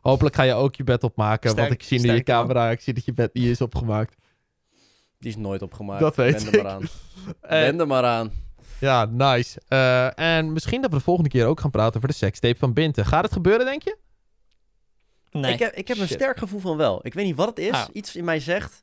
Hopelijk 0.00 0.34
ga 0.34 0.42
je 0.42 0.52
ook 0.54 0.74
je 0.74 0.84
bed 0.84 1.02
opmaken. 1.04 1.50
Sterk- 1.50 1.68
want 1.68 1.80
ik 1.80 1.86
zie 1.86 1.98
nu 2.00 2.06
je 2.06 2.12
man. 2.12 2.22
camera. 2.22 2.70
Ik 2.70 2.80
zie 2.80 2.94
dat 2.94 3.04
je 3.04 3.12
bed 3.12 3.34
niet 3.34 3.44
is 3.44 3.60
opgemaakt. 3.60 4.16
Die 5.18 5.30
is 5.30 5.36
nooit 5.36 5.62
opgemaakt. 5.62 6.00
Dat 6.00 6.16
weet 6.16 6.32
Wend 6.32 6.46
er 6.46 6.54
ik. 6.54 6.62
maar 6.62 6.72
aan. 6.72 6.82
Wend 7.40 7.80
er 7.80 7.86
maar 7.86 8.04
aan. 8.04 8.32
ja, 8.78 9.04
nice. 9.04 9.60
Eh, 9.68 10.18
en 10.18 10.52
misschien 10.52 10.80
dat 10.80 10.90
we 10.90 10.96
de 10.96 11.02
volgende 11.02 11.30
keer 11.30 11.46
ook 11.46 11.60
gaan 11.60 11.70
praten 11.70 11.96
over 11.96 12.08
de 12.08 12.14
sekstape 12.14 12.58
van 12.58 12.72
Binte. 12.72 13.04
Gaat 13.04 13.22
het 13.24 13.32
gebeuren, 13.32 13.66
denk 13.66 13.82
je? 13.82 13.96
Nee. 15.30 15.52
Ik 15.52 15.58
heb, 15.58 15.72
ik 15.74 15.88
heb 15.88 15.98
een 15.98 16.08
sterk 16.08 16.38
gevoel 16.38 16.60
van 16.60 16.76
wel. 16.76 17.00
Ik 17.06 17.14
weet 17.14 17.24
niet 17.26 17.36
wat 17.36 17.48
het 17.48 17.58
is. 17.58 17.70
Ah. 17.72 17.88
Iets 17.92 18.16
in 18.16 18.24
mij 18.24 18.40
zegt 18.40 18.82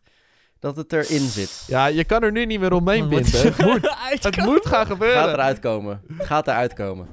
dat 0.59 0.75
het 0.75 0.93
erin 0.93 1.27
zit. 1.27 1.63
Ja, 1.67 1.85
je 1.85 2.03
kan 2.03 2.23
er 2.23 2.31
nu 2.31 2.45
niet 2.45 2.59
meer 2.59 2.73
omheen 2.73 3.09
binden. 3.09 3.31
Het 3.41 3.57
moet, 3.65 3.95
het 4.21 4.37
moet 4.45 4.65
gaan 4.65 4.85
gebeuren. 4.85 5.23
Gaat 5.23 5.33
eruit 5.33 5.59
komen. 5.59 6.01
Gaat 6.17 6.47
eruit 6.47 6.73
komen. 6.73 7.07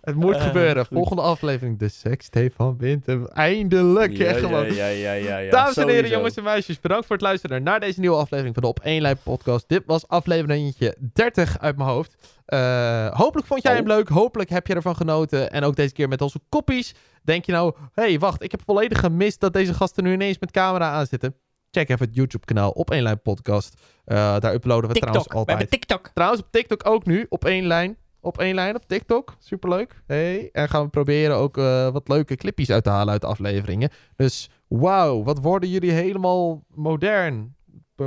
Het 0.00 0.14
moet 0.14 0.34
Eh, 0.34 0.42
gebeuren. 0.46 0.86
goed. 0.86 0.96
Volgende 0.96 1.22
aflevering. 1.22 1.78
De 1.78 1.88
sekstape 1.88 2.50
van 2.56 2.76
Winter. 2.78 3.28
Eindelijk. 3.28 4.16
Ja, 4.16 4.32
gewoon. 4.32 4.74
ja, 4.74 4.86
ja, 4.86 5.12
ja, 5.12 5.38
ja. 5.38 5.50
Dames 5.50 5.76
en 5.76 5.88
heren, 5.88 6.10
jongens 6.10 6.34
en 6.36 6.42
meisjes. 6.42 6.80
Bedankt 6.80 7.06
voor 7.06 7.16
het 7.16 7.24
luisteren 7.24 7.62
naar 7.62 7.80
deze 7.80 8.00
nieuwe 8.00 8.16
aflevering 8.16 8.54
van 8.54 8.62
de 8.62 8.68
Op 8.68 8.80
1 8.80 9.00
Lijn 9.02 9.18
podcast. 9.22 9.68
Dit 9.68 9.82
was 9.86 10.08
aflevering 10.08 10.74
30 11.12 11.58
uit 11.58 11.76
mijn 11.76 11.88
hoofd. 11.88 12.14
Eh, 12.46 13.06
hopelijk 13.16 13.46
vond 13.46 13.62
jij 13.62 13.72
Oh. 13.72 13.78
hem 13.78 13.86
leuk. 13.88 14.08
Hopelijk 14.08 14.50
heb 14.50 14.66
je 14.66 14.74
ervan 14.74 14.96
genoten. 14.96 15.50
En 15.50 15.64
ook 15.64 15.76
deze 15.76 15.92
keer 15.92 16.08
met 16.08 16.20
onze 16.22 16.40
koppies. 16.48 16.94
Denk 17.22 17.44
je 17.44 17.52
nou, 17.52 17.72
hé, 17.92 18.02
hey, 18.02 18.18
wacht. 18.18 18.42
Ik 18.42 18.50
heb 18.50 18.60
volledig 18.66 19.00
gemist 19.00 19.40
dat 19.40 19.52
deze 19.52 19.74
gasten 19.74 20.04
nu 20.04 20.12
ineens 20.12 20.38
met 20.38 20.50
camera 20.50 20.90
aanzitten. 20.90 21.34
Check 21.78 21.88
even 21.88 22.06
het 22.06 22.14
YouTube 22.14 22.44
kanaal 22.44 22.70
Op 22.70 22.90
1 22.90 23.02
Lijn 23.02 23.22
podcast. 23.22 23.80
Eh, 24.04 24.16
daar 24.38 24.54
uploaden 24.54 24.88
we 24.88 24.94
TikTok. 24.94 25.00
trouwens 25.00 25.26
We 25.26 25.38
altijd. 25.38 25.58
hebben 25.58 25.78
TikTok. 25.78 26.10
Trouwens, 26.14 26.42
op 26.42 26.48
TikTok 26.50 26.86
ook 26.86 27.06
nu. 27.06 27.26
Op 27.28 27.44
één 27.44 27.66
lijn. 27.66 27.96
Op 28.20 28.38
één 28.38 28.54
lijn 28.54 28.74
op 28.74 28.82
TikTok. 28.86 29.36
Superleuk. 29.38 30.02
Hey. 30.06 30.48
En 30.52 30.68
gaan 30.68 30.82
we 30.82 30.88
proberen 30.88 31.36
ook 31.36 31.58
eh, 31.58 31.88
wat 31.90 32.08
leuke 32.08 32.36
clipjes 32.36 32.70
uit 32.70 32.84
te 32.84 32.90
halen 32.90 33.12
uit 33.12 33.20
de 33.20 33.26
afleveringen. 33.26 33.90
Dus 34.16 34.50
wauw, 34.68 35.22
wat 35.22 35.38
worden 35.38 35.68
jullie 35.68 35.90
helemaal 35.90 36.64
modern. 36.74 37.56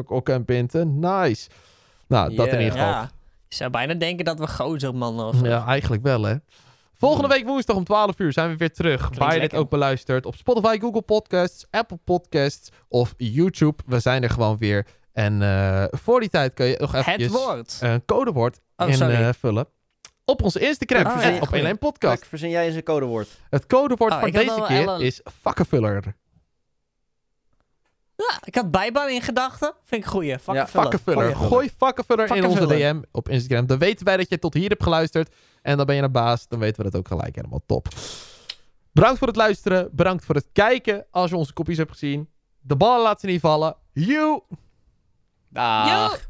Ook 0.06 0.30
en 0.30 0.46
Pinten. 0.46 1.00
Nice. 1.00 1.50
Nou, 2.08 2.36
dat 2.36 2.48
in 2.48 2.60
ieder 2.60 2.72
geval. 2.72 2.90
Ja. 2.90 3.12
Je 3.48 3.56
zou 3.56 3.70
bijna 3.70 3.94
denken 3.94 4.26
dat 4.26 4.40
we 4.40 4.48
gozer 4.48 4.96
mannen 4.96 5.26
of 5.26 5.36
zo. 5.36 5.46
Ja, 5.46 5.66
eigenlijk 5.66 6.04
wel 6.04 6.24
hè. 6.24 6.36
Volgende 7.02 7.28
week 7.28 7.46
woensdag 7.46 7.76
om 7.76 7.84
12 7.84 8.20
uur 8.20 8.34
zijn 8.34 8.50
we 8.50 8.58
weer 8.58 8.72
terug. 8.74 9.10
waar 9.18 9.34
je 9.34 9.40
dit 9.40 9.54
ook 9.54 9.70
beluistert. 9.70 10.26
Op 10.26 10.36
Spotify, 10.36 10.80
Google 10.80 11.02
Podcasts, 11.02 11.66
Apple 11.70 12.00
Podcasts 12.04 12.70
of 12.88 13.14
YouTube. 13.18 13.84
We 13.86 14.00
zijn 14.00 14.24
er 14.24 14.30
gewoon 14.30 14.58
weer. 14.58 14.88
En 15.14 15.42
eh, 15.42 15.84
voor 15.92 16.20
die 16.20 16.30
tijd 16.30 16.54
kun 16.54 16.66
je 16.66 16.76
nog 16.80 16.96
even 16.96 17.12
Het 17.12 17.28
woord. 17.28 17.78
een 17.80 18.06
codewoord 18.06 18.60
Oh, 18.76 18.88
invullen. 18.90 19.68
Op 20.26 20.42
onze 20.42 20.60
Instagram, 20.60 21.06
Ah, 21.06 21.12
verzin 21.12 21.34
ja, 21.34 21.40
op 21.42 21.48
goeie. 21.48 21.66
1 21.66 21.78
podcast. 21.78 22.28
Verzin 22.28 22.50
jij 22.50 22.66
eens 22.66 22.76
een 22.76 22.84
codewoord. 22.84 23.28
Het 23.50 23.66
codewoord 23.68 24.12
Oh, 24.12 24.20
had 24.22 24.32
deze 24.32 24.52
al 24.52 24.66
keer 24.66 25.02
is 25.02 25.22
vakkenvuller. 25.42 26.16
Ja, 28.16 28.40
ik 28.44 28.56
had 28.56 28.72
bijbaan 28.72 29.10
in 29.10 29.22
gedachten. 29.22 29.74
Vind 29.84 30.02
ik 30.02 30.08
een 30.08 30.14
goeie. 30.14 30.30
Ja, 30.30 30.38
ja. 30.46 30.68
Vakkenvuller. 30.68 30.92
Vakkenvuller. 31.22 31.36
Gooi 31.36 31.70
vakkenvuller 31.78 32.26
in 32.36 32.46
onze 32.46 32.58
Vakkenvuller. 32.58 32.94
DM 32.94 33.02
op 33.12 33.30
Instagram. 33.30 33.66
Dan 33.66 33.78
weten 33.78 34.06
wij 34.06 34.18
dat 34.18 34.30
je 34.30 34.40
tot 34.40 34.54
hier 34.54 34.70
hebt 34.70 34.84
geluisterd. 34.84 35.36
En 35.62 35.78
dan 35.78 35.86
ben 35.86 35.96
je 35.96 36.02
een 36.02 36.12
baas. 36.12 36.48
Dan 36.48 36.60
weten 36.60 36.84
we 36.84 36.90
dat 36.90 37.00
ook 37.00 37.08
gelijk 37.08 37.36
helemaal 37.36 37.62
top. 37.66 37.88
Bedankt 38.92 39.18
voor 39.18 39.28
het 39.28 39.36
luisteren. 39.36 39.90
Bedankt 39.92 40.26
voor 40.26 40.36
het 40.36 40.48
kijken. 40.54 41.06
Als 41.12 41.30
je 41.30 41.36
onze 41.38 41.54
kopjes 41.54 41.78
hebt 41.78 41.92
gezien. 41.92 42.30
De 42.60 42.76
ballen 42.76 43.02
laten 43.04 43.20
ze 43.20 43.26
niet 43.26 43.42
vallen. 43.42 43.76
You! 43.92 44.42
Dag. 45.50 46.12
Yo! 46.12 46.30